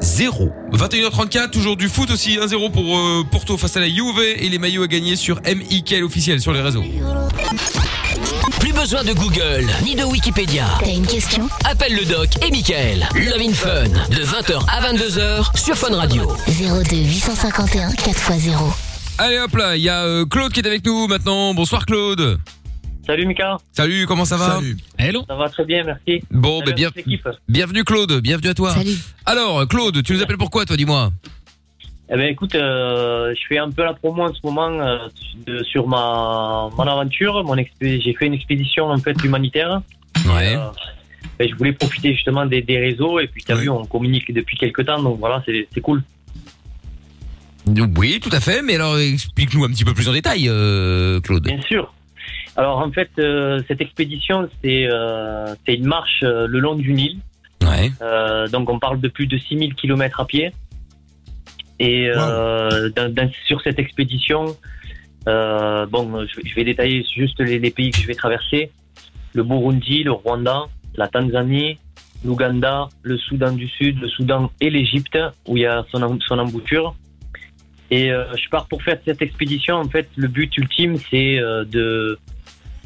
[0.00, 0.50] 0.
[0.72, 4.58] 21h34, toujours du foot aussi, 1-0 pour euh, Porto face à la Juve et les
[4.58, 6.84] maillots à gagner sur MIKL officiel sur les réseaux.
[8.60, 10.66] Plus besoin de Google ni de Wikipédia.
[10.80, 11.48] T'as une question?
[11.64, 13.08] Appelle le doc et Michael.
[13.14, 16.30] Love in Fun de 20h à 22h sur Fun Radio.
[16.48, 18.56] 02 851 4x0.
[19.18, 21.54] Allez hop là, il y a euh, Claude qui est avec nous maintenant.
[21.54, 22.38] Bonsoir Claude.
[23.06, 23.58] Salut Mika.
[23.72, 24.76] Salut, comment ça va Salut.
[24.98, 25.24] Hello.
[25.28, 26.22] Ça va très bien, merci.
[26.30, 26.88] Bon, bah, bien,
[27.48, 28.70] bienvenue Claude, bienvenue à toi.
[28.70, 28.96] Salut.
[29.26, 31.10] Alors Claude, tu nous appelles pourquoi toi, dis-moi
[32.10, 34.98] Eh ben écoute, euh, je fais un peu la promo en ce moment euh,
[35.46, 37.44] de- sur ma mon aventure.
[37.44, 39.82] Mon expé- j'ai fait une expédition en fait humanitaire.
[40.26, 40.56] Ouais.
[40.56, 40.68] Euh,
[41.38, 43.62] ben, je voulais profiter justement des, des réseaux et puis t'as Ouais.
[43.62, 46.02] vu, on communique depuis quelques temps, donc voilà, c'est c'est cool.
[47.96, 51.44] Oui, tout à fait, mais alors explique-nous un petit peu plus en détail, euh, Claude.
[51.44, 51.92] Bien sûr.
[52.56, 56.92] Alors en fait, euh, cette expédition, c'est euh, c'est une marche euh, le long du
[56.92, 57.18] Nil.
[57.62, 57.90] Ouais.
[58.50, 60.52] Donc on parle de plus de 6000 km à pied.
[61.80, 62.08] Et
[62.94, 64.44] dans- dans- sur cette expédition,
[65.26, 68.70] bon, je, je vais détailler juste les, les pays que je vais traverser.
[69.32, 71.78] Le Burundi, le Rwanda, la Tanzanie,
[72.24, 75.18] l'Ouganda, le Soudan du Sud, le Soudan et l'Égypte,
[75.48, 76.94] où il y a son, son embouchure.
[77.90, 79.74] Et euh, je pars pour faire cette expédition.
[79.76, 82.18] En fait, le but ultime, c'est euh, de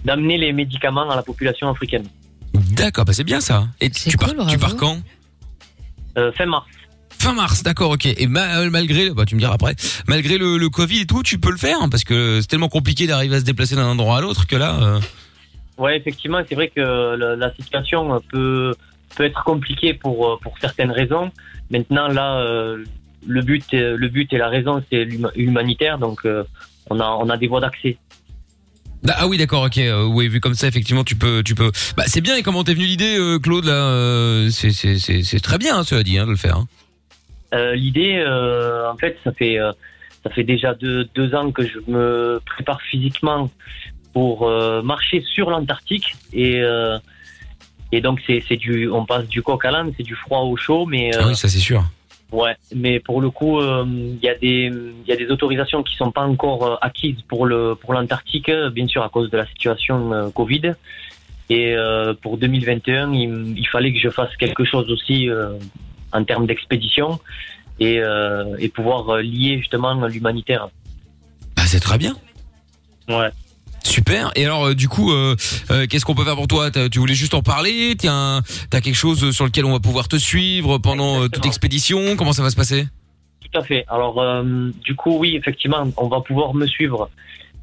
[0.05, 2.07] d'amener les médicaments à la population africaine.
[2.55, 3.67] D'accord, bah c'est bien ça.
[3.81, 4.99] Et tu pars, cool, tu pars quand
[6.17, 6.67] Euh, fin mars.
[7.11, 8.07] Fin mars, d'accord, ok.
[8.07, 9.75] Et euh, malgré, bah tu me diras après,
[10.07, 12.69] malgré le, le Covid et tout, tu peux le faire hein, parce que c'est tellement
[12.69, 14.79] compliqué d'arriver à se déplacer d'un endroit à l'autre que là.
[14.81, 15.01] euh,
[15.79, 16.81] Ouais, effectivement, c'est vrai que
[17.17, 18.75] la, la situation peut
[19.17, 21.31] peut être compliquée pour euh, pour certaines raisons.
[21.71, 22.85] Maintenant, là, euh,
[23.27, 26.45] le but euh, le but et la raison, c'est l'huma- l'humanitaire, donc euh,
[26.91, 27.97] on a on a des voies d'accès.
[29.07, 29.79] Ah ah oui, d'accord, ok.
[29.79, 31.71] euh, oui, vu comme ça, effectivement, tu peux, tu peux.
[31.97, 32.37] Bah c'est bien.
[32.37, 35.79] Et comment t'es venu l'idée, euh, Claude là euh, C'est c'est c'est c'est très bien,
[35.79, 36.57] hein, cela dit, hein, de le faire.
[36.57, 36.67] hein.
[37.55, 39.73] Euh, L'idée, euh, en fait, ça fait euh,
[40.25, 43.51] ça fait déjà deux deux ans que je me prépare physiquement
[44.13, 46.99] pour euh, marcher sur l'Antarctique et euh,
[47.93, 50.57] et donc c'est c'est du on passe du coq à l'âne, c'est du froid au
[50.57, 51.85] chaud, mais euh, Ah oui, ça c'est sûr.
[52.31, 55.83] Ouais, mais pour le coup, euh, il y a des il y a des autorisations
[55.83, 59.37] qui sont pas encore euh, acquises pour le pour l'Antarctique, bien sûr à cause de
[59.39, 60.75] la situation euh, Covid.
[61.51, 65.59] Et euh, pour 2021, il, il fallait que je fasse quelque chose aussi euh,
[66.13, 67.19] en termes d'expédition
[67.81, 70.69] et euh, et pouvoir lier justement l'humanitaire.
[71.57, 72.15] Bah c'est très bien.
[73.09, 73.31] Ouais.
[73.89, 74.31] Super.
[74.37, 75.35] Et alors, euh, du coup, euh,
[75.71, 76.71] euh, qu'est-ce qu'on peut faire pour toi?
[76.71, 77.95] T'as- Tu voulais juste en parler?
[77.99, 82.15] Tiens, t'as quelque chose sur lequel on va pouvoir te suivre pendant euh, toute expédition
[82.17, 82.87] Comment ça va se passer?
[83.51, 83.85] Tout à fait.
[83.89, 87.09] Alors, euh, du coup, oui, effectivement, on va pouvoir me suivre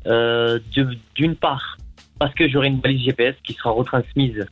[0.07, 1.77] euh, de- d'une part
[2.19, 4.45] parce que j'aurai une balise GPS qui sera retransmise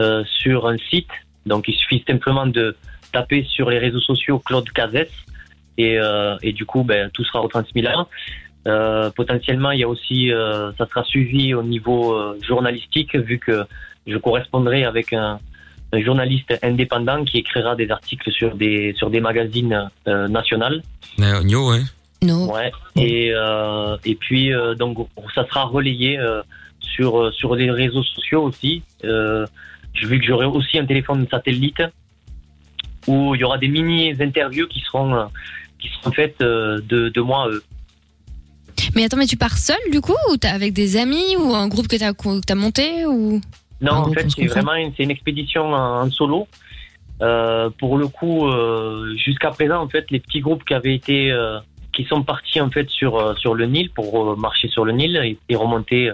[0.00, 1.08] euh, sur un site.
[1.46, 2.76] Donc, il suffit simplement de
[3.12, 5.08] taper sur les réseaux sociaux Claude Cazès
[5.78, 8.06] et, euh, et du coup, ben, tout sera retransmis là.
[8.66, 13.38] Euh, potentiellement, il y a aussi, euh, ça sera suivi au niveau euh, journalistique vu
[13.38, 13.64] que
[14.06, 15.38] je correspondrai avec un,
[15.92, 20.80] un journaliste indépendant qui écrira des articles sur des sur des magazines euh, nationaux.
[21.20, 21.80] Euh, Nio, ouais.
[22.22, 22.52] Non.
[22.52, 22.70] Ouais.
[22.96, 26.42] Et euh, et puis euh, donc ça sera relayé euh,
[26.80, 28.82] sur euh, sur les réseaux sociaux aussi.
[29.04, 29.46] Euh,
[30.02, 31.82] vu que j'aurai aussi un téléphone satellite
[33.06, 35.24] où il y aura des mini interviews qui seront euh,
[35.78, 37.48] qui seront faites euh, de de moi.
[37.48, 37.60] euh.
[38.94, 41.68] Mais attends, mais tu pars seul du coup ou t'as avec des amis ou un
[41.68, 42.12] groupe que t'as
[42.46, 43.40] t'as monté ou?
[43.80, 46.46] Non, en fait, c'est vraiment une, une expédition en, en solo.
[47.22, 51.30] Euh, pour le coup, euh, jusqu'à présent, en fait, les petits groupes qui avaient été,
[51.30, 51.58] euh,
[51.92, 55.38] qui sont partis en fait sur sur le Nil pour marcher sur le Nil et,
[55.48, 56.10] et remonter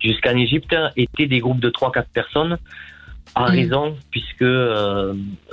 [0.00, 2.58] jusqu'en Égypte étaient des groupes de 3-4 personnes.
[3.34, 3.56] À Mhm.
[3.58, 4.44] raison, puisque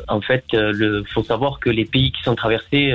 [0.08, 2.94] en fait, le faut savoir que les pays qui sont traversés,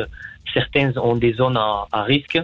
[0.54, 2.38] certains ont des zones à, à risque.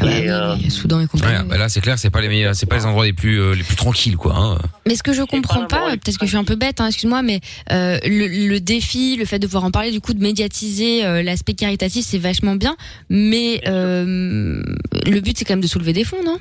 [0.00, 1.36] Ouais, euh, oui, Soudan et compagnie.
[1.38, 3.40] Ouais, bah là c'est clair, c'est pas les meilleurs, c'est pas les endroits les plus
[3.40, 4.34] euh, les plus tranquilles quoi.
[4.36, 4.58] Hein.
[4.86, 7.22] Mais ce que je comprends pas, peut-être que je suis un peu bête, hein, excuse-moi,
[7.22, 7.40] mais
[7.72, 11.22] euh, le, le défi, le fait de pouvoir en parler, du coup, de médiatiser euh,
[11.24, 12.76] l'aspect caritatif, c'est vachement bien.
[13.08, 14.62] Mais euh,
[15.06, 16.38] le but, c'est quand même de soulever des fonds, non?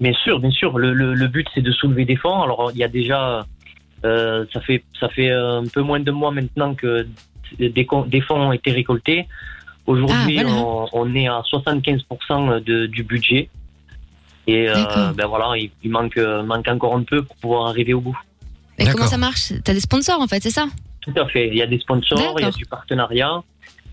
[0.00, 0.78] Bien sûr, bien sûr.
[0.78, 2.42] Le, le, le but, c'est de soulever des fonds.
[2.42, 3.46] Alors, il y a déjà,
[4.04, 7.06] euh, ça fait ça fait euh, un peu moins de mois maintenant que
[7.58, 9.26] des, con- des fonds ont été récoltés.
[9.86, 10.58] Aujourd'hui, Ah, voilà.
[10.62, 13.48] on, on est à 75% de, du budget.
[14.46, 18.00] Et euh, ben voilà, il, il manque manque encore un peu pour pouvoir arriver au
[18.00, 18.18] bout.
[18.78, 19.52] Et comment ça marche?
[19.64, 20.66] T'as des sponsors, en fait, c'est ça?
[21.00, 21.48] Tout à fait.
[21.48, 23.42] Il y a des sponsors, il y a du partenariat.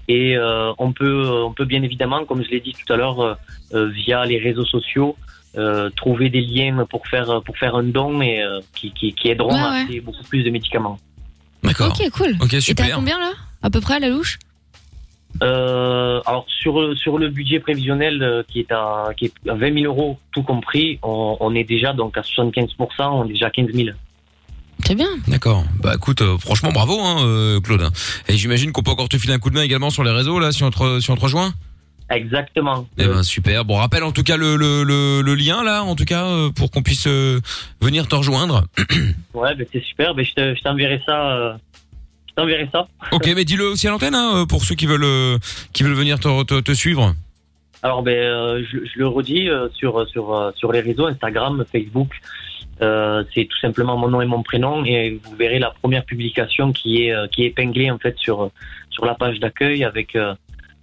[0.07, 3.37] Et euh, on, peut, on peut bien évidemment, comme je l'ai dit tout à l'heure,
[3.73, 5.15] euh, via les réseaux sociaux,
[5.57, 9.29] euh, trouver des liens pour faire, pour faire un don et euh, qui, qui, qui
[9.29, 9.81] aideront Ouais, à ouais.
[9.83, 10.97] acheter beaucoup plus de médicaments.
[11.63, 11.89] D'accord.
[11.97, 12.35] Ok, cool.
[12.41, 12.95] Ok, Et t'as super.
[12.95, 13.31] combien, là?
[13.61, 14.39] À peu près, à la louche?
[15.43, 19.73] Euh, alors sur, sur le budget prévisionnel euh, qui est à, qui est à 20
[19.81, 23.49] 000 euros tout compris, on, on est déjà donc à 75%, on est déjà à
[23.49, 23.89] 15 000.
[24.85, 25.09] C'est bien.
[25.27, 25.63] D'accord.
[25.81, 27.87] Bah écoute, euh, franchement bravo hein, euh, Claude.
[28.27, 30.39] Et j'imagine qu'on peut encore te filer un coup de main également sur les réseaux
[30.39, 31.53] là, si on te, si on te rejoint?
[32.09, 32.85] Exactement.
[32.97, 33.63] Eh ben super.
[33.63, 36.49] Bon, rappelle en tout cas le, le, le, le lien là, en tout cas euh,
[36.49, 37.39] pour qu'on puisse euh,
[37.79, 38.65] venir te rejoindre.
[39.33, 40.13] Ouais, ben c'est super.
[40.13, 41.57] Ben je te- je t'enverrai ça.
[42.31, 42.87] Je t'enverrai ça.
[43.11, 45.37] ok, mais dis-le aussi à l'antenne hein, euh, pour ceux qui veulent euh,
[45.73, 47.13] qui veulent venir te, te, te suivre.
[47.83, 51.63] Alors ben euh, je, je le redis euh, sur sur euh, sur les réseaux Instagram,
[51.71, 52.09] Facebook.
[52.81, 56.71] Euh, c'est tout simplement mon nom et mon prénom et vous verrez la première publication
[56.73, 58.49] qui est euh, qui est épinglée en fait sur
[58.89, 60.33] sur la page d'accueil avec euh,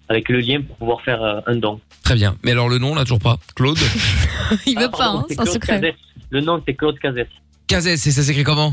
[0.09, 1.81] avec le lien pour pouvoir faire euh, un don.
[2.05, 2.37] Très bien.
[2.45, 3.39] Mais alors le nom là toujours pas?
[3.57, 3.79] Claude?
[4.67, 5.95] Il veut Ah, pas, pardon, hein, c'est c'est un Claude secret.
[6.31, 7.27] Le nom c'est Claude Cazès.
[7.67, 8.73] Cazès, et ça s'écrit comment?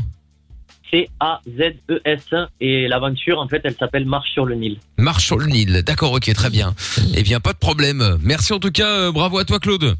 [0.90, 4.78] C-A-Z-E-S et l'aventure en fait elle s'appelle Marche sur le Nil.
[4.98, 5.82] Marche sur le Nil.
[5.84, 6.74] D'accord, ok, très bien.
[7.14, 8.18] Eh bien, pas de problème.
[8.22, 8.88] Merci en tout cas.
[8.88, 9.96] euh, bravo à toi Claude.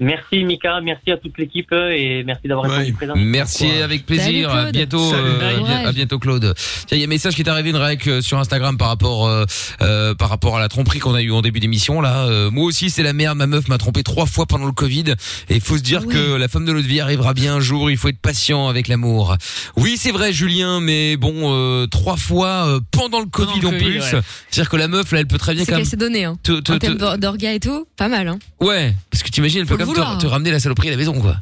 [0.00, 3.14] Merci Mika, merci à toute l'équipe euh, et merci d'avoir répondu présent.
[3.16, 4.24] Merci, avec plaisir.
[4.24, 4.72] Salut, à Claude.
[4.72, 5.22] bientôt, Salut.
[5.24, 6.54] euh, Bon à- bientôt Claude.
[6.86, 8.88] Tiens, il y a un message qui est arrivé, une réac euh, sur Instagram par
[8.88, 9.44] rapport, euh,
[9.82, 12.26] euh, par rapport à la tromperie qu'on a eu en début d'émission là.
[12.26, 13.38] Euh, moi aussi, c'est la merde.
[13.38, 15.14] Ma meuf m'a trompé trois fois pendant le Covid.
[15.48, 17.60] Et il faut se dire Ah que la femme de notre vie arrivera bien un
[17.60, 17.88] jour.
[17.90, 19.36] Il faut être patient avec l'amour.
[19.76, 23.70] Oui, c'est vrai, Julien, mais bon, euh, trois fois euh, pendant le Covid le en
[23.70, 23.98] Covid, plus.
[24.00, 24.20] ouais.
[24.50, 25.90] C'est-à-dire que la meuf là, elle peut très bien C'est quand qu'elle même.
[25.90, 26.36] s'est donnée, hein.
[26.42, 28.38] te- te- En termes te- d'or- d'orga et tout, pas mal, hein.
[28.60, 31.20] Ouais, parce que t'imagines, elle peut Même te, te ramener la saloperie à la maison,
[31.20, 31.36] quoi.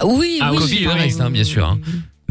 [0.00, 0.58] Ah, Oui, Ah, oui.
[0.58, 1.66] Covid, le reste, hein, bien sûr.
[1.66, 1.78] hein.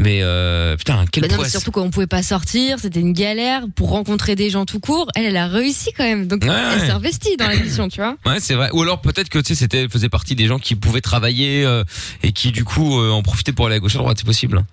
[0.00, 1.50] Mais euh, putain, quel Bah non, mais poisse.
[1.50, 5.08] surtout qu'on pouvait pas sortir, c'était une galère pour rencontrer des gens tout court.
[5.16, 6.28] Elle, elle a réussi quand même.
[6.28, 6.86] Donc, Ouais, elle ouais.
[6.86, 8.16] s'est investie dans la mission, tu vois.
[8.24, 8.70] Ouais, c'est vrai.
[8.72, 11.64] Ou alors peut-être que tu sais, c'était elle faisait partie des gens qui pouvaient travailler
[11.64, 11.82] euh,
[12.22, 14.18] et qui du coup euh, en profitaient pour aller à gauche à droite.
[14.20, 14.64] C'est possible.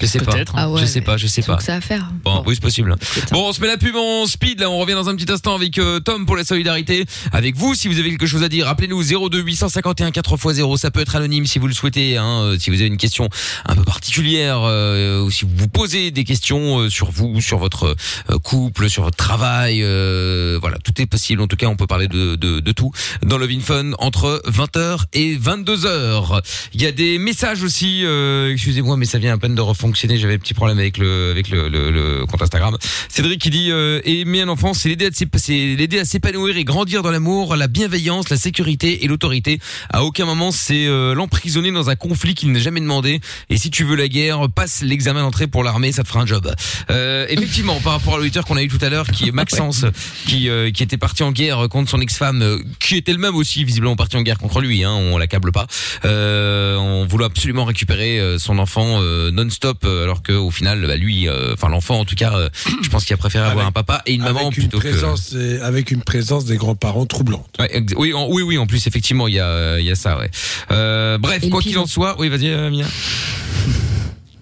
[0.00, 0.32] Je sais pas.
[0.32, 0.52] Peut-être.
[0.56, 1.16] Ah ouais, je sais pas.
[1.16, 1.52] Je sais pas.
[1.52, 2.10] Donc, ça à faire.
[2.24, 2.94] Bon, oui, c'est possible.
[3.32, 4.60] Bon, on se met la pub en speed.
[4.60, 7.04] Là, on revient dans un petit instant avec euh, Tom pour la solidarité.
[7.32, 10.76] Avec vous, si vous avez quelque chose à dire, appelez-nous 02 851 4x0.
[10.78, 12.16] Ça peut être anonyme si vous le souhaitez.
[12.16, 13.28] Hein, euh, si vous avez une question
[13.66, 17.58] un peu particulière euh, ou si vous vous posez des questions euh, sur vous, sur
[17.58, 17.94] votre
[18.30, 21.42] euh, couple, sur votre travail, euh, voilà, tout est possible.
[21.42, 22.90] En tout cas, on peut parler de, de, de tout
[23.22, 26.40] dans le Fun entre 20h et 22h.
[26.72, 28.02] Il y a des messages aussi.
[28.04, 29.60] euh, Excusez-moi, mais ça vient à peine de
[29.90, 30.18] refonctionner.
[30.18, 32.76] J'avais un petit problème avec le avec le, le, le compte Instagram.
[33.08, 37.56] Cédric qui dit euh, aimer un enfant, c'est l'aider à s'épanouir et grandir dans l'amour,
[37.56, 39.58] la bienveillance, la sécurité et l'autorité.
[39.90, 43.20] À aucun moment c'est euh, l'emprisonner dans un conflit qu'il n'a jamais demandé.
[43.48, 46.26] Et si tu veux la guerre, passe l'examen d'entrée pour l'armée, ça te fera un
[46.26, 46.52] job.
[46.90, 49.84] Euh, effectivement, par rapport à l'auditeur qu'on a eu tout à l'heure, qui est Maxence,
[50.26, 53.96] qui euh, qui était parti en guerre contre son ex-femme, qui était elle-même aussi visiblement
[53.96, 54.84] parti en guerre contre lui.
[54.84, 55.66] Hein, on l'accable pas.
[56.04, 61.28] Euh, on voulait absolument récupérer son enfant non-stop, euh, alors que au final, bah, lui,
[61.28, 62.48] euh, enfin l'enfant en tout cas, euh,
[62.82, 64.88] je pense qu'il a préféré avoir un papa et une maman avec une plutôt que.
[65.36, 67.48] et- avec une présence des grands-parents troublante.
[67.58, 70.18] Ouais, oui, en- oui, oui, en plus, effectivement, il y a, il y a ça,
[70.18, 70.30] ouais.
[70.70, 72.84] Euh, bref, Et quoi qu'il en soit, oui, vas-y, euh, Mia.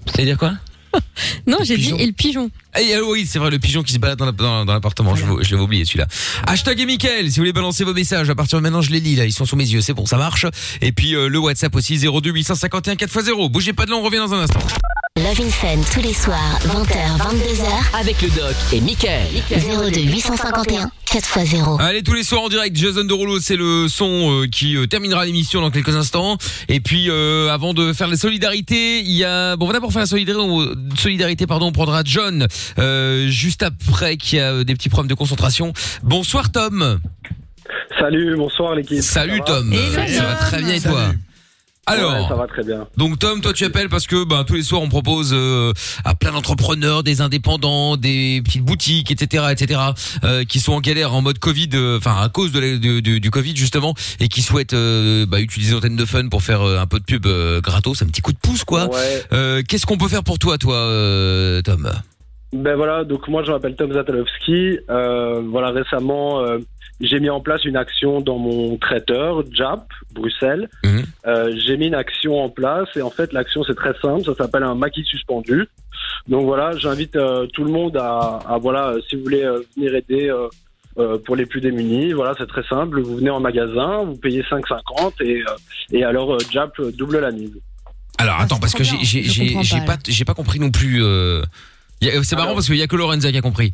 [0.06, 0.52] Ça veut dire quoi?
[1.46, 2.50] Non, j'ai dit, et le pigeon.
[2.80, 5.14] Eh, euh, oui, c'est vrai, le pigeon qui se balade dans la- dans dans l'appartement,
[5.14, 6.06] je, je l'avais oublié celui-là.
[6.46, 9.00] Hashtag et Mickaël, si vous voulez balancer vos messages, à partir de maintenant, je les
[9.00, 10.46] lis, là, ils sont sous mes yeux, c'est bon, ça marche.
[10.80, 13.50] Et puis, euh, le WhatsApp aussi, 02 851 4x0.
[13.50, 14.60] Bougez pas de là, on revient dans un instant.
[15.18, 17.98] Love in Fun tous les soirs, 20h, 22h.
[18.00, 19.26] Avec le doc et Michael.
[19.50, 21.80] 02 851 4x0.
[21.80, 25.24] Allez, tous les soirs en direct, Jason Derulo, c'est le son euh, qui euh, terminera
[25.24, 26.36] l'émission dans quelques instants.
[26.68, 29.56] Et puis, euh, avant de faire la solidarité, il y a...
[29.56, 32.46] Bon, on va d'abord faire la solidarité, on- solidarité pardon, on prendra John
[32.78, 35.72] euh, juste après qui a des petits problèmes de concentration.
[36.02, 37.00] Bonsoir Tom.
[37.98, 39.02] Salut, bonsoir l'équipe.
[39.02, 39.74] Salut Ça va Tom.
[40.06, 41.12] Ça va très bien et toi
[41.88, 42.86] Alors, Ouais, ça va très bien.
[42.96, 45.72] donc Tom, toi tu appelles parce que ben tous les soirs on propose euh,
[46.04, 49.80] à plein d'entrepreneurs, des indépendants, des petites boutiques, etc., etc.,
[50.24, 53.02] euh, qui sont en galère en mode Covid, euh, enfin à cause de la- du,
[53.02, 56.62] du- du Covid justement, et qui souhaitent euh, bah, utiliser l'antenne de fun pour faire
[56.62, 58.86] un peu de pub euh, gratos, un petit coup de pouce quoi.
[58.86, 59.24] Ouais.
[59.32, 61.90] Euh, Qu'est-ce qu'on peut faire pour toi, toi, euh, Tom?
[62.52, 64.78] Ben voilà, donc moi je m'appelle Tom Zatalowski.
[64.88, 66.58] Euh, voilà, récemment, euh,
[67.00, 70.68] j'ai mis en place une action dans mon traiteur, JAP, Bruxelles.
[70.82, 71.04] Mhm.
[71.26, 74.34] Euh, j'ai mis une action en place et en fait l'action c'est très simple, ça
[74.34, 75.68] s'appelle un maquis suspendu.
[76.26, 79.60] Donc voilà, j'invite euh, tout le monde à, à, voilà, euh, si vous voulez euh,
[79.76, 80.48] venir aider euh,
[80.98, 83.00] euh, pour les plus démunis, voilà, c'est très simple.
[83.02, 85.44] Vous venez en magasin, vous payez 5,50 et, euh,
[85.92, 87.52] et alors euh, JAP double la mise.
[88.16, 90.58] Alors attends, parce que j'ai j'ai Je j'ai comprends j'ai pas, pas j'ai pas compris
[90.58, 91.02] non plus.
[92.00, 93.72] C'est marrant parce qu'il y a que Lorenza qui a compris.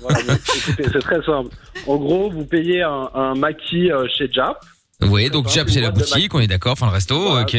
[0.00, 1.50] Voilà, mais écoutez, c'est très simple.
[1.86, 4.56] En gros, vous payez un, un maquis euh, chez JAP.
[5.02, 7.42] Oui, donc Jap c'est la boutique, on est d'accord, enfin le resto, Voilà.
[7.42, 7.56] ok.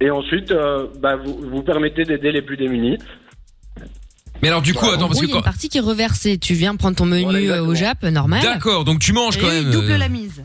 [0.00, 2.98] Et ensuite, euh, bah, vous, vous permettez d'aider les plus démunis.
[4.42, 5.82] Mais alors du coup, attends, En parce que il y a une partie qui est
[5.82, 6.36] reversée.
[6.38, 8.42] Tu viens prendre ton menu euh, au Jap, normal.
[8.42, 9.70] D'accord, donc tu manges quand même.
[9.72, 10.44] euh, mise.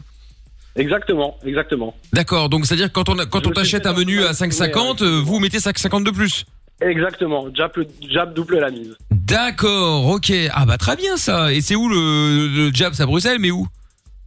[0.75, 1.95] Exactement, exactement.
[2.13, 5.19] D'accord, donc c'est-à-dire que quand on a- quand on t'achète un menu à 5,50, euh,
[5.21, 6.45] vous mettez 5,50 de plus.
[6.81, 7.47] Exactement.
[7.53, 8.95] Jap, Jap double la mise.
[9.11, 10.31] D'accord, ok.
[10.53, 11.51] Ah bah très bien ça.
[11.53, 13.67] Et c'est où le, le Jab C'est à Bruxelles, mais où?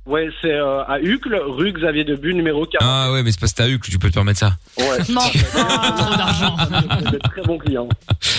[0.05, 2.81] Ouais, c'est euh, à Uccle, rue Xavier Debu, numéro 40.
[2.83, 4.57] Ah ouais, mais c'est pas Stahu que tu peux te permettre ça.
[4.77, 4.99] Ouais.
[5.09, 5.21] Non.
[5.53, 6.57] Trop d'argent.
[7.13, 7.89] Êtes très bon client.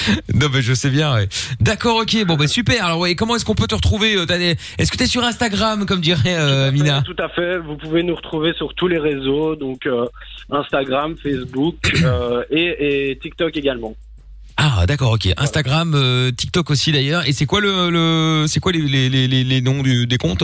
[0.33, 1.13] Non mais je sais bien.
[1.13, 1.27] Ouais.
[1.59, 2.25] D'accord, ok.
[2.25, 2.85] Bon bah super.
[2.85, 5.23] Alors ouais, comment est-ce qu'on peut te retrouver euh, t'as des- Est-ce que t'es sur
[5.23, 7.57] Instagram, comme dirait euh, Mina Tout à fait.
[7.59, 10.05] Vous pouvez nous retrouver sur tous les réseaux, donc euh,
[10.49, 13.95] Instagram, Facebook euh, et, et TikTok également.
[14.55, 15.29] Ah d'accord, ok.
[15.37, 17.27] Instagram, euh, TikTok aussi d'ailleurs.
[17.27, 20.17] Et c'est quoi le, le c'est quoi les, les, les, les- les noms du- des
[20.17, 20.43] comptes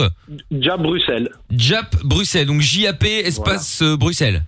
[0.50, 1.30] Jap Bruxelles.
[1.50, 2.46] Jap Bruxelles.
[2.46, 4.42] Donc JAP espace euh, Bruxelles.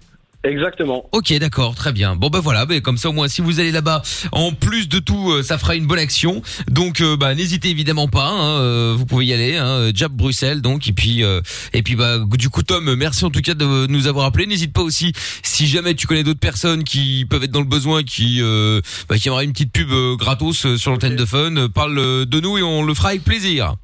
[0.44, 1.08] Exactement.
[1.12, 2.16] Ok, d'accord, très bien.
[2.16, 4.02] Bon bah voilà, bah, comme ça au moins si vous allez là-bas,
[4.32, 6.42] en plus de tout, euh, ça fera une bonne action.
[6.68, 9.56] Donc euh, bah n'hésitez évidemment pas, hein, euh, vous pouvez y aller.
[9.56, 11.40] Hein, Jab Bruxelles donc et puis euh,
[11.72, 14.46] et puis bah du coup Tom, merci en tout cas de nous avoir appelé.
[14.46, 15.12] N'hésite pas aussi
[15.42, 19.18] si jamais tu connais d'autres personnes qui peuvent être dans le besoin, qui euh, bah,
[19.18, 22.24] qui aimeraient une petite pub euh, gratos euh, sur l'antenne de Fun, euh, parle euh,
[22.24, 23.76] de nous et on le fera avec plaisir.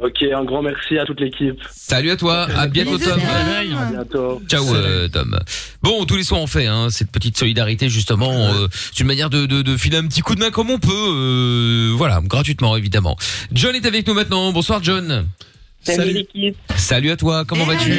[0.00, 1.60] Ok, un grand merci à toute l'équipe.
[1.70, 3.20] Salut à toi, à bientôt Tom.
[3.20, 4.40] À bientôt.
[4.48, 5.38] Ciao euh, Tom.
[5.82, 8.32] Bon, tous les soirs on fait hein, cette petite solidarité justement.
[8.32, 10.78] euh, c'est une manière de, de, de filer un petit coup de main comme on
[10.78, 10.90] peut.
[10.92, 13.16] euh, voilà, gratuitement évidemment.
[13.52, 14.50] John est avec nous maintenant.
[14.50, 15.26] Bonsoir John.
[15.82, 16.56] Salut, l'équipe.
[16.76, 17.44] Salut à toi.
[17.44, 17.92] Comment vas-tu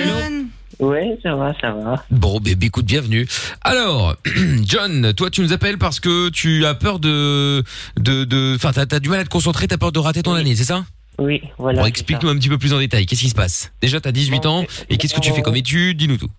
[0.80, 2.04] Ouais, ça va, ça va.
[2.10, 3.28] Bon, bébé, écoute, bienvenue.
[3.62, 4.16] Alors,
[4.66, 7.64] John, toi, tu nous appelles parce que tu as peur de,
[8.00, 10.34] de, de, enfin, t'as, t'as du mal à te concentrer, t'as peur de rater ton
[10.34, 10.84] année, c'est ça?
[11.20, 11.82] Oui, voilà.
[11.82, 13.06] Bon, explique-nous un petit peu plus en détail.
[13.06, 15.98] Qu'est-ce qui se passe Déjà, t'as 18 ans, et qu'est-ce que tu fais comme étude
[15.98, 16.30] Dis-nous tout.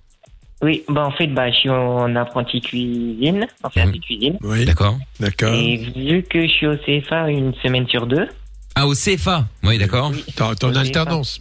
[0.62, 4.38] Oui, bah en fait, bah, je suis en apprenti cuisine, en service de cuisine.
[4.42, 4.64] Oui.
[4.64, 4.98] D'accord.
[5.20, 5.52] D'accord.
[5.54, 8.26] Et vu que je suis au CFA une semaine sur deux.
[8.74, 10.10] Ah, au CFA Oui, d'accord.
[10.12, 11.40] T'es t'es en alternance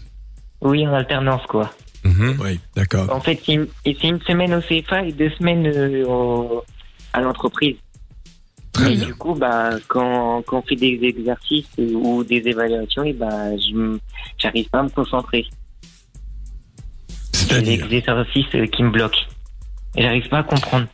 [0.62, 1.72] Oui, en alternance, quoi.
[2.04, 2.38] Mhm.
[2.44, 3.10] Oui, d'accord.
[3.16, 6.64] En fait, c'est une, et c'est une semaine au CFA et deux semaines euh, au-
[7.14, 7.78] à l'entreprise.
[8.74, 9.06] Très et bien.
[9.06, 13.56] du coup, bah, quand, quand on fait des exercices euh, ou des évaluations, et bah,
[13.58, 14.00] je
[14.72, 15.46] pas à me concentrer.
[17.32, 19.20] C'est les exercices euh, qui me bloquent.
[19.96, 20.88] Et j'arrive pas à comprendre.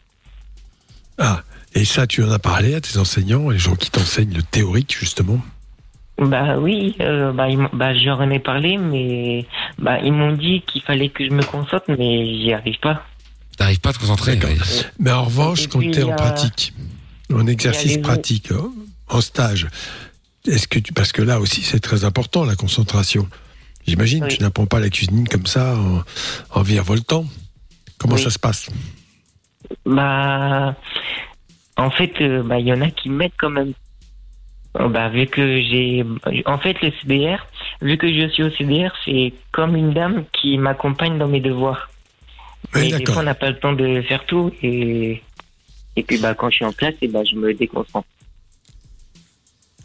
[1.17, 1.41] Ah,
[1.73, 4.95] et ça, tu en as parlé à tes enseignants, les gens qui t'enseignent le théorique,
[4.99, 5.39] justement?
[6.17, 9.45] Bah oui, euh, bah, bah j'en ai parlé, mais
[9.77, 13.05] bah ils m'ont dit qu'il fallait que je me concentre, mais j'y arrive pas.
[13.57, 14.33] T'arrives pas à te concentrer.
[14.33, 14.57] ouais.
[14.99, 16.73] Mais en revanche, quand tu es en a- pratique,
[17.33, 18.71] en exercice pratique, hein,
[19.07, 19.67] en stage,
[20.47, 20.93] est-ce que tu.
[20.93, 23.27] Parce que là aussi, c'est très important, la concentration.
[23.87, 26.03] J'imagine, tu n'apprends pas la cuisine comme ça, en,
[26.59, 27.25] en virevoltant.
[27.97, 28.21] Comment Oui.
[28.21, 28.69] ça se passe?
[29.85, 30.75] Bah
[31.77, 33.73] en fait, euh, bah il y en a qui m'aident quand même.
[34.79, 36.05] Euh, Bah vu que j'ai,
[36.45, 37.45] en fait le CDR,
[37.81, 41.89] vu que je suis au CDR, c'est comme une dame qui m'accompagne dans mes devoirs.
[42.75, 43.15] Mais des d'accord.
[43.15, 45.23] fois on n'a pas le temps de faire tout et
[45.99, 48.07] et puis bah quand je suis en classe, et bah je me déconcentre.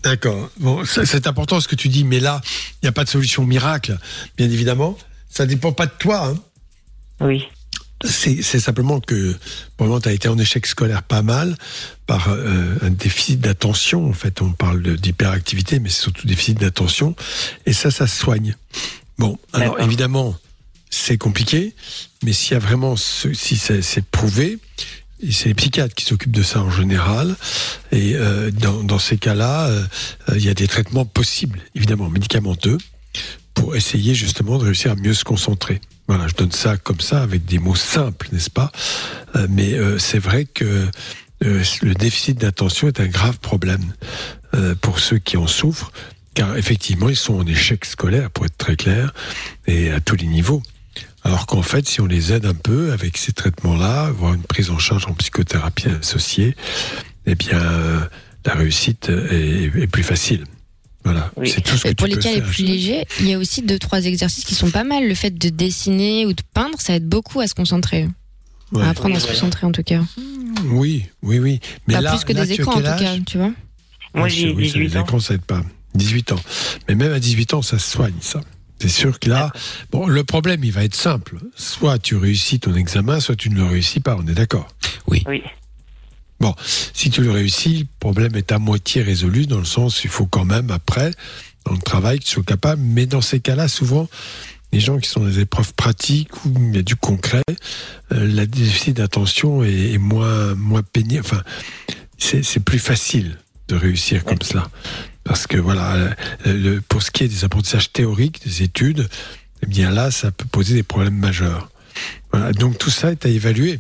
[0.03, 0.51] D'accord.
[0.59, 2.41] Bon, c'est important ce que tu dis, mais là,
[2.75, 3.99] il n'y a pas de solution miracle,
[4.37, 4.99] bien évidemment.
[5.31, 6.27] Ça dépend pas de toi.
[6.29, 6.39] Hein.
[7.21, 7.47] Oui.
[8.05, 9.33] C'est simplement que,
[9.79, 11.57] pour le moment, tu as été en échec scolaire pas mal
[12.07, 14.07] par euh, un déficit d'attention.
[14.07, 17.17] En fait, on parle d'hyperactivité, mais c'est surtout déficit d'attention.
[17.65, 18.57] Et ça, ça se soigne.
[19.17, 20.37] Bon, alors évidemment,
[20.91, 21.75] c'est compliqué,
[22.23, 24.59] mais s'il y a vraiment, ce- si c'est prouvé,
[25.33, 27.35] c'est les psychiatres qui s'occupent de ça en général.
[27.93, 29.83] Et euh, dans, ces cas-là, euh,
[30.29, 32.79] euh, il y a des traitements possibles, évidemment, médicamenteux,
[33.55, 35.81] pour essayer justement de réussir à mieux se concentrer.
[36.09, 38.71] Voilà, je donne ça comme ça avec des mots simples, n'est-ce pas?
[39.49, 40.87] Mais c'est vrai que
[41.41, 43.95] le déficit d'attention est un grave problème
[44.83, 45.93] pour ceux qui en souffrent,
[46.35, 49.15] car effectivement, ils sont en échec scolaire, pour être très clair,
[49.67, 50.63] et à tous les niveaux.
[51.25, 54.71] Alors qu'en fait, si on les aide un peu avec ces traitements-là, voire une prise
[54.71, 56.55] en charge en psychothérapie associée,
[57.27, 57.61] eh bien,
[58.45, 60.45] la réussite est, est plus facile.
[61.05, 63.29] Voilà, c'est tout ce que Et pour tu les peux cas les plus légers, il
[63.29, 65.07] y a aussi deux trois exercices qui sont pas mal.
[65.07, 68.09] Le fait de dessiner ou de peindre, ça aide beaucoup à se concentrer,
[68.73, 68.83] Ouais.
[68.83, 70.01] à apprendre à se concentrer en tout cas.
[70.67, 71.61] Oui, oui, oui.
[71.87, 73.51] Mais Pas là, plus que là, des écrans en tout cas, tu vois.
[74.15, 75.03] Moi, Oui, j'ai oui, c'est 18 les ans.
[75.03, 75.63] écrans, ça aide pas.
[75.95, 76.41] 18 ans.
[76.89, 78.41] Mais même à 18 ans, ça se soigne, ça.
[78.85, 79.51] C'est sûr que là,
[79.91, 81.39] bon, le problème, il va être simple.
[81.57, 84.15] Soit tu réussis ton examen, soit tu ne le réussis pas.
[84.15, 84.69] On est d'accord
[85.07, 85.25] Oui.
[85.27, 85.43] Oui.
[86.39, 86.55] Bon,
[86.93, 90.27] si tu le réussis, le problème est à moitié résolu dans le sens, il faut
[90.27, 91.13] quand même après,
[91.65, 92.83] dans le travail, que tu sois capable.
[92.83, 94.07] Mais dans ces cas-là, souvent,
[94.71, 97.41] les gens qui sont dans des épreuves pratiques où il y a du concret,
[98.13, 101.23] euh, la déficit d'attention est, est moins moins pénible.
[101.25, 101.43] Enfin,
[102.19, 103.39] c'est c'est plus facile
[103.69, 104.69] de réussir comme cela.
[105.25, 106.11] Parce que voilà, euh,
[106.47, 109.09] le- pour ce qui est des apprentissages théoriques, des études,
[109.63, 111.71] eh bien là, ça peut poser des problèmes majeurs.
[112.33, 113.79] Voilà, donc tout ça est à évaluer.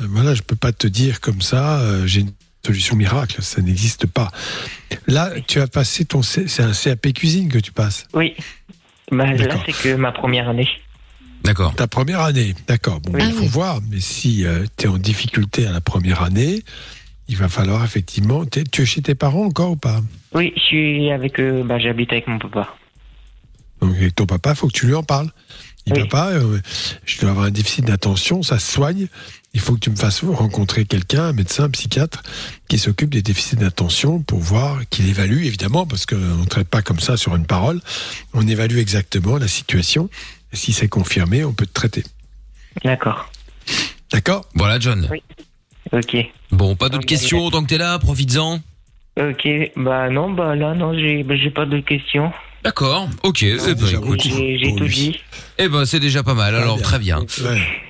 [0.00, 2.32] Euh, voilà, je peux pas te dire comme ça, euh, j'ai une
[2.66, 4.30] solution miracle, ça n'existe pas.
[5.06, 8.06] Là, tu as passé ton, C- c'est un CAP cuisine que tu passes.
[8.14, 8.34] Oui.
[9.10, 10.68] Bah, là, c'est que ma première année.
[11.44, 11.74] D'accord.
[11.74, 13.00] Ta première année, d'accord.
[13.00, 13.22] Bon, Oui.
[13.26, 14.44] il faut voir, mais si
[14.76, 16.62] tu es en difficulté à la première année,
[17.28, 18.44] il va falloir effectivement.
[18.44, 20.00] t'es- Tu es chez tes parents encore ou pas?
[20.34, 21.62] Oui, je suis avec eux.
[21.64, 22.74] Bah, j'habite avec mon papa.
[23.80, 25.30] Donc avec ton papa, faut que tu lui en parles.
[25.84, 26.60] Dis papa, euh,
[27.04, 29.08] je dois avoir un déficit d'attention, ça se soigne.
[29.52, 32.22] Il faut que tu me fasses rencontrer quelqu'un, un médecin, un psychiatre,
[32.68, 36.82] qui s'occupe des déficits d'attention pour voir qu'il évalue, évidemment, parce qu'on ne traite pas
[36.82, 37.80] comme ça sur une parole.
[38.32, 40.08] On évalue exactement la situation.
[40.52, 42.04] Et si c'est confirmé, on peut te traiter.
[42.84, 43.30] D'accord.
[44.12, 44.46] D'accord?
[44.54, 45.08] Voilà, John.
[45.90, 46.16] Ok.
[46.50, 48.60] Bon, pas d'autres questions tant que t'es là, profites-en.
[49.18, 49.48] Ok.
[49.76, 52.32] Bah, non, bah, là, non, j'ai bah, j'ai pas de questions.
[52.64, 54.20] D'accord, ok, eh ben, écoute.
[54.22, 55.18] J'ai j'ai tout dit.
[55.58, 57.18] Eh ben, c'est déjà pas mal, alors très bien.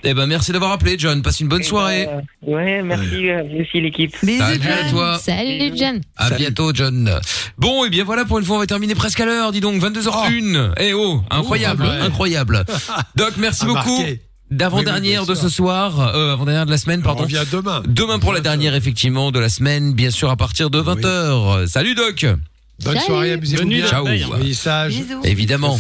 [0.03, 1.21] Eh ben, merci d'avoir appelé, John.
[1.21, 2.09] Passe une bonne soirée.
[2.41, 4.17] Ouais, merci, euh, vous aussi, l'équipe.
[4.17, 4.39] Salut
[4.71, 5.19] à toi.
[5.19, 6.01] Salut John.
[6.17, 7.21] À bientôt, John.
[7.59, 9.75] Bon, et bien voilà, pour une fois, on va terminer presque à l'heure, dis donc,
[9.79, 10.73] 22h01.
[10.79, 12.01] Eh oh, incroyable, Oh, ouais.
[12.07, 12.65] incroyable.
[13.17, 14.03] Doc, merci beaucoup.
[14.53, 17.21] D'avant-dernière Oui, oui, de ce soir, euh, avant-dernière de la semaine, pardon.
[17.21, 17.83] On revient demain.
[17.87, 21.67] Demain pour la dernière, effectivement, de la semaine, bien sûr, à partir de 20h.
[21.67, 22.27] Salut, Doc.
[22.85, 23.87] Bonne soirée, amusez-vous bien.
[23.87, 24.07] Ciao.
[24.07, 25.01] Soyez sages.
[25.25, 25.79] Évidemment.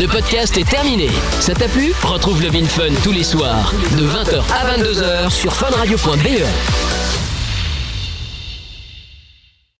[0.00, 1.08] Le podcast est terminé.
[1.40, 1.92] Ça t'a plu?
[2.02, 7.11] Retrouve le Vin Fun tous les soirs de 20h à 22h sur funradio.be.